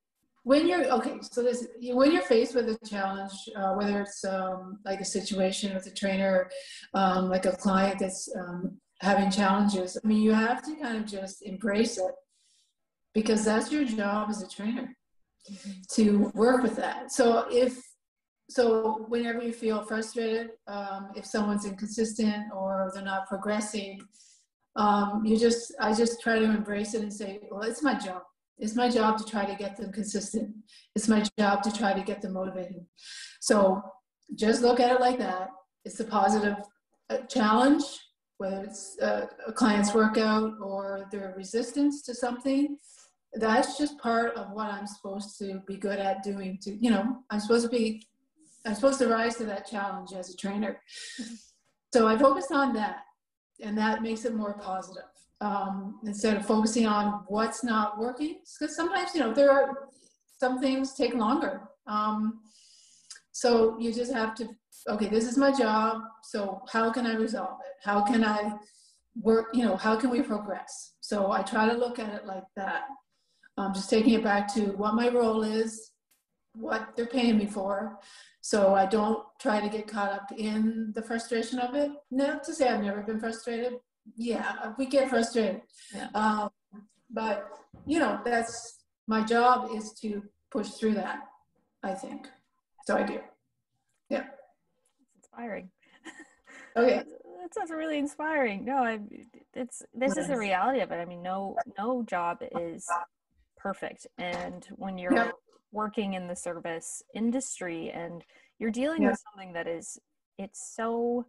when 0.46 0.68
you're 0.68 0.84
okay, 0.92 1.18
so 1.22 1.42
this 1.42 1.66
when 1.82 2.12
you're 2.12 2.22
faced 2.22 2.54
with 2.54 2.68
a 2.68 2.78
challenge, 2.86 3.32
uh, 3.56 3.72
whether 3.72 4.02
it's 4.02 4.24
um, 4.24 4.78
like 4.84 5.00
a 5.00 5.04
situation 5.04 5.74
with 5.74 5.88
a 5.88 5.90
trainer, 5.90 6.48
um, 6.94 7.28
like 7.28 7.46
a 7.46 7.56
client 7.56 7.98
that's 7.98 8.32
um, 8.38 8.78
having 9.00 9.28
challenges, 9.28 9.98
I 9.98 10.06
mean, 10.06 10.22
you 10.22 10.32
have 10.32 10.62
to 10.62 10.76
kind 10.76 10.98
of 10.98 11.04
just 11.04 11.42
embrace 11.42 11.98
it 11.98 12.14
because 13.12 13.44
that's 13.44 13.72
your 13.72 13.84
job 13.84 14.30
as 14.30 14.40
a 14.40 14.48
trainer 14.48 14.96
mm-hmm. 15.50 15.72
to 15.94 16.30
work 16.32 16.62
with 16.62 16.76
that. 16.76 17.10
So 17.10 17.46
if 17.50 17.82
so, 18.48 19.04
whenever 19.08 19.42
you 19.42 19.52
feel 19.52 19.82
frustrated, 19.82 20.50
um, 20.68 21.08
if 21.16 21.26
someone's 21.26 21.64
inconsistent 21.64 22.52
or 22.54 22.92
they're 22.94 23.02
not 23.02 23.26
progressing, 23.26 24.00
um, 24.76 25.24
you 25.24 25.36
just 25.36 25.74
I 25.80 25.92
just 25.92 26.22
try 26.22 26.38
to 26.38 26.44
embrace 26.44 26.94
it 26.94 27.02
and 27.02 27.12
say, 27.12 27.40
well, 27.50 27.62
it's 27.62 27.82
my 27.82 27.94
job. 27.94 28.22
It's 28.58 28.74
my 28.74 28.88
job 28.88 29.18
to 29.18 29.24
try 29.24 29.44
to 29.44 29.54
get 29.54 29.76
them 29.76 29.92
consistent. 29.92 30.54
It's 30.94 31.08
my 31.08 31.24
job 31.38 31.62
to 31.62 31.72
try 31.72 31.92
to 31.92 32.02
get 32.02 32.22
them 32.22 32.32
motivated. 32.32 32.86
So 33.40 33.82
just 34.34 34.62
look 34.62 34.80
at 34.80 34.92
it 34.92 35.00
like 35.00 35.18
that. 35.18 35.48
It's 35.84 36.00
a 36.00 36.04
positive 36.04 36.56
uh, 37.10 37.18
challenge 37.28 37.84
whether 38.38 38.64
it's 38.64 38.98
a, 39.00 39.28
a 39.46 39.52
client's 39.52 39.94
workout 39.94 40.52
or 40.60 41.06
their 41.10 41.34
resistance 41.36 42.02
to 42.02 42.14
something 42.14 42.76
that's 43.34 43.76
just 43.78 43.98
part 43.98 44.34
of 44.34 44.50
what 44.52 44.70
i'm 44.70 44.86
supposed 44.86 45.38
to 45.38 45.60
be 45.66 45.76
good 45.76 45.98
at 45.98 46.22
doing 46.22 46.58
to 46.60 46.74
you 46.76 46.90
know 46.90 47.18
i'm 47.30 47.40
supposed 47.40 47.64
to 47.64 47.70
be 47.70 48.02
i'm 48.64 48.74
supposed 48.74 48.98
to 48.98 49.08
rise 49.08 49.36
to 49.36 49.44
that 49.44 49.66
challenge 49.66 50.12
as 50.12 50.30
a 50.30 50.36
trainer 50.36 50.80
so 51.92 52.06
i 52.06 52.16
focused 52.16 52.52
on 52.52 52.72
that 52.72 52.98
and 53.62 53.76
that 53.76 54.02
makes 54.02 54.24
it 54.24 54.34
more 54.34 54.58
positive 54.58 55.04
um, 55.40 56.00
instead 56.04 56.36
of 56.36 56.46
focusing 56.46 56.86
on 56.86 57.24
what's 57.28 57.62
not 57.62 57.98
working 57.98 58.38
because 58.58 58.74
sometimes 58.74 59.14
you 59.14 59.20
know 59.20 59.32
there 59.32 59.50
are 59.50 59.88
some 60.38 60.60
things 60.60 60.94
take 60.94 61.14
longer 61.14 61.62
um, 61.86 62.40
so 63.32 63.78
you 63.78 63.92
just 63.92 64.12
have 64.12 64.34
to 64.34 64.48
okay, 64.88 65.08
this 65.08 65.24
is 65.24 65.36
my 65.36 65.52
job. 65.52 66.02
So 66.22 66.62
how 66.70 66.90
can 66.90 67.06
I 67.06 67.14
resolve 67.14 67.58
it? 67.64 67.74
How 67.82 68.02
can 68.02 68.24
I 68.24 68.54
work, 69.20 69.48
you 69.52 69.64
know, 69.64 69.76
how 69.76 69.96
can 69.96 70.10
we 70.10 70.22
progress? 70.22 70.94
So 71.00 71.32
I 71.32 71.42
try 71.42 71.68
to 71.68 71.76
look 71.76 71.98
at 71.98 72.14
it 72.14 72.26
like 72.26 72.44
that. 72.56 72.84
Um, 73.58 73.72
just 73.72 73.88
taking 73.88 74.14
it 74.14 74.24
back 74.24 74.52
to 74.54 74.72
what 74.72 74.94
my 74.94 75.08
role 75.08 75.42
is, 75.42 75.92
what 76.52 76.94
they're 76.96 77.06
paying 77.06 77.38
me 77.38 77.46
for. 77.46 77.98
So 78.42 78.74
I 78.74 78.86
don't 78.86 79.24
try 79.40 79.60
to 79.60 79.68
get 79.68 79.88
caught 79.88 80.12
up 80.12 80.30
in 80.36 80.92
the 80.94 81.02
frustration 81.02 81.58
of 81.58 81.74
it. 81.74 81.90
Not 82.10 82.44
to 82.44 82.54
say 82.54 82.68
I've 82.68 82.82
never 82.82 83.02
been 83.02 83.18
frustrated. 83.18 83.74
Yeah, 84.14 84.72
we 84.78 84.86
get 84.86 85.10
frustrated. 85.10 85.62
Yeah. 85.94 86.08
Um, 86.14 86.50
but, 87.10 87.48
you 87.86 87.98
know, 87.98 88.20
that's 88.24 88.84
my 89.06 89.22
job 89.22 89.70
is 89.74 89.92
to 90.00 90.22
push 90.50 90.70
through 90.70 90.94
that, 90.94 91.20
I 91.82 91.94
think. 91.94 92.28
So 92.86 92.96
I 92.96 93.02
do. 93.02 93.20
Yeah 94.08 94.24
it's 95.16 95.28
inspiring. 95.28 95.70
Okay. 96.76 97.02
that 97.40 97.54
sounds 97.54 97.70
really 97.70 97.98
inspiring. 97.98 98.64
No, 98.64 98.76
I 98.76 99.00
it's 99.54 99.82
this 99.94 100.16
is 100.16 100.28
the 100.28 100.36
reality 100.36 100.80
of 100.80 100.90
it. 100.90 100.96
I 100.96 101.04
mean, 101.04 101.22
no 101.22 101.56
no 101.78 102.02
job 102.02 102.38
is 102.60 102.86
perfect. 103.56 104.06
And 104.18 104.66
when 104.76 104.98
you're 104.98 105.32
working 105.72 106.14
in 106.14 106.26
the 106.28 106.36
service 106.36 107.02
industry 107.14 107.90
and 107.90 108.22
you're 108.58 108.70
dealing 108.70 109.04
with 109.04 109.18
something 109.32 109.52
that 109.54 109.66
is 109.66 109.98
it's 110.38 110.74
so 110.74 111.26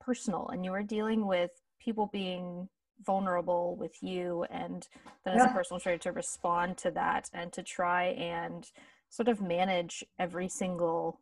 personal 0.00 0.48
and 0.52 0.64
you 0.64 0.72
are 0.72 0.82
dealing 0.82 1.26
with 1.26 1.50
people 1.86 2.10
being 2.12 2.68
vulnerable 3.04 3.76
with 3.76 4.02
you 4.02 4.44
and 4.50 4.88
then 5.24 5.38
as 5.38 5.44
a 5.44 5.54
personal 5.54 5.78
trainer 5.78 5.98
to 5.98 6.12
respond 6.12 6.76
to 6.76 6.90
that 6.90 7.30
and 7.32 7.52
to 7.52 7.62
try 7.62 8.06
and 8.06 8.70
sort 9.08 9.28
of 9.28 9.40
manage 9.40 10.04
every 10.18 10.48
single 10.48 11.20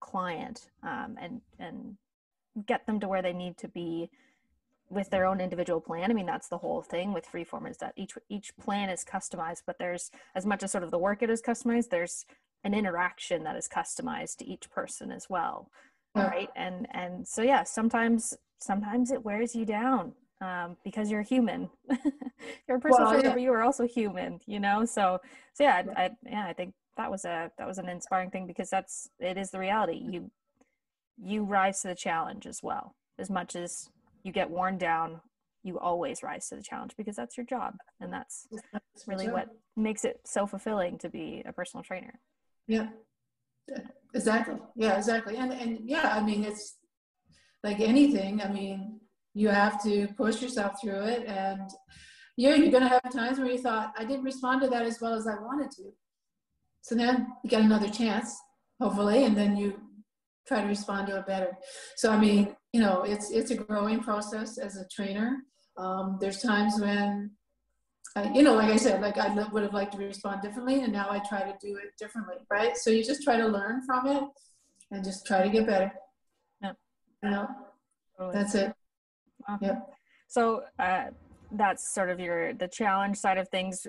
client 0.00 0.68
um, 0.82 1.16
and 1.20 1.40
and 1.58 1.96
get 2.66 2.86
them 2.86 3.00
to 3.00 3.08
where 3.08 3.22
they 3.22 3.32
need 3.32 3.56
to 3.56 3.68
be 3.68 4.10
with 4.90 5.10
their 5.10 5.24
own 5.24 5.40
individual 5.40 5.80
plan. 5.80 6.10
I 6.10 6.14
mean, 6.14 6.26
that's 6.26 6.48
the 6.48 6.58
whole 6.58 6.82
thing 6.82 7.12
with 7.12 7.26
freeform 7.26 7.68
is 7.68 7.78
that 7.78 7.94
each 7.96 8.12
each 8.28 8.56
plan 8.56 8.90
is 8.90 9.04
customized, 9.04 9.62
but 9.66 9.78
there's 9.78 10.10
as 10.34 10.46
much 10.46 10.62
as 10.62 10.70
sort 10.70 10.84
of 10.84 10.90
the 10.90 10.98
work 10.98 11.22
it 11.22 11.30
is 11.30 11.42
customized, 11.42 11.90
there's 11.90 12.26
an 12.62 12.74
interaction 12.74 13.44
that 13.44 13.56
is 13.56 13.68
customized 13.68 14.36
to 14.36 14.46
each 14.46 14.70
person 14.70 15.10
as 15.10 15.28
well. 15.28 15.70
Yeah. 16.14 16.28
Right. 16.28 16.50
And 16.54 16.86
and 16.92 17.26
so 17.26 17.42
yeah, 17.42 17.64
sometimes 17.64 18.34
sometimes 18.64 19.10
it 19.10 19.24
wears 19.24 19.54
you 19.54 19.64
down 19.64 20.12
um, 20.40 20.76
because 20.84 21.10
you're 21.10 21.22
human. 21.22 21.68
you're 22.66 22.78
a 22.78 22.80
personal 22.80 23.06
well, 23.06 23.12
trainer, 23.12 23.28
yeah. 23.28 23.34
but 23.34 23.42
you 23.42 23.52
are 23.52 23.62
also 23.62 23.86
human, 23.86 24.40
you 24.46 24.58
know? 24.58 24.84
So, 24.84 25.20
so 25.52 25.64
yeah, 25.64 25.82
I, 25.96 26.02
I, 26.02 26.10
yeah, 26.24 26.46
I 26.46 26.52
think 26.54 26.74
that 26.96 27.10
was 27.10 27.24
a, 27.24 27.50
that 27.58 27.66
was 27.66 27.78
an 27.78 27.88
inspiring 27.88 28.30
thing 28.30 28.46
because 28.46 28.70
that's, 28.70 29.08
it 29.20 29.36
is 29.36 29.50
the 29.50 29.58
reality. 29.58 30.00
You, 30.10 30.30
you 31.22 31.44
rise 31.44 31.82
to 31.82 31.88
the 31.88 31.94
challenge 31.94 32.46
as 32.46 32.60
well. 32.62 32.94
As 33.18 33.30
much 33.30 33.54
as 33.54 33.90
you 34.22 34.32
get 34.32 34.50
worn 34.50 34.78
down, 34.78 35.20
you 35.62 35.78
always 35.78 36.22
rise 36.22 36.48
to 36.48 36.56
the 36.56 36.62
challenge 36.62 36.92
because 36.96 37.16
that's 37.16 37.36
your 37.36 37.46
job. 37.46 37.74
And 38.00 38.12
that's, 38.12 38.48
that's 38.72 39.06
really 39.06 39.28
what 39.28 39.48
makes 39.76 40.04
it 40.04 40.20
so 40.24 40.46
fulfilling 40.46 40.98
to 40.98 41.08
be 41.08 41.42
a 41.46 41.52
personal 41.52 41.84
trainer. 41.84 42.20
Yeah, 42.66 42.88
exactly. 44.14 44.56
Yeah, 44.74 44.96
exactly. 44.96 45.36
And, 45.36 45.52
and 45.52 45.78
yeah, 45.84 46.14
I 46.14 46.22
mean, 46.22 46.44
it's 46.44 46.76
like 47.64 47.80
anything. 47.80 48.40
I 48.40 48.48
mean, 48.48 49.00
you 49.32 49.48
have 49.48 49.82
to 49.82 50.06
push 50.16 50.40
yourself 50.40 50.80
through 50.80 51.02
it. 51.04 51.26
And 51.26 51.68
yeah 52.36 52.54
you're 52.54 52.70
going 52.70 52.82
to 52.82 52.88
have 52.88 53.12
times 53.12 53.38
where 53.38 53.50
you 53.50 53.58
thought 53.58 53.94
i 53.96 54.04
didn't 54.04 54.24
respond 54.24 54.60
to 54.62 54.68
that 54.68 54.82
as 54.82 55.00
well 55.00 55.14
as 55.14 55.26
i 55.26 55.34
wanted 55.34 55.70
to. 55.70 55.92
So 56.82 56.94
then 56.94 57.28
you 57.42 57.50
get 57.50 57.62
another 57.62 57.88
chance 57.88 58.36
hopefully 58.80 59.24
and 59.24 59.36
then 59.36 59.56
you 59.56 59.80
try 60.46 60.60
to 60.60 60.66
respond 60.66 61.06
to 61.08 61.18
it 61.18 61.26
better. 61.26 61.56
So 61.96 62.10
i 62.10 62.18
mean 62.18 62.54
you 62.72 62.80
know 62.80 63.02
it's 63.02 63.30
it's 63.30 63.50
a 63.50 63.56
growing 63.56 64.00
process 64.00 64.58
as 64.58 64.76
a 64.76 64.86
trainer. 64.88 65.38
Um, 65.76 66.18
there's 66.20 66.40
times 66.40 66.80
when 66.80 67.30
I, 68.16 68.32
you 68.32 68.42
know 68.42 68.54
like 68.54 68.70
i 68.70 68.76
said 68.76 69.00
like 69.00 69.18
i 69.18 69.28
would 69.52 69.64
have 69.64 69.74
liked 69.74 69.92
to 69.92 69.98
respond 69.98 70.40
differently 70.40 70.82
and 70.82 70.92
now 70.92 71.08
i 71.10 71.18
try 71.18 71.40
to 71.40 71.54
do 71.60 71.76
it 71.76 71.90
differently 71.98 72.36
right? 72.48 72.76
So 72.76 72.90
you 72.90 73.02
just 73.02 73.24
try 73.24 73.36
to 73.36 73.46
learn 73.46 73.82
from 73.84 74.06
it 74.06 74.24
and 74.92 75.02
just 75.02 75.26
try 75.26 75.42
to 75.42 75.48
get 75.48 75.66
better 75.66 75.90
you 77.24 77.30
know 77.30 77.48
totally. 78.18 78.34
that's 78.34 78.54
it 78.54 78.72
Wow. 79.48 79.58
Yep. 79.60 79.90
So 80.28 80.62
uh, 80.78 81.06
that's 81.52 81.92
sort 81.92 82.10
of 82.10 82.20
your 82.20 82.52
the 82.54 82.68
challenge 82.68 83.16
side 83.16 83.38
of 83.38 83.48
things. 83.48 83.86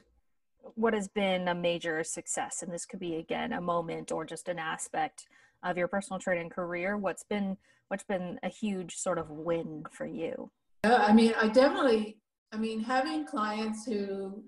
What 0.76 0.94
has 0.94 1.08
been 1.08 1.48
a 1.48 1.56
major 1.56 2.04
success, 2.04 2.64
and 2.64 2.74
this 2.74 2.86
could 2.86 3.00
be 3.00 3.16
again 3.16 3.54
a 3.54 3.62
moment 3.62 4.12
or 4.12 4.26
just 4.26 4.50
an 4.50 4.60
aspect 4.60 5.28
of 5.64 5.78
your 5.78 5.88
personal 5.88 6.20
training 6.20 6.50
career. 6.50 6.98
What's 6.98 7.24
been 7.24 7.58
what's 7.88 8.04
been 8.04 8.40
a 8.44 8.50
huge 8.50 8.96
sort 8.96 9.18
of 9.18 9.30
win 9.30 9.86
for 9.92 10.06
you? 10.06 10.52
Yeah, 10.84 10.98
I 10.98 11.14
mean, 11.14 11.34
I 11.40 11.48
definitely. 11.48 12.18
I 12.52 12.58
mean, 12.58 12.80
having 12.82 13.26
clients 13.26 13.86
who 13.86 14.44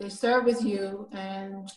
they 0.00 0.08
start 0.08 0.44
with 0.44 0.64
you 0.64 1.08
and 1.12 1.68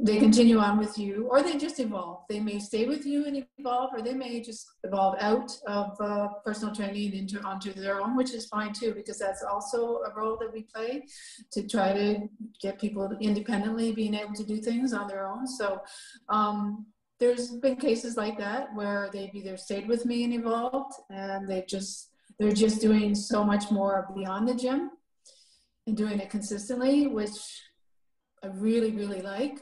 they 0.00 0.18
continue 0.18 0.58
on 0.58 0.78
with 0.78 0.96
you 0.96 1.28
or 1.30 1.42
they 1.42 1.56
just 1.56 1.80
evolve 1.80 2.22
they 2.28 2.40
may 2.40 2.58
stay 2.58 2.86
with 2.86 3.04
you 3.04 3.24
and 3.26 3.44
evolve 3.58 3.90
or 3.92 4.00
they 4.00 4.14
may 4.14 4.40
just 4.40 4.66
evolve 4.84 5.16
out 5.20 5.50
of 5.66 5.96
uh, 6.00 6.28
personal 6.44 6.74
training 6.74 7.12
into 7.14 7.40
onto 7.42 7.72
their 7.72 8.00
own 8.00 8.16
which 8.16 8.32
is 8.32 8.46
fine 8.46 8.72
too 8.72 8.92
because 8.94 9.18
that's 9.18 9.42
also 9.42 10.00
a 10.02 10.14
role 10.14 10.36
that 10.38 10.52
we 10.52 10.62
play 10.62 11.04
to 11.50 11.66
try 11.66 11.92
to 11.92 12.28
get 12.60 12.80
people 12.80 13.10
independently 13.20 13.92
being 13.92 14.14
able 14.14 14.34
to 14.34 14.44
do 14.44 14.58
things 14.58 14.92
on 14.92 15.08
their 15.08 15.26
own 15.26 15.46
so 15.46 15.80
um, 16.28 16.86
there's 17.18 17.50
been 17.56 17.76
cases 17.76 18.16
like 18.16 18.38
that 18.38 18.68
where 18.74 19.10
they've 19.12 19.34
either 19.34 19.56
stayed 19.56 19.88
with 19.88 20.06
me 20.06 20.24
and 20.24 20.34
evolved 20.34 20.94
and 21.10 21.48
they 21.48 21.64
just 21.68 22.10
they're 22.38 22.52
just 22.52 22.80
doing 22.80 23.14
so 23.14 23.42
much 23.42 23.70
more 23.70 24.08
beyond 24.14 24.46
the 24.46 24.54
gym 24.54 24.90
and 25.86 25.96
doing 25.96 26.20
it 26.20 26.30
consistently 26.30 27.06
which 27.06 27.32
I 28.42 28.48
really, 28.48 28.92
really 28.92 29.20
like. 29.20 29.60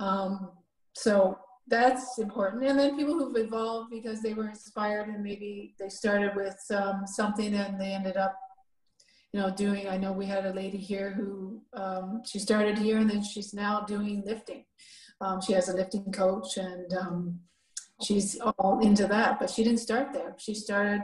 Um, 0.00 0.50
so 0.94 1.38
that's 1.66 2.18
important. 2.18 2.64
And 2.64 2.78
then 2.78 2.96
people 2.96 3.14
who've 3.14 3.36
evolved 3.36 3.90
because 3.90 4.20
they 4.20 4.34
were 4.34 4.48
inspired 4.48 5.08
and 5.08 5.22
maybe 5.22 5.74
they 5.78 5.88
started 5.88 6.34
with 6.36 6.58
um, 6.70 7.02
something 7.06 7.54
and 7.54 7.80
they 7.80 7.92
ended 7.92 8.16
up, 8.16 8.36
you 9.32 9.40
know, 9.40 9.50
doing. 9.50 9.88
I 9.88 9.96
know 9.96 10.12
we 10.12 10.26
had 10.26 10.46
a 10.46 10.52
lady 10.52 10.78
here 10.78 11.12
who 11.12 11.62
um, 11.72 12.22
she 12.24 12.38
started 12.38 12.78
here 12.78 12.98
and 12.98 13.08
then 13.08 13.22
she's 13.22 13.54
now 13.54 13.80
doing 13.80 14.22
lifting. 14.26 14.64
Um, 15.20 15.40
she 15.40 15.54
has 15.54 15.68
a 15.68 15.76
lifting 15.76 16.12
coach 16.12 16.58
and 16.58 16.92
um, 16.94 17.40
she's 18.02 18.38
all 18.58 18.80
into 18.82 19.06
that. 19.06 19.40
But 19.40 19.50
she 19.50 19.64
didn't 19.64 19.80
start 19.80 20.12
there. 20.12 20.34
She 20.38 20.54
started 20.54 21.02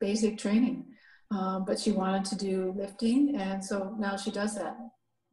basic 0.00 0.38
training, 0.38 0.84
um, 1.30 1.64
but 1.64 1.78
she 1.78 1.92
wanted 1.92 2.24
to 2.26 2.36
do 2.36 2.72
lifting, 2.76 3.36
and 3.36 3.64
so 3.64 3.94
now 3.98 4.16
she 4.16 4.30
does 4.30 4.54
that. 4.54 4.76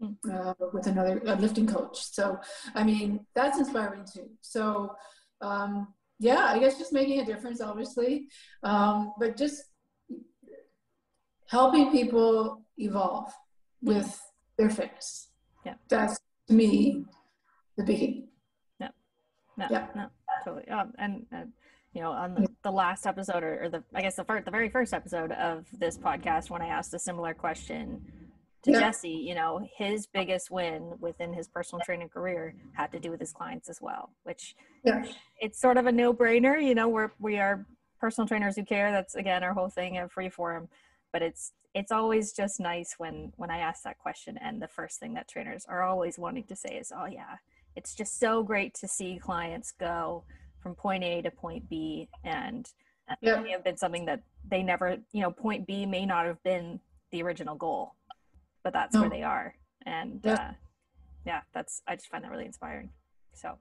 Mm. 0.01 0.17
uh, 0.29 0.53
with 0.73 0.87
another 0.87 1.21
lifting 1.39 1.65
coach. 1.65 2.03
So, 2.11 2.37
I 2.73 2.83
mean, 2.83 3.25
that's 3.33 3.59
inspiring 3.59 4.03
too. 4.13 4.29
So, 4.41 4.93
um, 5.39 5.93
yeah, 6.19 6.47
I 6.49 6.59
guess 6.59 6.77
just 6.77 6.91
making 6.91 7.21
a 7.21 7.25
difference, 7.25 7.61
obviously, 7.61 8.27
um, 8.61 9.13
but 9.17 9.37
just 9.37 9.63
helping 11.47 11.91
people 11.91 12.61
evolve 12.77 13.31
with 13.81 14.21
their 14.57 14.69
fitness. 14.69 15.29
Yeah, 15.65 15.75
that's 15.87 16.19
to 16.47 16.53
me 16.53 17.05
the 17.77 17.83
biggie. 17.83 18.25
Yeah, 18.79 18.89
no, 19.55 19.67
yeah. 19.71 19.87
no, 19.95 20.07
totally. 20.43 20.67
Um, 20.67 20.93
and 20.97 21.25
uh, 21.33 21.43
you 21.93 22.01
know, 22.01 22.11
on 22.11 22.35
the, 22.35 22.47
the 22.63 22.71
last 22.71 23.05
episode, 23.05 23.43
or, 23.43 23.63
or, 23.63 23.69
the 23.69 23.83
I 23.93 24.01
guess 24.01 24.17
the 24.17 24.25
first, 24.25 24.43
the 24.43 24.51
very 24.51 24.67
first 24.67 24.93
episode 24.93 25.31
of 25.31 25.65
this 25.71 25.97
podcast, 25.97 26.49
when 26.49 26.61
I 26.61 26.67
asked 26.67 26.93
a 26.93 26.99
similar 26.99 27.33
question 27.33 28.24
to 28.65 28.71
yeah. 28.71 28.79
Jesse, 28.79 29.09
you 29.09 29.35
know, 29.35 29.65
his 29.77 30.07
biggest 30.07 30.49
win 30.49 30.93
within 30.99 31.31
his 31.31 31.47
personal 31.47 31.83
training 31.85 32.09
career 32.09 32.55
had 32.73 32.91
to 32.91 32.99
do 32.99 33.11
with 33.11 33.19
his 33.19 33.31
clients 33.31 33.69
as 33.69 33.79
well, 33.79 34.09
which 34.23 34.55
yeah. 34.83 35.05
it's 35.39 35.61
sort 35.61 35.77
of 35.77 35.85
a 35.85 35.91
no 35.91 36.13
brainer. 36.13 36.61
You 36.61 36.73
know, 36.73 36.89
we're, 36.89 37.11
we 37.19 37.37
are 37.37 37.65
personal 37.99 38.27
trainers 38.27 38.55
who 38.55 38.65
care. 38.65 38.91
That's 38.91 39.13
again, 39.13 39.43
our 39.43 39.53
whole 39.53 39.69
thing 39.69 39.97
at 39.97 40.11
Freeform, 40.11 40.67
but 41.13 41.21
it's, 41.21 41.53
it's 41.75 41.91
always 41.91 42.33
just 42.33 42.59
nice 42.59 42.95
when, 42.97 43.31
when 43.35 43.51
I 43.51 43.59
ask 43.59 43.83
that 43.83 43.99
question. 43.99 44.39
And 44.41 44.59
the 44.59 44.67
first 44.67 44.99
thing 44.99 45.13
that 45.13 45.27
trainers 45.27 45.65
are 45.69 45.83
always 45.83 46.17
wanting 46.17 46.45
to 46.45 46.55
say 46.55 46.75
is, 46.75 46.91
oh 46.95 47.05
yeah, 47.05 47.35
it's 47.75 47.93
just 47.93 48.19
so 48.19 48.41
great 48.41 48.73
to 48.75 48.87
see 48.87 49.19
clients 49.21 49.73
go 49.79 50.23
from 50.59 50.73
point 50.73 51.03
A 51.03 51.21
to 51.21 51.29
point 51.29 51.69
B. 51.69 52.09
And 52.23 52.67
yeah. 53.21 53.39
may 53.41 53.51
have 53.51 53.63
been 53.63 53.77
something 53.77 54.05
that 54.05 54.23
they 54.49 54.63
never, 54.63 54.97
you 55.11 55.21
know, 55.21 55.29
point 55.29 55.67
B 55.67 55.85
may 55.85 56.07
not 56.07 56.25
have 56.25 56.41
been 56.41 56.79
the 57.11 57.21
original 57.21 57.55
goal 57.55 57.93
but 58.65 58.73
that's 58.73 58.97
where 58.97 59.09
they 59.09 59.21
are 59.21 59.55
and 59.85 60.19
yeah. 60.25 60.33
Uh, 60.33 60.51
yeah 61.25 61.41
that's 61.53 61.83
i 61.87 61.95
just 61.95 62.07
find 62.07 62.23
that 62.23 62.31
really 62.31 62.45
inspiring 62.45 62.89
so 63.33 63.57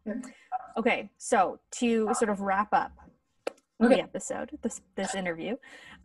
okay 0.76 1.10
so 1.18 1.60
to 1.70 2.08
sort 2.14 2.30
of 2.30 2.40
wrap 2.40 2.72
up 2.72 2.92
okay. 3.82 3.96
the 3.96 4.02
episode 4.02 4.50
this 4.62 4.80
this 4.96 5.14
interview 5.14 5.54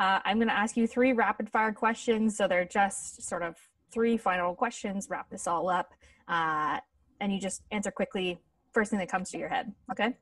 uh, 0.02 0.20
i'm 0.26 0.38
going 0.38 0.50
to 0.50 0.54
ask 0.58 0.76
you 0.76 0.86
three 0.86 1.14
rapid 1.14 1.50
fire 1.50 1.72
questions 1.72 2.36
so 2.36 2.47
they're 2.47 2.66
just 2.66 3.24
sort 3.24 3.41
of 3.41 3.56
three 3.91 4.18
final 4.18 4.54
questions 4.54 5.08
wrap 5.10 5.30
this 5.30 5.47
all 5.47 5.70
up 5.70 5.93
uh, 6.28 6.78
and 7.22 7.34
you 7.34 7.39
just 7.39 7.64
answer 7.72 7.89
quickly 7.89 8.38
first 8.74 8.91
thing 8.91 9.00
that 9.00 9.10
comes 9.10 9.32
to 9.32 9.38
your 9.38 9.50
head 9.50 9.72
okay 9.89 10.14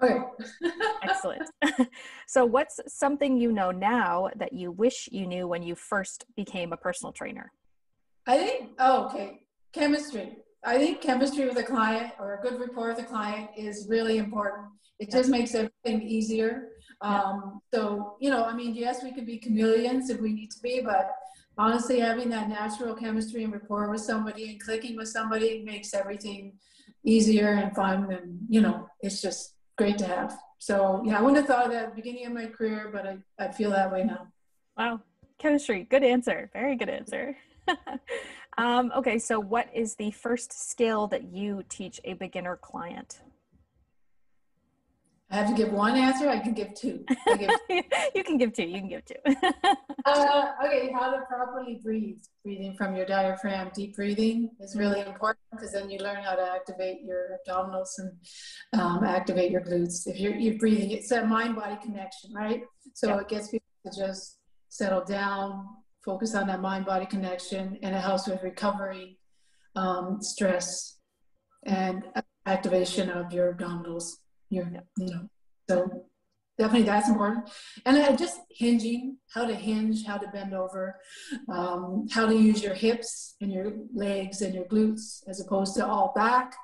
Okay. 0.00 0.20
Excellent. 1.02 1.50
so, 2.28 2.44
what's 2.44 2.78
something 2.86 3.36
you 3.36 3.50
know 3.50 3.72
now 3.72 4.30
that 4.36 4.52
you 4.52 4.70
wish 4.70 5.08
you 5.10 5.26
knew 5.26 5.48
when 5.48 5.62
you 5.62 5.74
first 5.74 6.24
became 6.36 6.72
a 6.72 6.76
personal 6.76 7.12
trainer? 7.12 7.50
I 8.28 8.36
think, 8.36 8.70
oh, 8.78 9.06
okay, 9.06 9.40
chemistry. 9.72 10.36
I 10.62 10.76
think 10.76 11.00
chemistry 11.00 11.48
with 11.48 11.56
a 11.56 11.62
client 11.62 12.12
or 12.20 12.34
a 12.34 12.42
good 12.42 12.60
rapport 12.60 12.88
with 12.88 12.98
a 12.98 13.04
client 13.04 13.48
is 13.56 13.86
really 13.88 14.18
important. 14.18 14.68
It 14.98 15.10
just 15.10 15.30
makes 15.30 15.54
everything 15.54 16.02
easier. 16.02 16.68
Um, 17.00 17.60
so, 17.72 18.16
you 18.20 18.28
know, 18.28 18.44
I 18.44 18.52
mean, 18.52 18.74
yes, 18.74 19.02
we 19.02 19.12
could 19.12 19.24
be 19.24 19.38
chameleons 19.38 20.10
if 20.10 20.20
we 20.20 20.34
need 20.34 20.50
to 20.50 20.60
be, 20.60 20.82
but 20.84 21.10
honestly, 21.56 22.00
having 22.00 22.28
that 22.28 22.50
natural 22.50 22.94
chemistry 22.94 23.44
and 23.44 23.52
rapport 23.52 23.90
with 23.90 24.02
somebody 24.02 24.50
and 24.50 24.60
clicking 24.60 24.94
with 24.96 25.08
somebody 25.08 25.62
makes 25.64 25.94
everything 25.94 26.58
easier 27.04 27.52
and 27.52 27.74
fun. 27.74 28.12
And, 28.12 28.40
you 28.46 28.60
know, 28.60 28.88
it's 29.00 29.22
just 29.22 29.54
great 29.78 29.96
to 29.98 30.06
have. 30.06 30.36
So, 30.58 31.02
yeah, 31.06 31.18
I 31.18 31.22
wouldn't 31.22 31.38
have 31.38 31.46
thought 31.46 31.66
of 31.66 31.72
that 31.72 31.84
at 31.84 31.90
the 31.90 32.02
beginning 32.02 32.26
of 32.26 32.32
my 32.32 32.46
career, 32.46 32.90
but 32.92 33.06
I, 33.06 33.18
I 33.38 33.52
feel 33.52 33.70
that 33.70 33.90
way 33.90 34.04
now. 34.04 34.26
Wow. 34.76 35.00
Chemistry. 35.38 35.86
Good 35.88 36.02
answer. 36.02 36.50
Very 36.52 36.76
good 36.76 36.90
answer. 36.90 37.36
um, 38.58 38.92
okay, 38.96 39.18
so 39.18 39.40
what 39.40 39.68
is 39.74 39.94
the 39.96 40.10
first 40.10 40.70
skill 40.70 41.06
that 41.08 41.24
you 41.24 41.64
teach 41.68 42.00
a 42.04 42.14
beginner 42.14 42.56
client? 42.56 43.20
I 45.30 45.36
have 45.36 45.48
to 45.48 45.54
give 45.54 45.72
one 45.72 45.94
answer. 45.94 46.30
I 46.30 46.38
can 46.38 46.54
give 46.54 46.72
two. 46.72 47.04
Give 47.38 47.50
you 48.14 48.24
can 48.24 48.38
give 48.38 48.54
two. 48.54 48.62
You 48.62 48.78
can 48.78 48.88
give 48.88 49.04
two. 49.04 49.14
uh, 50.06 50.52
okay, 50.64 50.90
how 50.90 51.10
to 51.10 51.20
properly 51.28 51.80
breathe. 51.82 52.20
Breathing 52.42 52.74
from 52.78 52.96
your 52.96 53.04
diaphragm, 53.04 53.70
deep 53.74 53.94
breathing 53.94 54.50
is 54.60 54.74
really 54.74 55.00
important 55.00 55.44
because 55.50 55.72
then 55.72 55.90
you 55.90 55.98
learn 55.98 56.24
how 56.24 56.34
to 56.34 56.42
activate 56.42 57.02
your 57.02 57.38
abdominals 57.46 57.90
and 57.98 58.80
um, 58.80 59.04
activate 59.04 59.50
your 59.50 59.60
glutes. 59.60 60.06
If 60.06 60.18
you're, 60.18 60.34
you're 60.34 60.56
breathing, 60.56 60.92
it's 60.92 61.10
a 61.10 61.26
mind-body 61.26 61.76
connection, 61.82 62.32
right? 62.32 62.62
So 62.94 63.08
yeah. 63.08 63.18
it 63.18 63.28
gets 63.28 63.50
people 63.50 63.66
to 63.84 63.98
just 63.98 64.38
settle 64.70 65.04
down, 65.04 65.66
focus 66.08 66.34
on 66.34 66.46
that 66.46 66.62
mind 66.62 66.86
body 66.86 67.04
connection 67.04 67.78
and 67.82 67.94
it 67.94 68.00
helps 68.00 68.26
with 68.26 68.42
recovery, 68.42 69.18
um, 69.76 70.22
stress, 70.22 70.96
and 71.66 72.02
activation 72.46 73.10
of 73.10 73.30
your 73.30 73.52
abdominals. 73.52 74.12
Your, 74.48 74.64
you 74.96 75.06
know, 75.06 75.28
so 75.68 76.06
definitely 76.56 76.86
that's 76.86 77.10
important. 77.10 77.50
And 77.84 77.98
uh, 77.98 78.16
just 78.16 78.40
hinging, 78.50 79.18
how 79.34 79.44
to 79.46 79.54
hinge, 79.54 80.06
how 80.06 80.16
to 80.16 80.26
bend 80.28 80.54
over, 80.54 80.98
um, 81.50 82.06
how 82.10 82.24
to 82.24 82.34
use 82.34 82.62
your 82.62 82.72
hips 82.72 83.36
and 83.42 83.52
your 83.52 83.74
legs 83.94 84.40
and 84.40 84.54
your 84.54 84.64
glutes 84.64 85.22
as 85.28 85.40
opposed 85.40 85.76
to 85.76 85.86
all 85.86 86.14
back. 86.16 86.54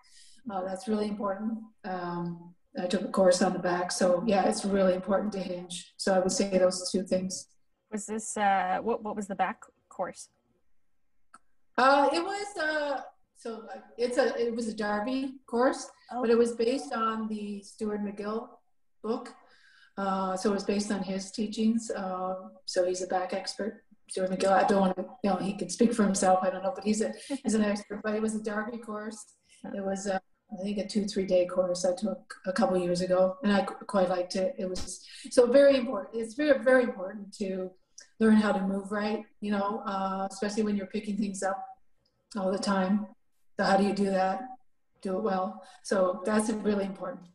Uh, 0.51 0.64
that's 0.64 0.88
really 0.88 1.09
important. 1.09 1.59
Um, 1.84 2.55
I 2.82 2.86
took 2.86 3.03
a 3.03 3.09
course 3.09 3.42
on 3.42 3.53
the 3.53 3.59
back, 3.59 3.92
so 3.92 4.24
yeah, 4.26 4.49
it's 4.49 4.64
really 4.64 4.95
important 4.95 5.34
to 5.34 5.38
hinge. 5.38 5.92
So 5.99 6.14
I 6.14 6.18
would 6.18 6.32
say 6.32 6.57
those 6.57 6.90
two 6.90 7.03
things. 7.03 7.47
Was 7.95 8.07
this 8.07 8.36
uh, 8.36 8.78
what? 8.82 9.05
What 9.05 9.14
was 9.14 9.28
the 9.28 9.36
back 9.36 9.62
course? 9.88 10.28
Uh, 11.78 12.09
it 12.12 12.24
was 12.24 12.47
uh, 12.61 13.01
so 13.36 13.62
uh, 13.72 13.78
it's 13.97 14.18
a 14.18 14.34
it 14.34 14.53
was 14.53 14.66
a 14.66 14.74
Darby 14.74 15.34
course, 15.47 15.88
oh. 16.11 16.20
but 16.20 16.28
it 16.28 16.36
was 16.36 16.57
based 16.57 16.92
on 16.92 17.28
the 17.28 17.62
Stuart 17.62 18.03
McGill 18.03 18.49
book. 19.05 19.32
Uh, 19.97 20.36
so 20.36 20.51
it 20.51 20.55
was 20.55 20.64
based 20.64 20.90
on 20.90 21.05
his 21.05 21.30
teachings. 21.30 21.88
Uh, 21.92 22.34
so 22.64 22.84
he's 22.84 23.03
a 23.03 23.07
back 23.07 23.32
expert. 23.32 23.84
Stuart 24.11 24.32
McGill. 24.32 24.51
I 24.51 24.66
don't 24.66 24.80
want 24.80 24.97
to, 24.97 25.05
you 25.22 25.30
know, 25.30 25.36
he 25.36 25.53
can 25.53 25.70
speak 25.70 25.95
for 25.95 26.03
himself. 26.03 26.40
I 26.42 26.51
don't 26.51 26.64
know, 26.64 26.72
but 26.74 26.82
he's 26.82 27.01
a 27.01 27.12
he's 27.45 27.55
an 27.55 27.62
expert. 27.72 28.01
But 28.03 28.16
it 28.16 28.22
was 28.22 28.34
a 28.34 28.42
Darby 28.42 28.78
course. 28.78 29.24
It 29.72 29.84
was 29.84 30.09
uh, 30.09 30.18
I 30.53 30.64
think 30.64 30.78
a 30.78 30.88
two 30.88 31.05
three 31.05 31.26
day 31.26 31.47
course 31.47 31.84
I 31.84 31.95
took 31.95 32.34
a 32.45 32.53
couple 32.53 32.76
years 32.76 33.03
ago, 33.03 33.36
and 33.45 33.53
I 33.53 33.62
quite 33.62 34.09
liked 34.09 34.34
it. 34.34 34.57
It 34.59 34.68
was 34.68 35.07
so 35.30 35.47
very 35.47 35.76
important. 35.76 36.16
It's 36.20 36.34
very 36.34 36.59
very 36.59 36.82
important 36.82 37.32
to 37.34 37.70
learn 38.20 38.36
how 38.36 38.52
to 38.52 38.61
move 38.61 38.92
right. 38.92 39.24
You 39.40 39.52
know, 39.52 39.82
uh, 39.86 40.28
especially 40.30 40.62
when 40.62 40.76
you're 40.76 40.86
picking 40.86 41.16
things 41.16 41.42
up 41.42 41.64
all 42.36 42.50
the 42.50 42.59
time. 42.59 43.07
So 43.57 43.64
how 43.64 43.76
do 43.76 43.84
you 43.84 43.92
do 43.92 44.11
that? 44.11 44.42
Do 45.02 45.16
it 45.16 45.22
well. 45.22 45.62
So 45.82 46.22
that's 46.24 46.50
really 46.50 46.84
important. 46.84 47.26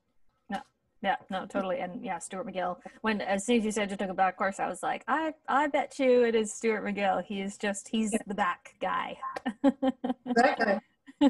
Yeah, 0.49 0.61
yeah, 1.01 1.15
no, 1.29 1.45
totally. 1.45 1.79
And 1.79 2.03
yeah, 2.03 2.19
Stuart 2.19 2.47
McGill. 2.47 2.77
When 3.01 3.21
as 3.21 3.45
soon 3.45 3.59
as 3.59 3.65
you 3.65 3.71
said 3.71 3.91
you 3.91 3.97
took 3.97 4.09
a 4.09 4.13
back 4.13 4.37
course, 4.37 4.59
I 4.59 4.67
was 4.67 4.83
like, 4.83 5.03
I 5.07 5.33
I 5.47 5.67
bet 5.67 5.99
you 5.99 6.23
it 6.23 6.35
is 6.35 6.53
Stuart 6.53 6.83
McGill. 6.83 7.23
He 7.23 7.41
is 7.41 7.57
just 7.57 7.87
he's 7.87 8.11
the 8.11 8.33
back 8.33 8.75
guy. 8.81 9.17
that 9.63 10.57
guy. 10.57 10.81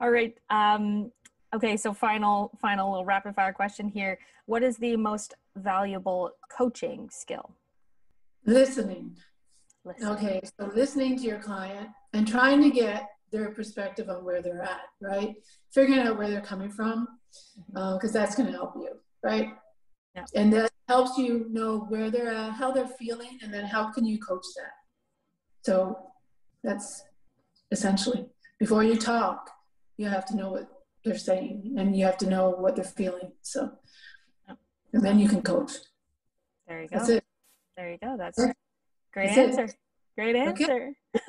All 0.00 0.10
right. 0.10 0.36
Um 0.50 1.12
okay, 1.54 1.76
so 1.76 1.94
final 1.94 2.50
final 2.60 2.90
little 2.90 3.04
rapid 3.04 3.34
fire 3.34 3.52
question 3.52 3.88
here. 3.88 4.18
What 4.46 4.62
is 4.62 4.76
the 4.76 4.96
most 4.96 5.34
valuable 5.56 6.32
coaching 6.50 7.08
skill? 7.10 7.54
Listening. 8.46 9.16
listening. 9.84 10.08
Okay, 10.10 10.40
so 10.58 10.70
listening 10.74 11.16
to 11.18 11.24
your 11.24 11.38
client 11.38 11.88
and 12.12 12.26
trying 12.26 12.62
to 12.62 12.70
get 12.70 13.08
their 13.32 13.50
perspective 13.50 14.08
on 14.08 14.24
where 14.24 14.42
they're 14.42 14.62
at, 14.62 14.82
right? 15.00 15.34
Figuring 15.72 16.00
out 16.00 16.18
where 16.18 16.28
they're 16.28 16.40
coming 16.40 16.70
from 16.70 17.08
because 17.72 17.76
mm-hmm. 17.76 18.06
uh, 18.06 18.12
that's 18.12 18.34
going 18.36 18.50
to 18.50 18.52
help 18.52 18.74
you, 18.76 18.90
right? 19.22 19.48
Yeah. 20.14 20.24
And 20.34 20.52
that 20.52 20.70
helps 20.88 21.18
you 21.18 21.46
know 21.50 21.80
where 21.88 22.10
they're 22.10 22.32
at, 22.32 22.52
how 22.52 22.70
they're 22.70 22.86
feeling, 22.86 23.38
and 23.42 23.52
then 23.52 23.64
how 23.64 23.90
can 23.90 24.04
you 24.04 24.18
coach 24.18 24.44
that. 24.56 24.72
So 25.62 25.98
that's 26.62 27.02
essentially 27.70 28.26
before 28.58 28.84
you 28.84 28.96
talk, 28.96 29.50
you 29.96 30.08
have 30.08 30.26
to 30.26 30.36
know 30.36 30.50
what 30.50 30.68
they're 31.04 31.18
saying 31.18 31.74
and 31.76 31.96
you 31.96 32.04
have 32.04 32.18
to 32.18 32.26
know 32.26 32.50
what 32.50 32.76
they're 32.76 32.84
feeling. 32.84 33.32
So, 33.42 33.72
and 34.92 35.02
then 35.02 35.18
you 35.18 35.28
can 35.28 35.42
coach. 35.42 35.72
There 36.68 36.82
you 36.82 36.88
go. 36.88 36.96
That's 36.96 37.08
it. 37.10 37.24
There 37.76 37.90
you 37.90 37.98
go. 37.98 38.16
That's 38.16 38.38
great 39.12 39.34
that's 39.34 39.38
answer. 39.38 39.64
It. 39.64 39.76
Great 40.16 40.36
answer. 40.36 40.92
Okay. 41.16 41.22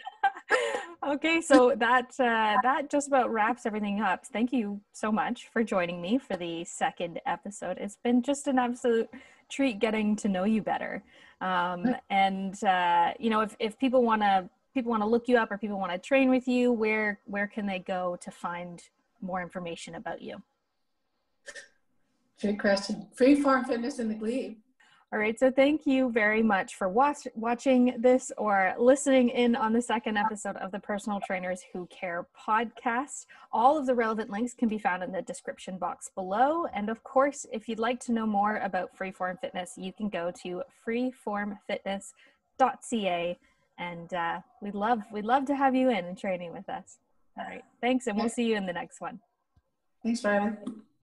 okay, 1.07 1.41
so 1.41 1.73
that 1.77 2.11
uh, 2.19 2.57
that 2.61 2.89
just 2.89 3.07
about 3.07 3.31
wraps 3.31 3.65
everything 3.65 4.01
up. 4.01 4.25
Thank 4.25 4.53
you 4.53 4.79
so 4.93 5.11
much 5.11 5.47
for 5.51 5.63
joining 5.63 6.01
me 6.01 6.17
for 6.17 6.35
the 6.35 6.63
second 6.65 7.19
episode. 7.25 7.77
It's 7.79 7.97
been 8.03 8.21
just 8.21 8.47
an 8.47 8.59
absolute 8.59 9.09
treat 9.49 9.79
getting 9.79 10.15
to 10.17 10.27
know 10.27 10.43
you 10.43 10.61
better. 10.61 11.03
Um, 11.41 11.95
and 12.09 12.61
uh, 12.63 13.13
you 13.19 13.29
know, 13.29 13.41
if 13.41 13.55
if 13.59 13.77
people 13.79 14.03
want 14.03 14.21
to 14.21 14.49
people 14.73 14.91
want 14.91 15.01
to 15.01 15.07
look 15.07 15.27
you 15.27 15.37
up 15.37 15.51
or 15.51 15.57
people 15.57 15.79
want 15.79 15.91
to 15.91 15.97
train 15.97 16.29
with 16.29 16.47
you, 16.47 16.71
where 16.71 17.19
where 17.25 17.47
can 17.47 17.65
they 17.65 17.79
go 17.79 18.17
to 18.21 18.29
find 18.29 18.83
more 19.21 19.41
information 19.41 19.95
about 19.95 20.21
you? 20.21 20.41
Great 22.39 22.59
question. 22.59 23.07
Freeform 23.17 23.65
Fitness 23.65 23.99
in 23.99 24.09
the 24.09 24.15
Glebe. 24.15 24.57
All 25.15 25.21
right, 25.21 25.39
so 25.39 25.49
thank 25.49 25.87
you 25.87 26.11
very 26.11 26.43
much 26.43 26.75
for 26.75 26.89
watch, 26.89 27.25
watching 27.35 27.95
this 27.97 28.33
or 28.37 28.75
listening 28.77 29.29
in 29.29 29.55
on 29.55 29.71
the 29.71 29.81
second 29.81 30.17
episode 30.17 30.57
of 30.57 30.73
the 30.73 30.79
Personal 30.79 31.21
Trainers 31.25 31.61
Who 31.71 31.85
Care 31.85 32.27
podcast. 32.37 33.25
All 33.53 33.77
of 33.77 33.85
the 33.85 33.95
relevant 33.95 34.29
links 34.29 34.53
can 34.53 34.67
be 34.67 34.77
found 34.77 35.03
in 35.03 35.13
the 35.13 35.21
description 35.21 35.77
box 35.77 36.11
below. 36.13 36.65
And 36.73 36.89
of 36.89 37.01
course, 37.05 37.45
if 37.53 37.69
you'd 37.69 37.79
like 37.79 38.01
to 38.01 38.11
know 38.11 38.27
more 38.27 38.57
about 38.57 38.89
Freeform 38.99 39.39
Fitness, 39.39 39.75
you 39.77 39.93
can 39.93 40.09
go 40.09 40.33
to 40.43 40.63
freeformfitness.ca 40.85 43.39
and 43.77 44.13
uh, 44.13 44.41
we'd 44.61 44.75
love 44.75 45.01
we'd 45.13 45.23
love 45.23 45.45
to 45.45 45.55
have 45.55 45.75
you 45.75 45.91
in 45.91 46.03
and 46.03 46.17
training 46.17 46.51
with 46.51 46.67
us. 46.67 46.97
All 47.39 47.45
right, 47.45 47.63
thanks, 47.79 48.07
and 48.07 48.17
we'll 48.17 48.27
see 48.27 48.49
you 48.49 48.57
in 48.57 48.65
the 48.65 48.73
next 48.73 48.99
one. 48.99 49.21
Thanks, 50.03 50.19
Brian. 50.19 50.57